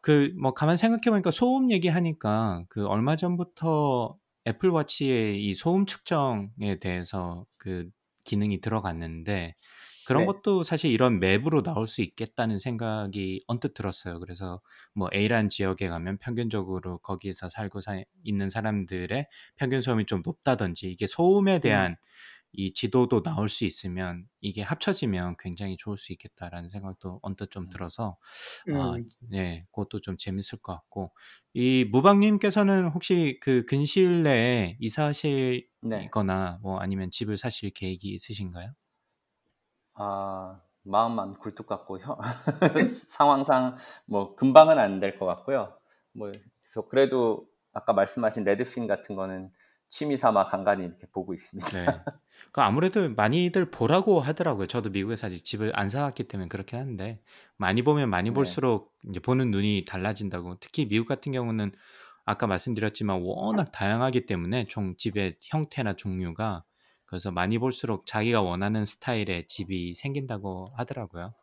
그 0.00 0.32
뭐 0.40 0.52
가만 0.54 0.76
생각해 0.76 1.02
보니까 1.10 1.30
소음 1.30 1.70
얘기하니까 1.70 2.64
그 2.68 2.86
얼마 2.86 3.16
전부터 3.16 4.16
애플워치에 4.46 5.34
이 5.38 5.54
소음 5.54 5.86
측정에 5.86 6.78
대해서 6.80 7.44
그 7.58 7.90
기능이 8.24 8.60
들어갔는데 8.60 9.54
그런 10.08 10.24
네. 10.24 10.26
것도 10.26 10.62
사실 10.62 10.90
이런 10.90 11.20
맵으로 11.20 11.62
나올 11.62 11.86
수 11.86 12.00
있겠다는 12.02 12.58
생각이 12.58 13.44
언뜻 13.46 13.74
들었어요. 13.74 14.20
그래서 14.20 14.62
뭐 14.94 15.08
A라는 15.14 15.50
지역에 15.50 15.88
가면 15.88 16.18
평균적으로 16.18 16.98
거기에서 16.98 17.50
살고 17.50 17.80
사, 17.82 18.02
있는 18.24 18.48
사람들의 18.50 19.26
평균 19.56 19.82
소음이 19.82 20.06
좀 20.06 20.22
높다든지 20.24 20.90
이게 20.90 21.06
소음에 21.06 21.58
대한 21.60 21.96
이 22.52 22.72
지도도 22.72 23.22
나올 23.22 23.48
수 23.50 23.64
있으면 23.64 24.26
이게 24.40 24.62
합쳐지면 24.62 25.36
굉장히 25.38 25.76
좋을 25.76 25.98
수 25.98 26.12
있겠다라는 26.12 26.70
생각도 26.70 27.20
언뜻 27.22 27.50
좀 27.50 27.68
들어서 27.68 28.16
아, 28.70 28.96
음. 28.96 29.10
네, 29.30 29.64
그것도 29.72 30.00
좀 30.00 30.16
재밌을 30.16 30.58
것 30.60 30.72
같고 30.74 31.12
이 31.54 31.84
무방님께서는 31.90 32.88
혹시 32.88 33.38
그 33.42 33.64
근시일 33.66 34.22
내에 34.24 34.76
네. 35.80 36.12
이사하실거나 36.12 36.60
뭐 36.62 36.78
아니면 36.80 37.10
집을 37.10 37.36
사실 37.36 37.70
계획이 37.70 38.08
있으신가요? 38.08 38.72
아, 39.98 40.60
마음만 40.84 41.38
굴뚝 41.38 41.66
같고 41.66 41.98
혀, 41.98 42.16
상황상 43.08 43.76
뭐 44.06 44.34
금방은 44.36 44.78
안 44.78 45.00
될 45.00 45.18
것 45.18 45.26
같고요. 45.26 45.76
뭐 46.12 46.30
그래서 46.30 46.88
그래도 46.88 47.46
아까 47.72 47.92
말씀하신 47.92 48.44
레드핀 48.44 48.86
같은 48.86 49.16
거는 49.16 49.50
취미 49.90 50.16
삼아 50.16 50.46
간간히 50.48 50.84
이렇게 50.84 51.06
보고 51.12 51.34
있습니다. 51.34 51.70
네. 51.72 51.86
그 52.52 52.60
아무래도 52.60 53.08
많이들 53.10 53.70
보라고 53.70 54.20
하더라고요. 54.20 54.66
저도 54.66 54.90
미국에서 54.90 55.26
아직 55.28 55.44
집을 55.44 55.72
안 55.74 55.88
사왔기 55.88 56.24
때문에 56.28 56.48
그렇게 56.48 56.76
하는데 56.76 57.20
많이 57.56 57.82
보면 57.82 58.10
많이 58.10 58.30
네. 58.30 58.34
볼수록 58.34 58.94
이제 59.08 59.20
보는 59.20 59.50
눈이 59.50 59.84
달라진다고. 59.86 60.56
특히 60.60 60.86
미국 60.88 61.06
같은 61.06 61.32
경우는 61.32 61.72
아까 62.24 62.46
말씀드렸지만 62.46 63.22
워낙 63.22 63.72
다양하기 63.72 64.26
때문에 64.26 64.66
종 64.66 64.96
집의 64.96 65.38
형태나 65.42 65.94
종류가 65.94 66.64
그래서 67.08 67.30
많이 67.30 67.58
볼수록 67.58 68.06
자기가 68.06 68.42
원하는 68.42 68.84
스타일의 68.84 69.46
집이 69.48 69.94
생긴다고 69.94 70.68
하더라고요. 70.76 71.34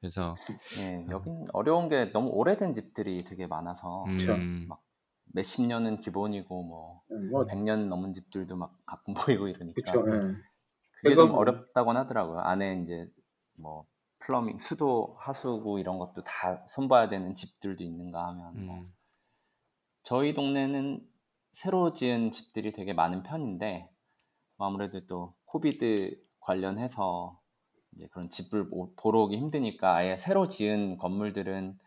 그래서 0.00 0.34
예, 0.78 1.06
여긴 1.10 1.46
어 1.52 1.62
려운 1.62 1.88
게 1.88 2.12
너무 2.12 2.28
오래된 2.30 2.74
집들이 2.74 3.24
되게 3.24 3.46
많아서 3.46 4.04
그쵸. 4.04 4.32
음, 4.32 4.66
막 4.68 4.82
몇십 5.32 5.64
년은 5.66 6.00
기본이고 6.00 6.62
뭐 6.62 7.02
음, 7.10 7.30
뭐 7.30 7.46
100년 7.46 7.88
넘은 7.88 8.12
집들도 8.12 8.54
막 8.56 8.76
가끔 8.84 9.14
보이고 9.38 9.48
이러니까 9.48 9.80
그쵸. 9.92 10.04
예. 10.06 10.34
그게 11.00 11.14
좀 11.16 11.30
뭐- 11.30 11.38
어렵다곤 11.40 11.96
하더라고요. 11.96 12.40
안에 12.40 12.82
이제 12.82 13.06
뭐 13.56 13.86
plumbing, 14.18 14.58
수도, 14.58 15.16
하수구 15.18 15.80
이런 15.80 15.98
것도 15.98 16.22
다 16.24 16.64
손봐야 16.66 17.08
되는 17.08 17.34
집들도 17.34 17.82
있는가 17.82 18.26
하면 18.28 18.66
뭐 18.66 18.76
음, 18.76 18.92
저희 20.02 20.34
동네는 20.34 21.00
새로 21.52 21.92
지은 21.94 22.30
집들이 22.32 22.72
되게 22.72 22.92
많은 22.92 23.22
편인데 23.22 23.80
뭐 23.80 23.93
아무래도 24.64 25.06
또 25.06 25.34
COVID 25.44 26.20
관련해서 26.40 27.40
이제 27.92 28.08
그런 28.08 28.30
집을 28.30 28.68
오- 28.72 28.94
보러 28.96 29.20
오기 29.22 29.36
힘드니까 29.36 29.94
아예 29.96 30.16
새로 30.18 30.48
지은 30.48 30.98
건물들은 30.98 31.78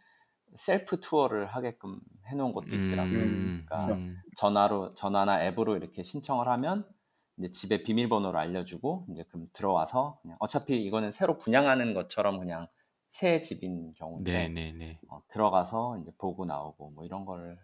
self 0.56 1.00
tour를 1.00 1.48
하게끔 1.48 2.00
해놓은 2.28 2.54
곳도 2.54 2.76
있더라고요. 2.76 3.26
음, 3.26 3.66
그러니까 3.66 4.00
음, 4.00 4.24
전화로 4.36 4.96
전화나 4.96 5.44
앱으로 5.46 5.76
이렇게 5.78 6.04
신청을 6.04 6.48
하면 6.48 6.90
이제 7.38 7.52
집에 7.52 7.84
비밀번호를 7.84 8.40
알려주고 8.40 9.08
이제 9.12 9.24
그럼 9.30 9.48
들어와서 9.54 10.20
그냥 10.22 10.38
어차피 10.40 10.84
이거는 10.84 11.12
새로 11.12 11.38
분양하는 11.38 11.94
것처럼 11.94 12.40
그냥 12.40 12.68
새 13.10 13.42
집인 13.42 13.94
경우인데 13.94 14.32
네, 14.32 14.50
네, 14.50 14.72
네. 14.74 15.02
어, 15.10 15.22
들어가서 15.28 16.00
이제 16.02 16.12
보고 16.18 16.46
나오고 16.46 16.92
뭐 16.92 17.06
이런 17.06 17.26
걸 17.26 17.60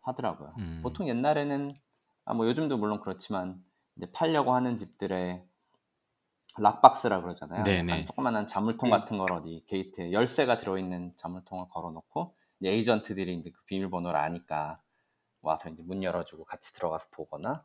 하더라고요. 0.00 0.58
음. 0.58 0.68
보통 0.80 1.08
옛날에는 1.08 1.74
아, 2.24 2.34
뭐 2.34 2.46
요즘도 2.48 2.76
물론 2.78 3.00
그렇지만 3.00 3.64
이제 3.98 4.10
팔려고 4.12 4.54
하는 4.54 4.76
집들의 4.76 5.44
락박스라 6.58 7.20
그러잖아요. 7.20 7.64
네네. 7.64 8.06
조그만한 8.06 8.46
자물통 8.46 8.88
음. 8.88 8.90
같은 8.90 9.18
걸 9.18 9.32
어디 9.32 9.64
게이트에 9.66 10.12
열쇠가 10.12 10.56
들어있는 10.56 11.14
자물통을 11.16 11.66
걸어놓고 11.68 12.34
에이전트들이 12.64 13.36
이제 13.36 13.50
그 13.50 13.62
비밀번호를 13.64 14.18
아니까 14.18 14.80
와서 15.40 15.68
이제 15.68 15.82
문 15.82 16.02
열어주고 16.02 16.44
같이 16.44 16.72
들어가서 16.74 17.08
보거나 17.10 17.64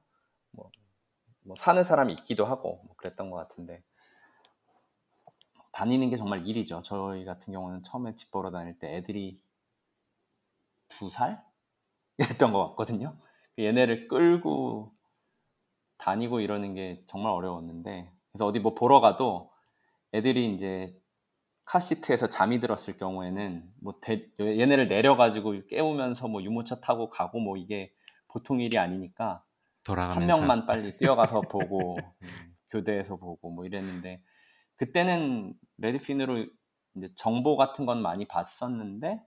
뭐, 0.52 0.70
뭐 1.42 1.56
사는 1.56 1.84
사람이 1.84 2.14
있기도 2.14 2.46
하고 2.46 2.82
뭐 2.86 2.96
그랬던 2.96 3.30
것 3.32 3.38
같은데 3.38 3.84
다니는 5.72 6.12
게 6.12 6.18
정말 6.18 6.48
일이죠. 6.48 6.82
저희 6.84 7.26
같은 7.26 7.52
경우는 7.52 7.82
처음에 7.84 8.16
집 8.16 8.30
보러 8.32 8.52
다닐 8.52 8.78
때 8.78 8.96
애들이 8.96 9.42
두 10.90 11.10
살? 11.10 11.44
이랬던 12.18 12.54
것 12.54 12.70
같거든요. 12.70 13.18
얘네를 13.58 14.08
끌고 14.08 14.94
다니고 15.98 16.40
이러는 16.42 16.74
게 16.76 17.04
정말 17.08 17.32
어려웠는데 17.34 18.12
그래서 18.32 18.46
어디 18.46 18.60
뭐 18.60 18.74
보러 18.76 19.00
가도 19.00 19.52
애들이 20.14 20.54
이제 20.54 20.96
카시트에서 21.66 22.30
잠이 22.30 22.60
들었을 22.60 22.98
경우에는 22.98 23.72
뭐 23.82 23.96
대- 24.02 24.30
얘네를 24.40 24.90
내려가지고 24.90 25.68
깨우면서 25.68 26.28
뭐 26.28 26.44
유모차 26.44 26.82
타고 26.82 27.10
가고 27.10 27.40
뭐 27.40 27.58
이게 27.58 27.94
보통 28.28 28.60
일이 28.62 28.78
아니니까 28.78 29.44
한 30.08 30.26
돌아가면서. 30.26 30.38
명만 30.38 30.66
빨리 30.66 30.96
뛰어가서 30.98 31.48
보고 31.50 32.16
음, 32.24 32.56
교대에서 32.72 33.18
보고 33.18 33.52
뭐 33.52 33.66
이랬는데 33.66 34.22
그때는 34.78 35.54
레드핀으로 35.78 36.48
이제 36.98 37.08
정보 37.16 37.58
같은 37.58 37.86
건 37.86 38.02
많이 38.02 38.26
봤었는데 38.28 39.22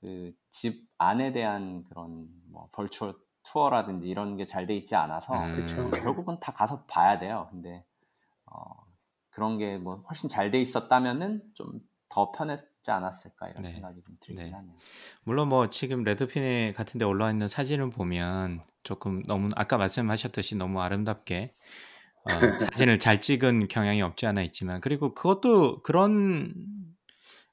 그 0.00 0.32
집 0.50 0.88
안에 0.98 1.30
대한 1.32 1.84
그런 1.84 2.26
뭐 2.50 2.68
벌추얼 2.72 3.14
투어라든지 3.44 4.08
이런 4.08 4.36
게 4.36 4.44
잘 4.46 4.66
돼 4.66 4.76
있지 4.76 4.94
않아서 4.96 5.34
음, 5.34 5.56
그쵸. 5.66 5.90
결국은 5.90 6.38
다 6.40 6.52
가서 6.52 6.84
봐야 6.86 7.18
돼요. 7.18 7.48
근데 7.50 7.84
어, 8.46 8.64
그런 9.30 9.58
게 9.58 9.78
뭐 9.78 10.02
훨씬 10.08 10.28
잘 10.28 10.50
돼 10.50 10.60
있었다면은 10.60 11.42
좀 11.54 11.80
더 12.12 12.32
편했지 12.32 12.90
않았을까 12.90 13.48
이런 13.50 13.62
네. 13.62 13.70
생각이 13.70 14.02
좀 14.02 14.16
들긴 14.18 14.44
네. 14.46 14.50
하네요. 14.50 14.74
물론 15.22 15.48
뭐 15.48 15.70
지금 15.70 16.02
Redfin에 16.02 16.72
같은 16.72 16.98
데 16.98 17.04
올라와 17.04 17.30
있는 17.30 17.46
사진을 17.46 17.90
보면 17.90 18.64
조금 18.82 19.22
너무 19.28 19.48
아까 19.54 19.78
말씀하셨듯이 19.78 20.56
너무 20.56 20.80
아름답게 20.80 21.54
어, 22.24 22.30
사진을 22.74 22.98
잘 22.98 23.20
찍은 23.20 23.68
경향이 23.68 24.02
없지 24.02 24.26
않아 24.26 24.42
있지만 24.42 24.80
그리고 24.80 25.14
그것도 25.14 25.82
그런 25.82 26.52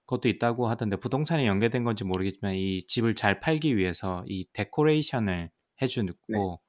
것도 0.07 0.27
있다고 0.27 0.67
하던데 0.67 0.95
부동산에 0.95 1.45
연계된 1.45 1.83
건지 1.83 2.03
모르겠지만 2.03 2.55
이 2.55 2.81
집을 2.87 3.13
잘 3.13 3.39
팔기 3.39 3.77
위해서 3.77 4.23
이 4.27 4.47
데코레이션을 4.53 5.51
해주고 5.81 6.59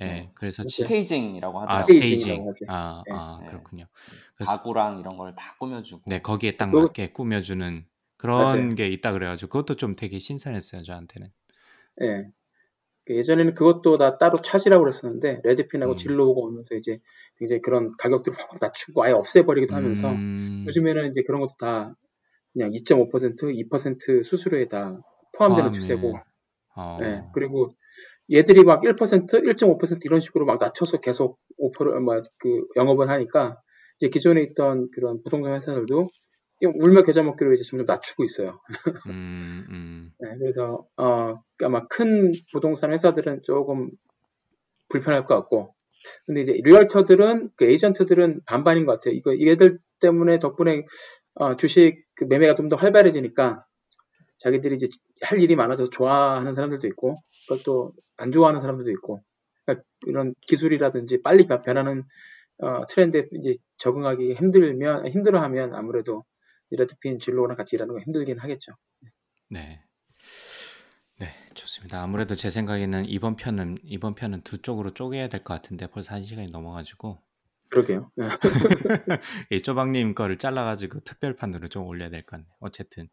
예 0.00 0.04
네. 0.04 0.30
그래서. 0.34 0.62
지- 0.64 0.82
staging이라고 0.82 1.58
아 1.58 1.62
하더라고요. 1.62 1.82
staging 1.84 2.16
staging이라고 2.18 2.50
하죠. 2.50 2.64
아, 2.68 3.02
네. 3.06 3.12
아 3.14 3.38
네. 3.40 3.46
그렇군요 3.48 3.84
그래서 4.34 4.52
가구랑 4.52 4.98
이런 5.00 5.16
걸 5.16 5.34
다 5.34 5.54
꾸며주고 5.58 6.02
네 6.06 6.20
거기에 6.22 6.56
딱 6.56 6.70
맞게 6.70 7.12
꾸며주는 7.12 7.84
그런 8.16 8.38
맞아요. 8.38 8.74
게 8.74 8.88
있다 8.88 9.12
그래가지고 9.12 9.48
그것도 9.50 9.76
좀 9.76 9.96
되게 9.96 10.18
신선했어요 10.18 10.82
저한테는 10.84 11.28
예. 12.02 12.28
그 13.06 13.16
예전에는 13.16 13.54
그것도 13.54 13.98
다 13.98 14.18
따로 14.18 14.40
차지라고 14.40 14.84
그랬었는데 14.84 15.40
레드핀하고 15.44 15.92
음. 15.92 15.96
진로우가 15.96 16.40
오면서 16.40 16.74
이제 16.76 17.00
굉장히 17.38 17.60
그런 17.62 17.94
가격들을 17.98 18.38
확 18.38 18.56
낮추고 18.60 19.02
아예 19.02 19.12
없애버리기도 19.12 19.74
하면서 19.74 20.08
음, 20.10 20.64
요즘에는 20.66 21.10
이제 21.10 21.22
그런 21.26 21.40
것도 21.40 21.54
다 21.58 21.94
그냥 22.52 22.70
2.5% 22.72 23.68
2% 23.70 24.24
수수료에 24.24 24.68
다 24.68 25.00
포함되는 25.36 25.72
추세고 25.72 26.18
어, 26.76 26.98
예. 27.02 27.22
그리고 27.34 27.74
얘들이 28.32 28.64
막 28.64 28.82
1%, 28.82 28.96
1.5% 28.96 30.04
이런 30.04 30.20
식으로 30.20 30.46
막 30.46 30.58
낮춰서 30.60 31.00
계속 31.00 31.38
오퍼를, 31.58 32.00
막, 32.00 32.24
그, 32.38 32.66
영업을 32.76 33.08
하니까, 33.10 33.56
이제 34.00 34.08
기존에 34.10 34.42
있던 34.42 34.88
그런 34.94 35.22
부동산 35.22 35.54
회사들도 35.54 36.08
울며 36.62 37.02
겨자 37.02 37.22
먹기로 37.22 37.54
이제 37.54 37.64
점점 37.64 37.86
낮추고 37.86 38.24
있어요. 38.24 38.60
음, 39.10 39.66
음, 39.70 40.12
네, 40.20 40.28
그래서, 40.38 40.86
어, 40.96 41.34
아마 41.64 41.86
큰 41.88 42.32
부동산 42.52 42.92
회사들은 42.92 43.42
조금 43.44 43.90
불편할 44.88 45.24
것 45.26 45.34
같고, 45.36 45.74
근데 46.26 46.42
이제 46.42 46.52
리얼터들은, 46.64 47.50
그 47.56 47.64
에이전트들은 47.66 48.42
반반인 48.46 48.86
것 48.86 48.94
같아요. 48.94 49.14
이거, 49.14 49.38
얘들 49.38 49.78
때문에 50.00 50.38
덕분에, 50.40 50.86
어, 51.36 51.56
주식 51.56 52.04
그 52.16 52.24
매매가 52.24 52.56
좀 52.56 52.68
더 52.68 52.76
활발해지니까, 52.76 53.64
자기들이 54.40 54.76
이제 54.76 54.88
할 55.22 55.40
일이 55.40 55.56
많아서 55.56 55.90
좋아하는 55.90 56.54
사람들도 56.54 56.86
있고, 56.88 57.16
또 57.64 57.92
안 58.20 58.32
좋아하는 58.32 58.60
사람들도 58.60 58.90
있고, 58.92 59.22
그러니까 59.64 59.84
이런 60.06 60.34
기술이라든지 60.42 61.22
빨리 61.22 61.46
변- 61.46 61.62
변하는 61.62 62.04
어, 62.58 62.86
트렌드에 62.88 63.28
이제 63.40 63.56
적응하기 63.78 64.34
힘들면 64.34 65.08
힘들어하면 65.08 65.74
아무래도 65.74 66.24
레드핀 66.70 67.18
진로랑 67.20 67.56
같이 67.56 67.76
일하는 67.76 67.94
거 67.94 68.00
힘들긴 68.00 68.38
하겠죠. 68.38 68.72
네. 69.50 69.82
네, 71.18 71.28
좋습니다. 71.54 72.02
아무래도 72.02 72.34
제 72.34 72.48
생각에는 72.50 73.04
이번 73.06 73.36
편은 73.36 73.78
이번 73.84 74.14
편은 74.14 74.40
두 74.42 74.62
쪽으로 74.62 74.92
쪼개야 74.94 75.28
될 75.28 75.44
것 75.44 75.54
같은데 75.54 75.86
벌써 75.86 76.14
한 76.14 76.22
시간이 76.22 76.50
넘어가지고 76.50 77.20
그러게요. 77.68 78.10
네. 78.16 78.26
이 79.50 79.60
쪼박님 79.62 80.14
거를 80.14 80.38
잘라가지고 80.38 81.00
특별판으로 81.00 81.68
좀 81.68 81.84
올려야 81.86 82.08
될 82.10 82.22
것 82.22 82.32
같네요. 82.32 82.48
어쨌든 82.60 83.08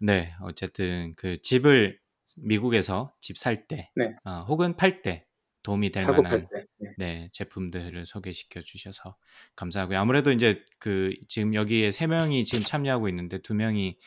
네, 0.00 0.32
어쨌든 0.42 1.14
그 1.16 1.36
집을 1.40 1.98
미국에서 2.38 3.14
집 3.20 3.36
살 3.38 3.66
때, 3.68 3.92
네. 3.94 4.14
어, 4.24 4.44
혹은 4.48 4.76
팔 4.76 5.02
때 5.02 5.26
도움이 5.62 5.90
될 5.92 6.06
만한. 6.06 6.48
네. 6.78 6.88
네, 6.96 7.28
제품들을 7.32 8.04
소개시켜 8.06 8.60
주셔서 8.60 9.16
감사하고요. 9.56 9.98
아무래도 9.98 10.30
이제 10.30 10.62
그 10.78 11.14
지금 11.28 11.54
여기에 11.54 11.90
세 11.90 12.06
명이 12.06 12.44
지금 12.44 12.64
참여하고 12.64 13.08
있는데 13.08 13.38
두 13.40 13.54
명이 13.54 13.98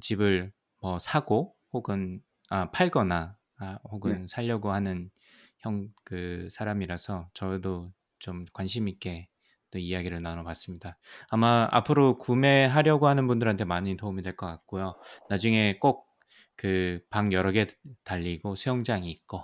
집을 0.00 0.52
뭐 0.80 0.98
사고 0.98 1.56
혹은 1.72 2.20
아, 2.50 2.70
팔거나 2.70 3.36
아, 3.58 3.78
혹은 3.90 4.26
살려고 4.26 4.72
하는 4.72 5.10
형 5.58 5.88
그 6.04 6.48
사람이라서 6.50 7.30
저도 7.34 7.92
좀 8.20 8.44
관심 8.52 8.88
있게 8.88 9.28
또 9.70 9.78
이야기를 9.78 10.22
나눠봤습니다. 10.22 10.98
아마 11.30 11.68
앞으로 11.70 12.16
구매하려고 12.18 13.06
하는 13.08 13.26
분들한테 13.26 13.64
많이 13.64 13.96
도움이 13.96 14.22
될 14.22 14.36
것 14.36 14.46
같고요. 14.46 14.96
나중에 15.28 15.78
꼭 15.80 16.07
그 16.56 17.00
방 17.10 17.32
여러 17.32 17.52
개 17.52 17.66
달리고 18.04 18.54
수영장이 18.54 19.10
있고 19.10 19.42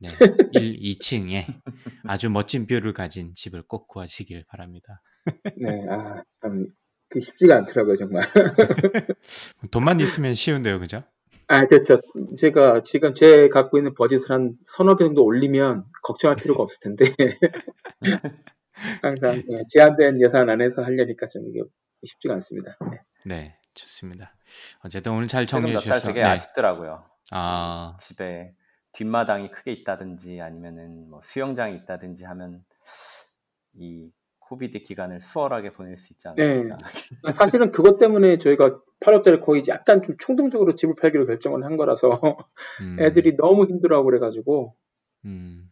네, 0.00 0.08
1, 0.52 0.78
2층에 0.80 1.44
아주 2.06 2.30
멋진 2.30 2.66
view를 2.66 2.92
가진 2.92 3.32
집을 3.34 3.62
꼭 3.62 3.88
구하시길 3.88 4.44
바랍니다. 4.48 5.02
네, 5.56 5.86
아, 5.90 6.22
참, 6.40 6.66
그 7.08 7.20
쉽지가 7.20 7.56
않더라고요, 7.58 7.96
정말. 7.96 8.24
돈만 9.70 10.00
있으면 10.00 10.34
쉬운데요, 10.34 10.78
그죠? 10.78 11.02
아, 11.48 11.66
그렇죠. 11.66 12.00
제가 12.38 12.82
지금 12.84 13.14
제 13.14 13.48
갖고 13.48 13.78
있는 13.78 13.94
버짓을 13.94 14.30
한 14.30 14.56
서너 14.64 14.96
배 14.96 15.04
정도 15.04 15.24
올리면 15.24 15.84
걱정할 16.02 16.36
필요가 16.36 16.62
없을 16.62 16.78
텐데. 16.80 17.04
항상 19.02 19.36
예, 19.36 19.62
제한된 19.70 20.20
예산 20.20 20.48
안에서 20.48 20.82
하려니까 20.82 21.26
좀 21.26 21.48
이게 21.48 21.62
쉽지가 22.04 22.34
않습니다. 22.34 22.76
네. 22.90 22.98
네, 23.24 23.57
좋습니다. 23.78 24.32
어쨌든 24.84 25.12
오늘 25.12 25.28
잘 25.28 25.46
정리해 25.46 25.76
주셔서 25.78 26.06
되게 26.06 26.20
네. 26.22 26.26
아쉽더라고요. 26.28 27.04
아, 27.30 27.96
집에 28.00 28.54
뒷마당이 28.92 29.50
크게 29.50 29.72
있다든지 29.72 30.40
아니면은 30.40 31.08
뭐 31.10 31.20
수영장이 31.22 31.76
있다든지 31.76 32.24
하면 32.24 32.64
이 33.74 34.10
코비드 34.38 34.78
기간을 34.80 35.20
수월하게 35.20 35.72
보낼 35.72 35.96
수 35.96 36.12
있지 36.12 36.26
않았을까. 36.28 36.78
사실은 37.32 37.70
그것 37.70 37.98
때문에 37.98 38.38
저희가 38.38 38.80
8월 39.00 39.22
달에 39.22 39.40
거의 39.40 39.62
약간 39.68 40.02
좀 40.02 40.16
충동적으로 40.18 40.74
집을 40.74 40.94
팔기로 40.96 41.26
결정을 41.26 41.64
한 41.64 41.76
거라서 41.76 42.18
음, 42.80 42.96
애들이 43.00 43.36
너무 43.36 43.66
힘들어하고 43.66 44.06
그래가지고 44.06 44.74
음, 45.26 45.70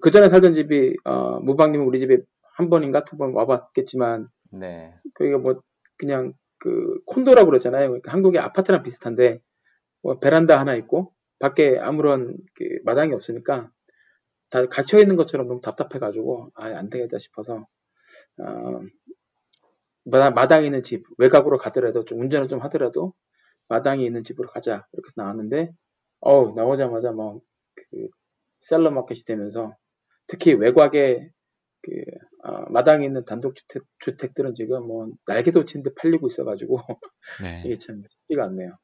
그 0.00 0.10
전에 0.10 0.30
살던 0.30 0.54
집이 0.54 0.96
어, 1.04 1.38
무방님은 1.40 1.84
우리 1.86 2.00
집에 2.00 2.18
한 2.54 2.70
번인가 2.70 3.04
두 3.04 3.16
번 3.18 3.34
와봤겠지만 3.34 4.28
네. 4.52 4.94
거기가 5.14 5.36
뭐 5.38 5.60
그냥 5.98 6.32
그 6.66 7.00
콘도라고 7.06 7.50
그러잖아요. 7.50 7.90
그러니까 7.90 8.12
한국의 8.12 8.40
아파트랑 8.40 8.82
비슷한데 8.82 9.38
뭐 10.02 10.18
베란다 10.18 10.58
하나 10.58 10.74
있고 10.74 11.12
밖에 11.38 11.78
아무런 11.78 12.36
그 12.54 12.80
마당이 12.84 13.14
없으니까 13.14 13.70
다 14.50 14.66
갇혀 14.66 14.98
있는 14.98 15.14
것처럼 15.14 15.46
너무 15.46 15.60
답답해가지고 15.60 16.50
아예 16.54 16.74
안 16.74 16.90
되겠다 16.90 17.20
싶어서 17.20 17.68
어, 18.38 18.80
마당, 20.04 20.34
마당에 20.34 20.66
있는 20.66 20.82
집 20.82 21.04
외곽으로 21.18 21.56
가더라도 21.56 22.04
좀 22.04 22.20
운전을 22.20 22.48
좀 22.48 22.58
하더라도 22.62 23.14
마당에 23.68 24.04
있는 24.04 24.24
집으로 24.24 24.48
가자 24.48 24.88
이렇게 24.92 25.06
해서 25.06 25.22
나왔는데 25.22 25.72
어우 26.18 26.54
나오자마자 26.56 27.12
뭐그 27.12 28.08
셀러 28.58 28.90
마켓이 28.90 29.20
되면서 29.24 29.76
특히 30.26 30.52
외곽에 30.54 31.30
그 31.82 31.92
어, 32.44 32.70
마당에 32.70 33.06
있는 33.06 33.24
단독주택 33.24 33.82
주택들은 34.00 34.54
지금 34.54 34.86
뭐 34.86 35.08
날개도 35.26 35.64
친 35.66 35.82
듯 35.82 35.94
팔리고 35.94 36.26
있어가지고 36.28 36.78
네, 37.36 37.74
이게 37.74 37.78
참 37.78 38.02
쉽지가 38.08 38.44
않네요. 38.46 38.78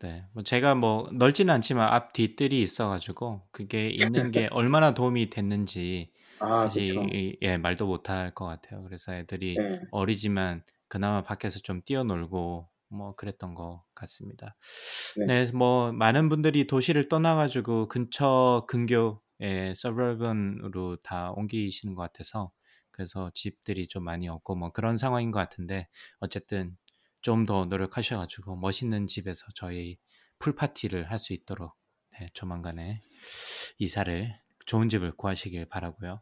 네. 0.00 0.26
뭐 0.32 0.42
제가 0.42 0.74
뭐 0.74 1.08
넓지는 1.12 1.54
않지만 1.54 1.88
앞 1.92 2.12
뒤뜰이 2.12 2.60
있어가지고 2.60 3.42
그게 3.52 3.88
있는 3.88 4.30
게 4.32 4.48
얼마나 4.50 4.94
도움이 4.94 5.30
됐는지 5.30 6.12
아 6.40 6.68
사실 6.68 6.72
그렇죠. 6.72 7.14
이- 7.14 7.38
예 7.42 7.56
말도 7.56 7.86
못할 7.86 8.34
것 8.34 8.46
같아요. 8.46 8.82
그래서 8.82 9.14
애들이 9.14 9.62
네. 9.62 9.86
어리지만 9.90 10.64
그나마 10.88 11.22
밖에서 11.22 11.60
좀 11.60 11.82
뛰어놀고 11.84 12.68
뭐 12.88 13.14
그랬던 13.14 13.54
것 13.54 13.84
같습니다. 13.94 14.56
네. 15.16 15.26
네, 15.26 15.46
뭐 15.52 15.92
많은 15.92 16.28
분들이 16.28 16.66
도시를 16.66 17.08
떠나가지고 17.08 17.86
근처 17.88 18.66
근교 18.68 19.22
예, 19.40 19.72
서버번으로 19.76 20.96
다 21.02 21.32
옮기시는 21.32 21.94
것 21.94 22.02
같아서 22.02 22.52
그래서 22.90 23.30
집들이 23.34 23.88
좀 23.88 24.04
많이 24.04 24.28
없고 24.28 24.54
뭐 24.56 24.70
그런 24.72 24.96
상황인 24.96 25.30
것 25.30 25.38
같은데 25.40 25.88
어쨌든 26.20 26.76
좀 27.22 27.46
더 27.46 27.64
노력하셔가지고 27.66 28.56
멋있는 28.56 29.06
집에서 29.06 29.46
저희 29.54 29.96
풀 30.38 30.54
파티를 30.56 31.10
할 31.10 31.18
수 31.18 31.32
있도록 31.32 31.74
네, 32.20 32.28
조만간에 32.34 33.00
이사를 33.78 34.34
좋은 34.66 34.88
집을 34.88 35.12
구하시길 35.16 35.66
바라고요. 35.68 36.20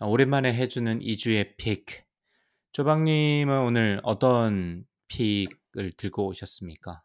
아, 0.00 0.06
오랜만에 0.06 0.52
해주는 0.52 1.00
2주의 1.00 1.56
pick. 1.56 2.04
조박님은 2.72 3.60
오늘 3.60 4.00
어떤 4.02 4.84
pick을 5.08 5.92
들고 5.92 6.26
오셨습니까? 6.28 7.02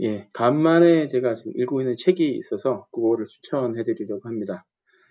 예, 0.00 0.28
간만에 0.32 1.08
제가 1.08 1.34
지금 1.34 1.52
읽고 1.56 1.80
있는 1.80 1.96
책이 1.96 2.36
있어서 2.38 2.88
그거를 2.92 3.26
추천해 3.26 3.84
드리려고 3.84 4.28
합니다. 4.28 4.64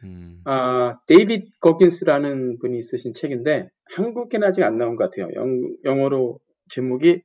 음, 0.03 0.41
아, 0.43 0.99
데이빗 1.07 1.59
거긴스라는 1.61 2.59
분이 2.59 2.81
쓰신 2.83 3.13
책인데 3.13 3.69
한국에는 3.95 4.45
아직 4.45 4.63
안 4.63 4.77
나온 4.77 4.97
것 4.97 5.09
같아요. 5.09 5.29
영, 5.35 5.73
영어로 5.85 6.39
제목이 6.69 7.21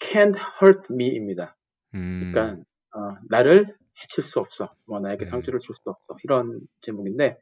Can't 0.00 0.36
Hurt 0.62 0.92
Me입니다. 0.92 1.56
음, 1.94 2.30
그러니까 2.32 2.62
어, 2.94 3.16
나를 3.30 3.74
해칠 4.02 4.22
수 4.22 4.38
없어, 4.40 4.74
뭐 4.86 5.00
나에게 5.00 5.24
음. 5.24 5.30
상처를 5.30 5.58
줄 5.60 5.74
수 5.74 5.80
없어 5.86 6.16
이런 6.24 6.60
제목인데 6.82 7.38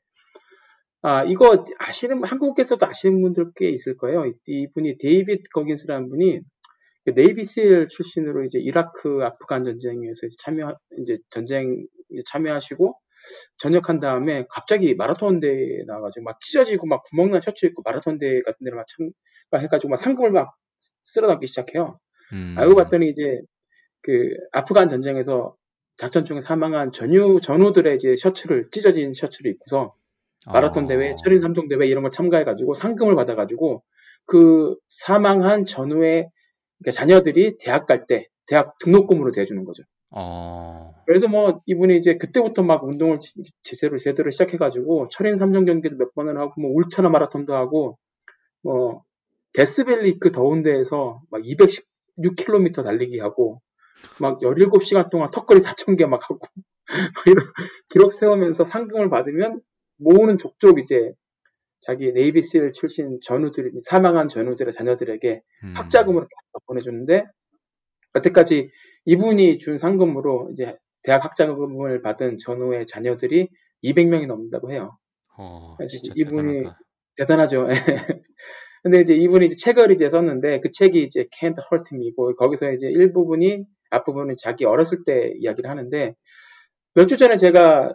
아 1.03 1.25
이거 1.25 1.65
아시는 1.79 2.25
한국에서도 2.25 2.85
아시는 2.87 3.21
분들 3.23 3.53
꽤 3.57 3.69
있을 3.71 3.97
거예요. 3.97 4.27
이- 4.27 4.35
이분이 4.47 4.99
데이빗 4.99 5.51
거긴스라는 5.53 6.09
분이 6.09 6.41
그 6.41 6.45
네이비실 7.15 7.89
출신으로 7.89 8.45
이제 8.45 8.59
이라크 8.59 9.21
아프간 9.23 9.65
전쟁에서 9.65 10.27
이제 10.27 10.37
참여 10.39 10.77
이제 10.99 11.19
전쟁 11.31 11.87
이제 12.11 12.23
참여하시고 12.27 12.97
전역한 13.59 14.01
다음에 14.01 14.47
갑자기 14.51 14.95
마라톤 14.95 15.41
대회에 15.41 15.85
나와가지고 15.87 16.25
막 16.25 16.41
찢어지고 16.41 16.87
막 16.87 17.03
구멍난 17.05 17.41
셔츠 17.41 17.67
입고 17.67 17.83
마라톤 17.85 18.19
대회 18.19 18.43
같은 18.43 18.65
데를 18.65 18.77
막 18.77 18.87
참가해가지고 19.51 19.91
막 19.91 19.97
상금을 19.97 20.31
막 20.31 20.55
쓸어담기 21.05 21.47
시작해요. 21.47 21.99
음, 22.33 22.55
알고 22.59 22.75
봤더니 22.75 23.09
이제 23.09 23.41
그 24.03 24.35
아프간 24.53 24.89
전쟁에서 24.89 25.55
작전 25.97 26.25
중에 26.25 26.43
사망한 26.43 26.93
전유 26.93 27.41
전우들의 27.43 27.97
이제 27.97 28.17
셔츠를 28.17 28.69
찢어진 28.71 29.15
셔츠를 29.15 29.51
입고서 29.53 29.95
마라톤 30.47 30.87
대회, 30.87 31.11
어, 31.11 31.17
철인 31.25 31.41
삼종 31.41 31.69
대회 31.69 31.87
이런 31.87 32.03
걸 32.03 32.13
참가해가지고 32.13 32.75
상금을 32.75 33.17
받아가지고 33.17 33.83
그 34.27 34.77
사망한 34.89 35.67
전후의 35.67 36.31
그러니까 36.79 36.93
자녀들이 37.01 37.57
대학 37.59 37.87
갈 37.87 38.07
때 38.07 38.29
대학 38.47 38.79
등록금으로 38.79 39.33
대주는 39.33 39.65
거죠. 39.65 39.83
어, 40.11 40.95
그래서 41.07 41.29
뭐 41.29 41.61
이분이 41.67 41.97
이제 41.99 42.17
그때부터 42.17 42.63
막 42.63 42.85
운동을 42.85 43.19
지- 43.19 43.35
제대로 43.65 43.99
제대로 43.99 44.31
시작해가지고 44.31 45.09
철인 45.11 45.37
삼종 45.39 45.65
경기도 45.65 45.97
몇 45.97 46.15
번을 46.15 46.39
하고 46.39 46.61
뭐 46.61 46.71
울트라 46.73 47.11
마라톤도 47.11 47.55
하고 47.55 47.99
뭐 48.63 49.03
데스밸리 49.55 50.19
그 50.21 50.33
더운 50.33 50.63
데에서 50.63 51.23
막 51.31 51.43
216km 51.43 52.85
달리기 52.85 53.19
하고 53.21 53.61
막 54.21 54.41
17시간 54.43 55.11
동안 55.11 55.31
턱걸이 55.31 55.61
4,000개 55.61 56.07
막 56.07 56.23
하고 56.31 56.41
막 57.17 57.27
이런 57.27 57.45
기록 57.91 58.13
세우면서 58.13 58.65
상금을 58.65 59.11
받으면 59.11 59.61
모으는 59.99 60.39
족족 60.39 60.79
이제 60.79 61.13
자기 61.83 62.13
네이비실 62.13 62.73
출신 62.73 63.19
전우들 63.23 63.73
사망한 63.85 64.29
전우들의 64.29 64.73
자녀들에게 64.73 65.43
음, 65.65 65.75
학자금으로 65.77 66.27
보내주는데 66.67 67.25
여태까지 68.17 68.71
이분이 69.05 69.59
준 69.59 69.79
상금으로 69.79 70.51
이제 70.53 70.77
대학 71.03 71.25
학자금을 71.25 72.03
받은 72.03 72.39
전우의 72.39 72.87
자녀들이 72.87 73.49
200명이 73.85 74.27
넘는다고 74.27 74.73
해요. 74.73 74.99
어, 75.39 75.77
이분이 76.17 76.53
대단하다. 76.53 76.79
대단하죠. 77.17 77.67
근데 78.83 79.01
이제 79.01 79.15
이분이 79.15 79.47
이제 79.47 79.57
책을 79.57 79.93
이제 79.93 80.09
썼는데 80.09 80.61
그 80.61 80.71
책이 80.73 81.03
이제 81.03 81.27
Can't 81.33 81.57
Hurt 81.73 81.95
Me고 81.95 82.35
거기서 82.37 82.73
이제 82.73 82.89
일부분이 82.89 83.65
앞부분은 83.91 84.37
자기 84.39 84.65
어렸을 84.65 85.05
때 85.05 85.33
이야기를 85.39 85.69
하는데 85.71 86.15
몇 86.95 87.07
주 87.07 87.17
전에 87.17 87.37
제가 87.37 87.93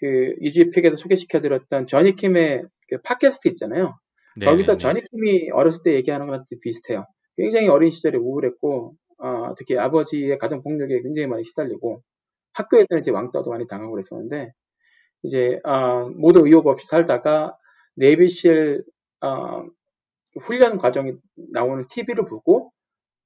그 0.00 0.34
이주의 0.40 0.70
픽에서 0.70 0.96
소개시켜드렸던 0.96 1.86
저니 1.86 2.16
킴의 2.16 2.64
그 2.88 2.98
팟캐스트 3.02 3.48
있잖아요. 3.48 3.98
거기서 4.46 4.76
네네네. 4.76 4.78
저니 4.82 5.00
킴이 5.10 5.50
어렸을 5.52 5.82
때 5.82 5.94
얘기하는 5.94 6.26
거랑 6.26 6.44
좀 6.48 6.58
비슷해요. 6.60 7.06
굉장히 7.36 7.68
어린 7.68 7.90
시절에 7.90 8.18
우울했고 8.18 8.94
어, 9.18 9.54
특히 9.56 9.78
아버지의 9.78 10.38
가정 10.38 10.62
폭력에 10.62 11.00
굉장히 11.02 11.26
많이 11.26 11.44
시달리고 11.44 12.02
학교에서는 12.54 13.00
이제 13.00 13.10
왕따도 13.10 13.50
많이 13.50 13.66
당하고 13.66 13.92
그랬었는데 13.92 14.52
이제 15.22 15.58
어, 15.64 16.08
모두 16.10 16.46
의욕 16.46 16.66
없이 16.66 16.86
살다가 16.86 17.56
네이비실 17.96 18.84
어, 19.22 19.64
훈련 20.42 20.78
과정이 20.78 21.14
나오는 21.52 21.86
TV를 21.88 22.26
보고 22.26 22.72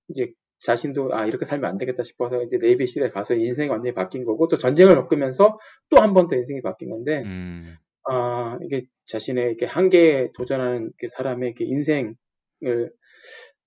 이제 0.09 0.33
자신도 0.63 1.15
아 1.15 1.27
이렇게 1.27 1.45
살면 1.45 1.69
안 1.71 1.79
되겠다 1.79 2.03
싶어서 2.03 2.43
이제 2.43 2.59
네이비실에 2.59 3.11
가서 3.11 3.35
인생이 3.35 3.69
완전히 3.69 3.95
바뀐 3.95 4.25
거고 4.25 4.47
또 4.49 4.59
전쟁을 4.59 4.95
겪으면서 4.97 5.59
또 5.91 6.01
한 6.03 6.15
번 6.15 6.29
더 6.29 6.37
인생이 6.37 6.61
바뀐 6.63 6.91
건데 6.91 7.23
음, 7.25 7.77
아 8.13 8.59
이게 8.63 8.83
자신의 9.07 9.45
이렇게 9.47 9.67
한계에 9.67 10.31
도전하는 10.35 10.93
그 10.99 11.07
사람의 11.09 11.49
이렇게 11.51 11.65
인생을 11.65 12.17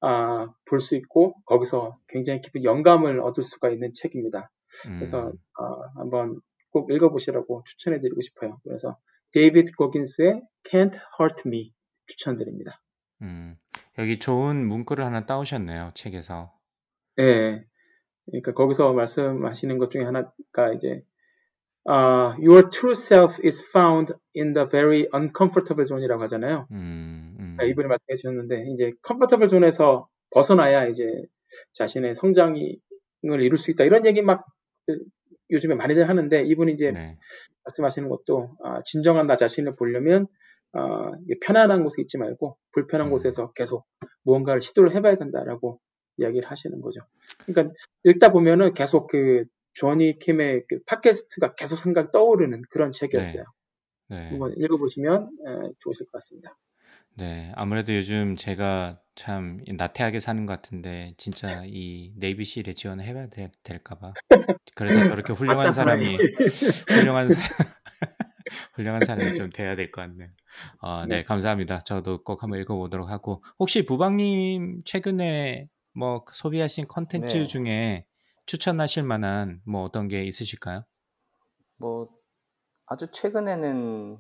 아, 0.01 0.53
볼 0.65 0.79
수 0.81 0.95
있고 0.95 1.33
거기서 1.45 1.97
굉장히 2.09 2.41
깊은 2.41 2.65
영감을 2.65 3.21
얻을 3.21 3.41
수가 3.41 3.69
있는 3.69 3.93
책입니다. 3.95 4.51
그래서 4.83 5.27
음, 5.27 5.33
아, 5.57 5.91
한번 5.95 6.41
꼭 6.71 6.91
읽어보시라고 6.91 7.63
추천해드리고 7.65 8.19
싶어요. 8.21 8.59
그래서 8.63 8.97
데이비드 9.31 9.71
고긴스의 9.77 10.41
Can't 10.65 10.99
Hurt 11.19 11.43
Me 11.47 11.73
추천드립니다. 12.07 12.81
음. 13.21 13.55
여기 13.97 14.19
좋은 14.19 14.67
문구를 14.67 15.05
하나 15.05 15.25
따오셨네요, 15.25 15.91
책에서. 15.93 16.53
예. 17.19 17.63
그러니까 18.25 18.53
거기서 18.53 18.93
말씀하시는 18.93 19.77
것 19.77 19.91
중에 19.91 20.03
하나가 20.03 20.73
이제 20.73 21.03
아, 21.85 22.35
Your 22.39 22.69
true 22.69 22.93
self 22.93 23.41
is 23.43 23.65
found 23.75 24.13
in 24.35 24.53
the 24.53 24.67
very 24.69 25.07
uncomfortable 25.13 25.85
zone이라고 25.85 26.23
하잖아요. 26.23 26.67
음, 26.71 27.35
음, 27.39 27.57
아, 27.59 27.63
이분이 27.63 27.87
말씀해 27.87 28.15
주셨는데 28.17 28.65
이제 28.73 28.93
comfortable 29.01 29.49
zone에서 29.49 30.07
벗어나야 30.31 30.87
이제 30.87 31.05
자신의 31.73 32.15
성장을 32.15 32.79
이룰 33.23 33.57
수 33.57 33.71
있다 33.71 33.83
이런 33.83 34.05
얘기 34.05 34.21
막 34.21 34.45
그, 34.87 34.99
요즘에 35.51 35.75
많이들 35.75 36.07
하는데 36.07 36.43
이분이 36.43 36.73
이제 36.73 36.91
네, 36.91 37.17
말씀하시는 37.65 38.09
것도 38.09 38.55
아, 38.63 38.81
진정한 38.85 39.27
나 39.27 39.35
자신을 39.35 39.75
보려면 39.75 40.27
아, 40.71 41.11
편안한 41.41 41.83
곳에 41.83 42.01
있지 42.01 42.17
말고 42.17 42.57
불편한 42.71 43.07
음. 43.07 43.11
곳에서 43.11 43.51
계속 43.53 43.85
무언가를 44.23 44.61
시도를 44.61 44.95
해봐야 44.95 45.17
된다라고 45.17 45.79
이야기를 46.17 46.49
하시는 46.49 46.79
거죠. 46.81 47.01
그러니까 47.45 47.73
읽다 48.03 48.31
보면은 48.31 48.73
계속 48.73 49.07
그 49.07 49.45
조니 49.73 50.19
킴의 50.19 50.63
그 50.69 50.79
팟캐스트가 50.85 51.55
계속 51.55 51.77
생각이 51.77 52.09
떠오르는 52.11 52.63
그런 52.69 52.91
책이었어요. 52.93 53.43
네, 54.09 54.29
한번 54.29 54.53
읽어보시면 54.57 55.23
에, 55.23 55.69
좋으실 55.79 56.05
것 56.07 56.13
같습니다. 56.19 56.57
네. 57.15 57.51
아무래도 57.55 57.95
요즘 57.95 58.35
제가 58.35 58.99
참 59.15 59.59
나태하게 59.67 60.19
사는 60.19 60.45
것 60.47 60.53
같은데, 60.53 61.13
진짜 61.17 61.63
이 61.65 62.11
네이비실에 62.17 62.73
지원을 62.73 63.05
해봐야 63.05 63.27
될, 63.27 63.51
될까 63.63 63.95
봐. 63.95 64.13
그래서 64.75 65.03
저렇게 65.03 65.33
훌륭한 65.67 65.71
사람이, 65.71 66.05
훌륭한 66.89 67.29
사, 67.29 67.35
훌륭한 68.73 69.03
사람이 69.05 69.35
좀 69.37 69.49
돼야 69.49 69.75
될 69.75 69.91
것 69.91 70.01
같네요. 70.01 70.29
어, 70.81 71.05
네, 71.05 71.17
네. 71.17 71.23
감사합니다. 71.23 71.81
저도 71.81 72.23
꼭 72.23 72.41
한번 72.43 72.59
읽어보도록 72.61 73.09
하고, 73.09 73.43
혹시 73.59 73.85
부방님 73.85 74.81
최근에 74.85 75.67
뭐 75.93 76.25
소비하신 76.31 76.85
컨텐츠 76.87 77.37
네. 77.37 77.43
중에 77.43 78.05
추천하실 78.45 79.03
만한 79.03 79.61
뭐 79.65 79.83
어떤 79.83 80.07
게 80.07 80.23
있으실까요? 80.23 80.83
뭐 81.77 82.09
아주 82.85 83.07
최근에는 83.11 84.17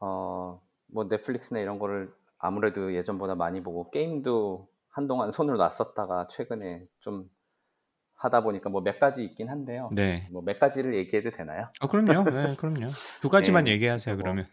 어, 0.00 0.62
뭐 0.86 1.04
넷플릭스나 1.08 1.60
이런 1.60 1.78
거를 1.78 2.14
아무래도 2.38 2.94
예전보다 2.94 3.34
많이 3.34 3.62
보고 3.62 3.90
게임도 3.90 4.68
한동안 4.90 5.30
손을 5.30 5.56
놨었다가 5.56 6.28
최근에 6.28 6.86
좀 7.00 7.28
하다 8.24 8.42
보니까 8.42 8.70
뭐 8.70 8.80
몇 8.82 8.98
가지 8.98 9.24
있긴 9.24 9.48
한데요. 9.50 9.90
네. 9.92 10.28
뭐 10.30 10.42
몇 10.42 10.58
가지를 10.58 10.94
얘기해도 10.94 11.30
되나요? 11.30 11.68
아, 11.80 11.86
그럼요. 11.86 12.24
네, 12.30 12.56
그럼요. 12.56 12.90
두 13.20 13.28
가지만 13.30 13.64
네, 13.64 13.72
얘기하세요, 13.72 14.16
그러면. 14.16 14.46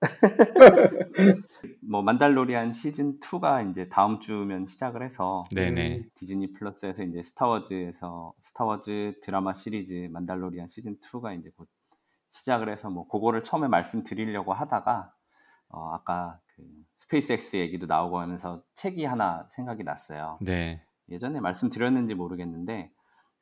뭐 1.88 2.02
만달로리안 2.02 2.72
시즌 2.72 3.18
2가 3.20 3.62
이제 3.70 3.88
다음 3.88 4.20
주면 4.20 4.66
시작을 4.66 5.02
해서 5.02 5.44
네네. 5.54 6.04
디즈니 6.14 6.52
플러스에서 6.52 7.02
이제 7.02 7.22
스타워즈에서 7.22 8.32
스타워즈 8.40 9.20
드라마 9.22 9.52
시리즈 9.54 10.08
만달로리안 10.12 10.68
시즌 10.68 10.96
2가 11.00 11.38
이제 11.38 11.50
곧 11.56 11.68
시작을 12.30 12.68
해서 12.68 12.90
뭐 12.90 13.08
그거를 13.08 13.42
처음에 13.42 13.68
말씀드리려고 13.68 14.52
하다가 14.52 15.12
어 15.70 15.90
아까 15.92 16.38
그 16.54 16.62
스페이스X 16.98 17.56
얘기도 17.56 17.86
나오고 17.86 18.20
하면서 18.20 18.62
책이 18.74 19.04
하나 19.04 19.46
생각이 19.50 19.82
났어요. 19.84 20.38
네. 20.40 20.82
예전에 21.08 21.40
말씀드렸는지 21.40 22.14
모르겠는데 22.14 22.92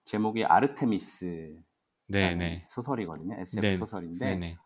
제목이 0.04 0.44
아르테미스라는 0.44 1.64
네네. 2.08 2.64
소설이거든요. 2.68 3.34
SF 3.40 3.60
네. 3.60 3.76
소설인데 3.76 4.24
네네. 4.26 4.56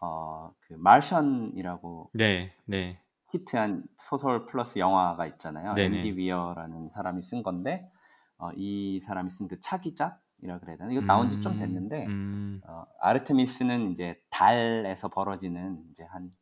어, 0.00 0.52
그 0.60 0.74
말션이라고 0.74 2.10
네. 2.14 2.52
네. 2.66 3.00
히트한 3.32 3.84
소설 3.96 4.46
플러스 4.46 4.78
영화가 4.78 5.26
있잖아요. 5.26 5.74
네네. 5.74 5.98
앤디 5.98 6.16
위어라는 6.16 6.88
사람이 6.88 7.22
쓴 7.22 7.42
건데 7.42 7.90
어, 8.38 8.50
이 8.56 9.00
사람이 9.00 9.30
쓴 9.30 9.48
그 9.48 9.60
차기작 9.60 10.20
그래야 10.40 10.58
되나? 10.58 10.90
이거 10.90 11.02
나온 11.02 11.28
지좀 11.28 11.52
음, 11.52 11.58
됐는데 11.58 12.06
음, 12.06 12.60
어, 12.64 12.86
아르테미스는 13.00 13.90
이제 13.92 14.18
달에서 14.30 15.08
벌어지는 15.08 15.84
이제 15.90 16.02
한 16.04 16.34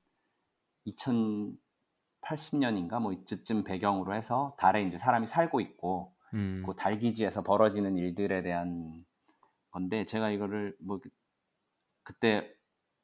2080년인가 2.23 3.01
뭐 3.01 3.13
이쯤 3.13 3.65
배경으로 3.65 4.15
해서 4.15 4.55
달에 4.59 4.83
이제 4.83 4.97
사람이 4.97 5.27
살고 5.27 5.61
있고 5.61 6.13
음, 6.35 6.63
그달 6.67 6.99
기지에서 6.99 7.43
벌어지는 7.43 7.97
일들에 7.97 8.43
대한 8.43 9.05
건데 9.71 10.05
제가 10.05 10.31
이거를 10.31 10.77
뭐 10.81 10.99
그- 11.01 11.11
그때 12.03 12.49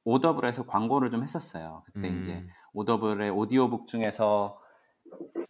오더블 0.04 0.44
에서 0.44 0.66
광고를 0.66 1.10
좀 1.10 1.22
했었어요. 1.22 1.82
그때 1.86 2.08
이제 2.20 2.32
음, 2.34 2.48
오더블의 2.74 3.30
오디오북 3.30 3.86
중에서 3.86 4.60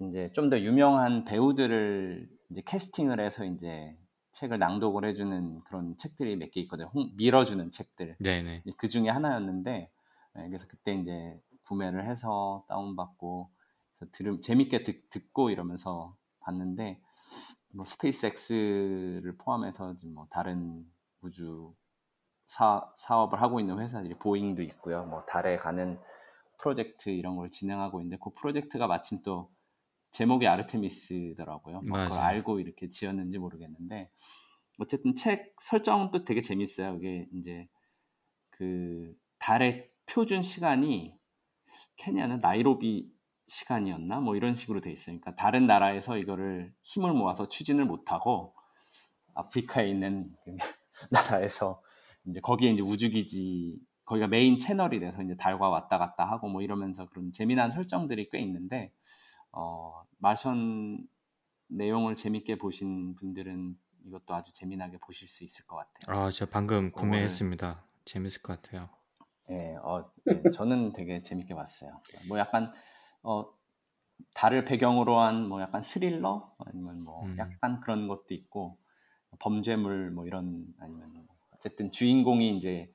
이제 0.01 0.31
좀 0.33 0.51
더 0.51 0.61
유명한 0.61 1.25
배우들을 1.25 2.29
이제 2.51 2.62
캐스팅을 2.65 3.19
해서 3.21 3.45
이제 3.45 3.97
책을 4.33 4.59
낭독을 4.59 5.05
해주는 5.05 5.61
그런 5.65 5.97
책들이 5.97 6.37
몇 6.37 6.51
개 6.53 6.61
있거든요. 6.62 6.91
홍- 6.95 7.11
밀어주는 7.17 7.71
책들. 7.71 8.17
네네. 8.21 8.62
그 8.77 8.89
중에 8.89 9.09
하나였는데 9.09 9.91
네, 10.37 10.49
그래서 10.49 10.67
그때 10.69 10.95
이제 10.95 11.41
구매를 11.67 12.09
해서 12.09 12.65
다운받고 12.69 13.51
들음 14.12 14.40
재밌게 14.40 14.84
듣, 14.84 15.11
듣고 15.11 15.50
이러면서 15.50 16.16
봤는데 16.40 17.00
뭐 17.72 17.84
스페이스X를 17.84 19.36
포함해서 19.38 19.98
좀뭐 19.98 20.28
다른 20.30 20.86
우주 21.20 21.74
사, 22.46 22.92
사업을 22.96 23.40
하고 23.40 23.61
있는 23.61 23.80
회사들이 23.80 24.14
보잉도 24.14 24.62
있고요. 24.62 25.05
뭐 25.05 25.24
달에 25.24 25.57
가는 25.57 25.98
프로젝트 26.59 27.11
이런 27.11 27.36
걸 27.36 27.50
진행하고 27.50 28.00
있는데 28.00 28.18
그 28.22 28.30
프로젝트가 28.30 28.86
마침 28.86 29.22
또 29.22 29.50
제목이 30.12 30.46
아르테미스더라고요. 30.46 31.82
뭐 31.82 31.98
그걸. 32.05 32.18
알고 32.18 32.61
이렇게 32.61 32.88
지었는지 32.88 33.38
모르겠는데 33.38 34.11
어쨌든 34.78 35.14
책 35.14 35.57
설정도 35.61 36.24
되게 36.24 36.40
재밌어요. 36.40 36.96
이게 36.96 37.28
이제 37.32 37.68
그 38.50 39.14
달의 39.38 39.90
표준 40.07 40.42
시간이 40.42 41.18
케냐는 41.96 42.40
나이로비 42.40 43.12
시간이었나 43.47 44.20
뭐 44.20 44.36
이런 44.36 44.55
식으로 44.55 44.80
돼 44.80 44.90
있어요. 44.90 45.18
그러니까 45.18 45.34
다른 45.36 45.66
나라에서 45.66 46.16
이거를 46.18 46.72
힘을 46.82 47.12
모아서 47.12 47.49
추진을 47.49 47.84
못 47.84 48.11
하고 48.12 48.55
아프리카에 49.34 49.88
있는 49.88 50.24
그 50.45 50.57
나라에서 51.11 51.82
이제 52.26 52.40
거기에 52.40 52.70
이제 52.70 52.82
우주기지 52.82 53.78
거기가 54.05 54.26
메인 54.28 54.59
채널이 54.59 55.01
돼서 55.01 55.22
이제 55.22 55.36
달과 55.36 55.68
왔다 55.68 55.99
갔다 55.99 56.24
하고 56.24 56.49
뭐 56.49 56.62
이러면서 56.62 57.09
그런 57.09 57.32
재미난 57.32 57.70
설정들이 57.72 58.28
꽤 58.30 58.38
있는데 58.40 58.92
어 59.53 60.05
마션 60.18 61.07
내용을 61.68 62.14
재밌게 62.14 62.57
보신 62.59 63.14
분들은 63.16 63.76
이것도 64.07 64.34
아주 64.34 64.53
재미나게 64.53 64.99
보실 64.99 65.28
수 65.28 65.45
있을 65.45 65.66
것 65.66 65.76
같아요. 65.76 66.18
아, 66.26 66.30
저 66.30 66.45
방금 66.47 66.90
그거를- 66.90 66.95
구매했습니다. 66.95 67.82
재밌을 68.05 68.42
것 68.42 68.61
같아요. 68.61 68.88
예, 69.51 69.76
어, 69.82 70.11
예, 70.28 70.51
저는 70.51 70.92
되게 70.92 71.22
재밌게 71.22 71.55
봤어요. 71.55 72.01
뭐 72.28 72.38
약간 72.38 72.72
어 73.25 73.53
달을 74.35 74.64
배경으로 74.64 75.18
한 75.20 75.49
뭐 75.49 75.61
약간 75.61 75.83
스릴러 75.83 76.55
아니면 76.59 77.03
뭐 77.03 77.25
음. 77.25 77.37
약간 77.39 77.81
그런 77.81 78.07
것도 78.09 78.35
있고 78.35 78.79
범죄물 79.41 80.11
뭐 80.12 80.27
이런 80.27 80.66
아니면 80.79 81.12
뭐 81.14 81.27
어쨌든 81.55 81.91
주인공이 81.91 82.57
이제 82.57 82.93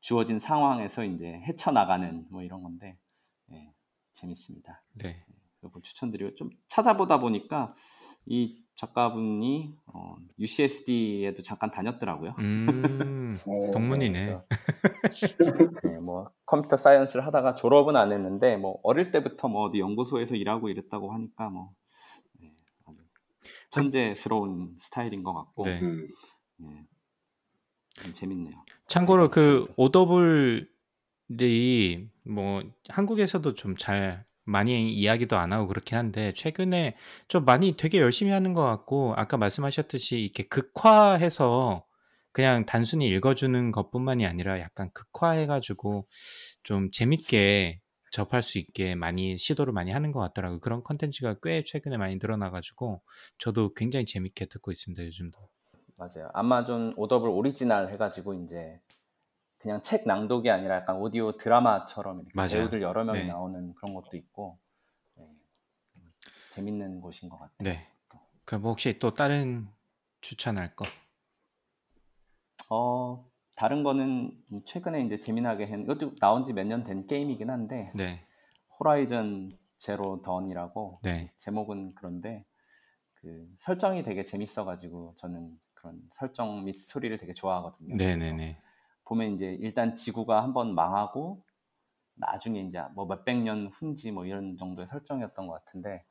주어진 0.00 0.38
상황에서 0.38 1.04
이제 1.04 1.26
헤쳐나가는 1.46 2.26
뭐 2.30 2.42
이런 2.42 2.62
건데 2.62 2.96
예, 3.52 3.74
재밌습니다. 4.12 4.82
네. 4.94 5.22
뭐 5.60 5.80
추천드리고 5.82 6.34
좀 6.36 6.50
찾아보다 6.68 7.20
보니까 7.20 7.74
이 8.26 8.62
작가분이 8.76 9.74
어, 9.86 10.16
UCSD에도 10.38 11.42
잠깐 11.42 11.70
다녔더라고요. 11.70 12.34
음, 12.38 13.36
어, 13.46 13.70
동문이네. 13.72 14.38
네, 15.84 15.98
뭐 15.98 16.30
컴퓨터 16.46 16.76
사이언스를 16.78 17.26
하다가 17.26 17.56
졸업은 17.56 17.96
안 17.96 18.10
했는데 18.12 18.56
뭐 18.56 18.78
어릴 18.82 19.10
때부터 19.10 19.48
뭐 19.48 19.64
어디 19.64 19.80
연구소에서 19.80 20.34
일하고 20.34 20.70
이랬다고 20.70 21.12
하니까 21.12 21.50
뭐 21.50 21.72
네, 22.40 22.54
천재스러운 23.68 24.76
스타일인 24.78 25.22
것 25.22 25.34
같고 25.34 25.66
네. 25.66 25.80
음. 25.80 26.08
네, 26.56 26.86
좀 28.02 28.12
재밌네요. 28.14 28.64
참고로 28.86 29.28
그. 29.28 29.66
오더블이 29.76 30.66
뭐 32.24 32.62
한국에서도 32.88 33.52
좀 33.54 33.74
잘 33.76 34.24
많이 34.44 34.92
이야기도 34.92 35.36
안 35.36 35.52
하고 35.52 35.68
그렇긴 35.68 35.98
한데 35.98 36.32
최근에 36.32 36.96
좀 37.28 37.44
많이 37.44 37.76
되게 37.76 37.98
열심히 37.98 38.32
하는 38.32 38.52
것 38.52 38.62
같고 38.64 39.14
아까 39.16 39.36
말씀하셨듯이 39.36 40.20
이렇게 40.20 40.44
극화해서 40.44 41.84
그냥 42.32 42.64
단순히 42.64 43.08
읽어주는 43.08 43.72
것뿐만이 43.72 44.26
아니라 44.26 44.60
약간 44.60 44.90
극화해가지고 44.92 46.06
좀 46.62 46.90
재밌게 46.90 47.80
접할 48.12 48.42
수 48.42 48.58
있게 48.58 48.94
많이 48.94 49.38
시도를 49.38 49.72
많이 49.72 49.90
하는 49.92 50.12
것 50.12 50.20
같더라고요. 50.20 50.60
그런 50.60 50.82
컨텐츠가 50.82 51.36
꽤 51.42 51.62
최근에 51.62 51.96
많이 51.96 52.16
늘어나가지고 52.16 53.02
저도 53.38 53.74
굉장히 53.74 54.04
재밌게 54.04 54.46
듣고 54.46 54.72
있습니다. 54.72 55.04
요즘도. 55.04 55.38
맞아요. 55.96 56.30
아마존 56.32 56.94
Audible 56.96 57.28
Original 57.28 57.92
해가지고 57.92 58.34
이제 58.34 58.80
그냥 59.60 59.82
책 59.82 60.06
낭독이 60.06 60.50
아니라 60.50 60.76
약간 60.76 60.96
오디오 60.96 61.36
드라마처럼 61.36 62.20
이렇게 62.20 62.34
맞아요. 62.34 62.50
배우들 62.50 62.82
여러 62.82 63.04
명이 63.04 63.20
네. 63.20 63.26
나오는 63.26 63.74
그런 63.74 63.94
것도 63.94 64.16
있고 64.16 64.58
네, 65.16 65.24
재밌는 66.50 67.00
곳인 67.00 67.28
것 67.28 67.38
같아요. 67.38 67.54
네. 67.58 67.86
그럼 68.44 68.62
혹시 68.64 68.98
또 68.98 69.12
다른 69.14 69.68
추천할 70.20 70.74
거? 70.74 70.84
어 72.70 73.24
다른 73.56 73.82
거는 73.82 74.32
최근에 74.64 75.02
이제 75.04 75.18
재미나게 75.20 75.66
한 75.66 75.82
이것도 75.82 76.16
나온 76.16 76.44
지 76.44 76.52
몇 76.52 76.66
년 76.66 76.84
된 76.84 77.06
게임이긴 77.06 77.50
한데 77.50 77.92
네. 77.94 78.24
호라이즌 78.78 79.58
제로 79.78 80.22
던이라고 80.22 81.00
네. 81.02 81.30
제목은 81.38 81.94
그런데 81.94 82.44
그 83.14 83.48
설정이 83.58 84.02
되게 84.04 84.24
재밌어가지고 84.24 85.14
저는 85.16 85.58
그런 85.74 86.00
설정 86.12 86.64
및 86.64 86.76
스토리를 86.78 87.16
되게 87.18 87.32
좋아하거든요. 87.32 87.96
네네네. 87.96 88.58
보면 89.10 89.34
이제 89.34 89.58
일단 89.60 89.96
지구가 89.96 90.42
한번 90.42 90.74
망하고 90.74 91.44
나중에 92.16 92.60
이제 92.62 92.82
뭐 92.94 93.06
몇백 93.06 93.38
년 93.38 93.68
후인지 93.68 94.12
뭐 94.12 94.26
이런 94.26 94.56
정도의 94.56 94.88
설정이었던 94.88 95.46
것 95.48 95.64
같은데 95.64 96.04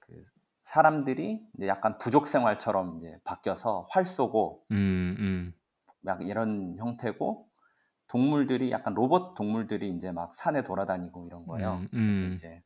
그 0.00 0.24
사람들이 0.62 1.46
이제 1.56 1.68
약간 1.68 1.98
부족 1.98 2.26
생활처럼 2.26 2.98
이제 2.98 3.18
바뀌어서 3.24 3.88
활 3.90 4.06
쏘고 4.06 4.66
음, 4.72 5.16
음. 5.18 5.54
막 6.02 6.22
이런 6.22 6.76
형태고 6.78 7.48
동물들이 8.08 8.70
약간 8.72 8.94
로봇 8.94 9.34
동물들이 9.34 9.90
이제 9.90 10.12
막 10.12 10.34
산에 10.34 10.62
돌아다니고 10.64 11.26
이런 11.26 11.46
거예요. 11.46 11.82
음, 11.82 11.88
그래서 11.90 12.22
음. 12.22 12.34
이제 12.34 12.62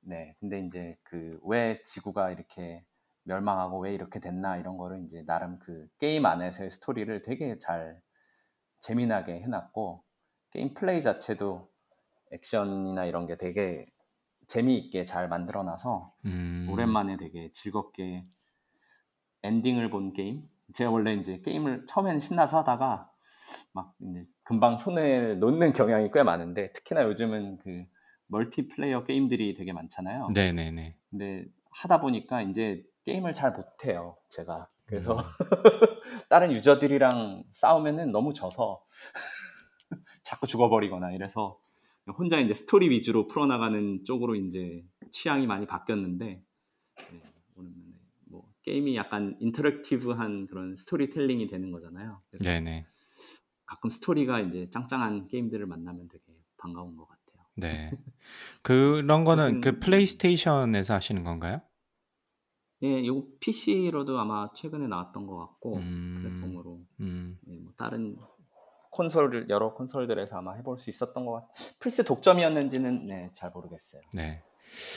네 0.00 0.36
근데 0.40 0.60
이제 0.60 0.96
그 1.04 1.40
왜 1.44 1.82
지구가 1.84 2.30
이렇게 2.30 2.84
멸망하고 3.24 3.80
왜 3.80 3.94
이렇게 3.94 4.20
됐나 4.20 4.56
이런 4.58 4.76
거를 4.78 5.02
이제 5.04 5.24
나름 5.26 5.58
그 5.58 5.88
게임 5.98 6.26
안에서의 6.26 6.70
스토리를 6.70 7.22
되게 7.22 7.58
잘 7.58 8.00
재미나게 8.84 9.40
해놨고 9.40 10.04
게임 10.50 10.74
플레이 10.74 11.00
자체도 11.00 11.70
액션이나 12.32 13.06
이런 13.06 13.26
게 13.26 13.38
되게 13.38 13.86
재미있게 14.46 15.04
잘 15.04 15.26
만들어놔서 15.28 16.12
음. 16.26 16.68
오랜만에 16.70 17.16
되게 17.16 17.50
즐겁게 17.52 18.26
엔딩을 19.42 19.88
본 19.88 20.12
게임. 20.12 20.42
제가 20.74 20.90
원래 20.90 21.14
이제 21.14 21.40
게임을 21.40 21.86
처음에는 21.86 22.20
신나서 22.20 22.58
하다가 22.58 23.10
막 23.72 23.94
이제 24.00 24.26
금방 24.42 24.76
손을 24.76 25.38
놓는 25.38 25.72
경향이 25.72 26.10
꽤 26.12 26.22
많은데 26.22 26.72
특히나 26.72 27.04
요즘은 27.04 27.58
그 27.58 27.84
멀티플레이어 28.26 29.04
게임들이 29.04 29.54
되게 29.54 29.72
많잖아요. 29.72 30.28
네네네. 30.34 30.96
근데 31.10 31.46
하다 31.70 32.00
보니까 32.00 32.42
이제 32.42 32.84
게임을 33.04 33.32
잘 33.32 33.52
못해요, 33.52 34.18
제가. 34.28 34.68
그래서 34.86 35.16
음. 35.16 35.18
다른 36.28 36.52
유저들이랑 36.52 37.44
싸우면은 37.50 38.12
너무 38.12 38.32
져서 38.32 38.84
자꾸 40.24 40.46
죽어버리거나 40.46 41.12
이래서 41.12 41.58
혼자 42.18 42.38
이제 42.38 42.52
스토리 42.52 42.90
위주로 42.90 43.26
풀어나가는 43.26 44.04
쪽으로 44.04 44.34
이제 44.34 44.84
취향이 45.10 45.46
많이 45.46 45.66
바뀌었는데 45.66 46.24
네, 46.26 47.22
오랜만에 47.56 47.94
뭐 48.26 48.52
게임이 48.62 48.96
약간 48.96 49.36
interactive한 49.40 50.46
그런 50.46 50.76
스토리텔링이 50.76 51.46
되는 51.46 51.70
거잖아요. 51.70 52.20
네네. 52.42 52.86
가끔 53.64 53.88
스토리가 53.88 54.40
이제 54.40 54.68
짱짱한 54.70 55.28
게임들을 55.28 55.64
만나면 55.66 56.08
되게 56.08 56.24
반가운 56.58 56.96
것 56.96 57.08
같아요. 57.08 57.24
네. 57.56 57.90
그런 58.62 59.24
거는 59.24 59.62
그 59.62 59.78
플레이스테이션에서 59.78 60.94
하시는 60.94 61.24
건가요? 61.24 61.62
예, 62.82 63.00
이거 63.00 63.22
PC로도 63.40 64.18
아마 64.18 64.52
최근에 64.54 64.86
나왔던 64.86 65.26
것 65.26 65.36
같고 65.36 65.76
음. 65.76 66.18
플랫폼으로 66.20 66.80
음. 67.00 67.38
예, 67.48 67.56
뭐 67.56 67.72
다른 67.76 68.16
콘솔 68.90 69.46
여러 69.48 69.74
콘솔들에서 69.74 70.36
아마 70.36 70.54
해볼 70.54 70.78
수 70.78 70.90
있었던 70.90 71.26
것 71.26 71.32
같. 71.32 71.48
플스 71.80 72.04
독점이었는지는 72.04 73.06
네, 73.06 73.30
잘 73.34 73.50
모르겠어요. 73.50 74.02
네. 74.14 74.42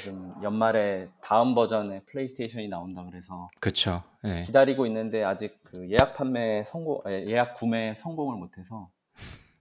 지금 0.04 0.34
연말에 0.44 1.10
다음 1.22 1.54
버전의 1.54 2.06
플레이스테이션이 2.06 2.68
나온다 2.68 3.04
그래서 3.04 3.50
그쵸. 3.60 4.04
네. 4.24 4.42
기다리고 4.42 4.86
있는데 4.86 5.24
아직 5.24 5.60
그 5.64 5.90
예약 5.90 6.16
판매 6.16 6.64
성공, 6.66 7.02
예, 7.08 7.26
예약 7.26 7.56
구매 7.56 7.94
성공을 7.96 8.38
못해서 8.38 8.90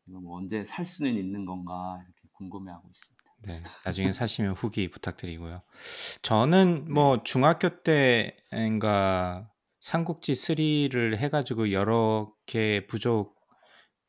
이거 0.07 0.21
뭐 0.21 0.39
언제 0.39 0.65
살 0.65 0.85
수는 0.85 1.17
있는 1.17 1.45
건가 1.45 1.97
이렇게 1.99 2.29
궁금해하고 2.33 2.89
있습니다. 2.89 3.16
네, 3.47 3.63
나중에 3.85 4.13
사시면 4.13 4.55
후기 4.55 4.91
부탁드리고요. 4.91 5.63
저는 6.23 6.93
뭐 6.93 7.23
중학교 7.23 7.81
때인가 7.83 9.49
삼국지 9.79 10.33
3를 10.33 11.17
해가지고 11.19 11.71
여러 11.71 12.27
개 12.47 12.85
부족, 12.89 13.37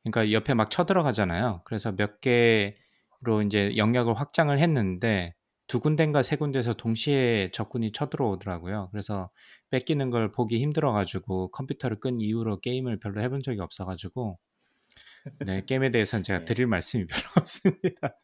그러니까 0.04 0.32
옆에 0.32 0.56
막 0.56 0.72
쳐들어가잖아요. 0.72 1.62
그래서 1.66 1.92
몇 1.96 2.20
개로 2.20 3.44
이제 3.46 3.78
영역을 3.78 4.16
확장을 4.20 4.58
했는데 4.58 5.36
두 5.68 5.82
군데인가 5.82 6.24
세 6.24 6.36
군데에서 6.36 6.74
동시에 6.74 7.52
적군이 7.54 7.92
쳐들어오더라고요. 7.92 8.90
그래서 8.92 9.30
뺏기는 9.70 10.10
걸 10.10 10.32
보기 10.32 10.60
힘들어가지고 10.60 11.52
컴퓨터를 11.52 12.00
끈 12.00 12.22
이후로 12.22 12.62
게임을 12.62 12.98
별로 13.00 13.22
해본 13.22 13.42
적이 13.44 13.62
없어가지고 13.62 14.40
네, 15.40 15.64
게임에 15.66 15.92
대해서는 15.92 16.24
제가 16.24 16.40
네. 16.40 16.46
드릴 16.46 16.68
말씀이 16.68 17.06
별로 17.06 17.24
없습니다. 17.38 18.18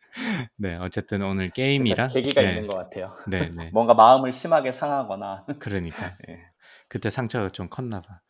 네, 0.57 0.75
어쨌든 0.75 1.21
오늘 1.21 1.49
게임이랑 1.49 2.09
계기가 2.09 2.41
네, 2.41 2.49
있는 2.49 2.67
것 2.67 2.75
같아요. 2.75 3.15
네, 3.27 3.49
네. 3.49 3.69
뭔가 3.73 3.93
마음을 3.93 4.31
심하게 4.31 4.71
상하거나 4.71 5.45
그러니까 5.59 6.17
예. 6.29 6.39
그때 6.87 7.09
상처가 7.09 7.49
좀 7.49 7.69
컸나 7.69 8.01
봐. 8.01 8.21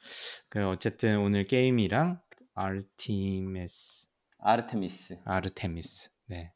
그 0.50 0.68
어쨌든 0.68 1.20
오늘 1.20 1.46
게임이랑 1.46 2.22
아르티메스, 2.56 4.08
아르테미스. 4.40 5.20
아르테미스. 5.26 6.10
네. 6.28 6.52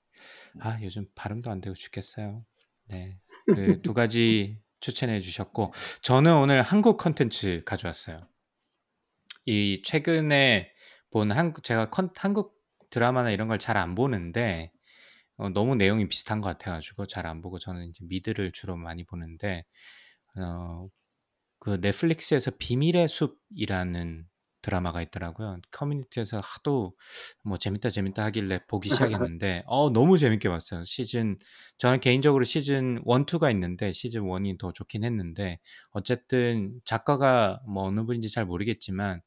아, 0.59 0.79
요즘 0.81 1.05
발음도 1.15 1.51
안 1.51 1.61
되고 1.61 1.73
죽겠어요. 1.75 2.45
네. 2.87 3.19
그 3.45 3.81
두 3.81 3.93
가지 3.93 4.59
추천해 4.79 5.19
주셨고 5.19 5.73
저는 6.01 6.35
오늘 6.35 6.61
한국 6.61 6.97
컨텐츠 6.97 7.63
가져왔어요. 7.65 8.27
이 9.45 9.81
최근에 9.83 10.71
본 11.11 11.31
한국 11.31 11.63
제가 11.63 11.89
컨, 11.89 12.09
한국 12.17 12.55
드라마나 12.89 13.31
이런 13.31 13.47
걸 13.47 13.57
잘 13.59 13.77
안 13.77 13.95
보는데 13.95 14.71
어, 15.37 15.49
너무 15.49 15.75
내용이 15.75 16.07
비슷한 16.09 16.41
것 16.41 16.49
같아가지고 16.49 17.07
잘 17.07 17.25
안 17.27 17.41
보고 17.41 17.59
저는 17.59 17.87
이제 17.89 17.99
미드를 18.05 18.51
주로 18.53 18.77
많이 18.77 19.03
보는데 19.05 19.65
어, 20.39 20.87
그 21.59 21.79
넷플릭스에서 21.81 22.51
비밀의 22.59 23.07
숲이라는 23.07 24.27
드라마가 24.61 25.01
있더라고요. 25.03 25.59
커뮤니티에서 25.71 26.37
하도 26.43 26.95
뭐 27.43 27.57
재밌다 27.57 27.89
재밌다 27.89 28.23
하길래 28.25 28.61
보기 28.67 28.89
시작했는데 28.89 29.63
어 29.67 29.89
너무 29.91 30.17
재밌게 30.17 30.49
봤어요. 30.49 30.83
시즌 30.85 31.37
저는 31.77 31.99
개인적으로 32.01 32.43
시즌 32.43 32.99
1, 33.05 33.25
2가 33.25 33.51
있는데 33.51 33.93
시즌 33.93 34.23
1이 34.23 34.57
더 34.57 34.73
좋긴 34.73 35.03
했는데 35.05 35.59
어쨌든 35.91 36.79
작가가 36.85 37.61
뭐 37.67 37.83
어느 37.85 38.03
분인지 38.05 38.29
잘 38.31 38.45
모르겠지만 38.45 39.21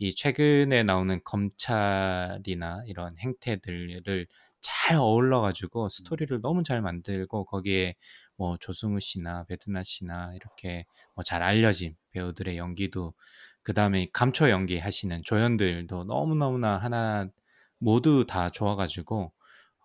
이 0.00 0.14
최근에 0.14 0.82
나오는 0.84 1.20
검찰이나 1.24 2.84
이런 2.86 3.16
행태들을 3.18 4.26
잘 4.60 4.96
어울러 4.96 5.40
가지고 5.42 5.88
스토리를 5.90 6.40
너무 6.42 6.62
잘 6.64 6.82
만들고 6.82 7.44
거기에 7.46 7.94
뭐 8.36 8.56
조승우 8.58 9.00
씨나 9.00 9.44
배두나 9.44 9.82
씨나 9.84 10.32
이렇게 10.34 10.86
뭐 11.14 11.22
잘 11.24 11.42
알려진 11.42 11.96
배우들의 12.12 12.56
연기도 12.58 13.14
그다음에 13.62 14.06
감초 14.12 14.50
연기 14.50 14.78
하시는 14.78 15.22
조연들도 15.24 16.04
너무너무나 16.04 16.78
하나 16.78 17.28
모두 17.78 18.26
다 18.26 18.50
좋아 18.50 18.76
가지고 18.76 19.32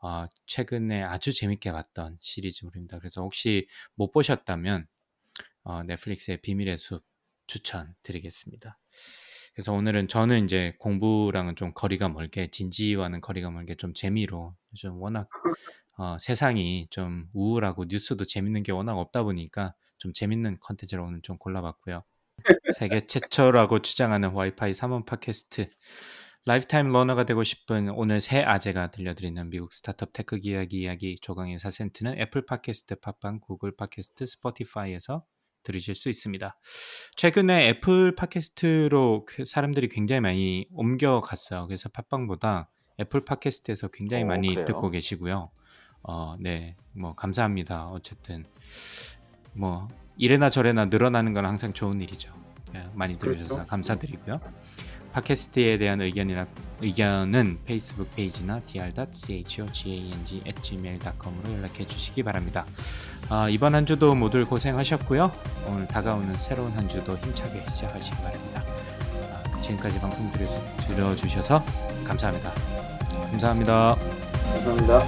어, 0.01 0.27
최근에 0.45 1.03
아주 1.03 1.33
재밌게 1.33 1.71
봤던 1.73 2.17
시리즈물입니다. 2.21 2.99
그래서 2.99 3.21
혹시 3.21 3.67
못 3.95 4.11
보셨다면 4.11 4.87
어, 5.63 5.83
넷플릭스의 5.83 6.41
비밀의 6.41 6.77
숲 6.77 7.03
추천드리겠습니다. 7.47 8.79
그래서 9.55 9.71
오늘은 9.71 10.09
저는 10.09 10.43
이제 10.43 10.75
공부랑은 10.79 11.55
좀 11.55 11.71
거리가 11.73 12.09
멀게 12.09 12.51
진지와는 12.51 13.21
거리가 13.21 13.49
멀게 13.49 13.75
좀 13.75 13.93
재미로 13.93 14.53
요즘 14.73 15.01
워낙 15.01 15.29
어, 15.97 16.17
세상이 16.19 16.87
좀 16.89 17.29
우울하고 17.33 17.85
뉴스도 17.87 18.25
재밌는 18.25 18.63
게 18.63 18.73
워낙 18.73 18.97
없다 18.97 19.23
보니까 19.23 19.73
좀 19.97 20.11
재밌는 20.11 20.57
컨텐츠를 20.59 21.01
오늘 21.01 21.21
좀 21.21 21.37
골라봤고요. 21.37 22.03
세계 22.73 23.07
최초라고 23.07 23.79
주장하는 23.79 24.31
와이파이 24.31 24.73
3원 24.73 25.05
팟캐스트 25.05 25.69
lifetime 26.43 26.91
learner가 26.91 27.23
되고 27.23 27.43
싶은 27.43 27.89
오늘 27.89 28.19
세 28.19 28.43
아재가 28.43 28.91
들려드리는 28.91 29.49
미국 29.49 29.71
스타트업 29.71 30.11
tech 30.11 30.37
이야기 30.43 30.81
이야기 30.81 31.17
조강의 31.21 31.57
4센트는 31.57 32.19
애플 32.19 32.45
팟캐스트, 32.45 32.99
팟빵, 32.99 33.39
구글 33.39 33.75
팟캐스트, 33.75 34.25
스포티파이에서 34.25 35.23
들으실 35.65 35.95
수 35.95 36.07
있습니다. 36.07 36.57
최근에 37.17 37.67
애플 37.67 38.15
팟캐스트로 38.15 39.25
그 39.27 39.43
사람들이 39.43 39.89
굉장히 39.89 40.21
많이 40.21 40.67
옮겨갔어요. 40.71 41.67
그래서 41.67 41.89
팟빵보다 41.89 42.69
애플 43.01 43.25
팟캐스트에서 43.25 43.89
굉장히 43.89 44.23
오, 44.23 44.27
많이 44.27 44.49
그래요? 44.49 44.65
듣고 44.65 44.89
계시고요. 44.89 45.51
어, 46.03 46.35
네, 46.39 46.77
뭐 46.93 47.13
감사합니다. 47.15 47.89
어쨌든 47.89 48.45
뭐 49.53 49.89
이래나 50.17 50.49
저래나 50.49 50.85
늘어나는 50.85 51.33
건 51.33 51.45
항상 51.45 51.73
좋은 51.73 51.99
일이죠. 51.99 52.33
예, 52.75 52.89
많이 52.93 53.17
들으셔서 53.17 53.55
그렇죠. 53.55 53.69
감사드리고요. 53.69 54.39
팟캐스트에 55.15 55.77
대한 55.77 56.01
의견이나 56.01 56.45
의견은 56.81 57.59
페이스북 57.65 58.13
페이지나 58.17 58.59
dr.chogang@gmail.com으로 58.65 61.53
연락해 61.53 61.87
주시기 61.87 62.23
바랍니다. 62.23 62.65
아, 63.29 63.47
이번 63.47 63.75
한 63.75 63.85
주도 63.85 64.13
모두 64.13 64.45
고생하셨고요. 64.45 65.31
오늘 65.67 65.87
다가오는 65.87 66.35
새로운 66.35 66.73
한 66.73 66.89
주도 66.89 67.15
힘차게 67.15 67.63
시작하시기 67.69 68.17
바랍니다. 68.17 68.61
아, 69.31 69.61
지금까지 69.61 70.01
방송 70.01 70.29
들여, 70.33 70.49
들어주셔서 70.81 71.63
감사합니다. 72.03 72.51
감사합니다. 73.31 73.95
감사합니다. 74.53 74.99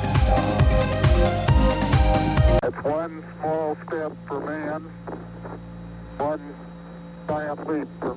For 8.00 8.16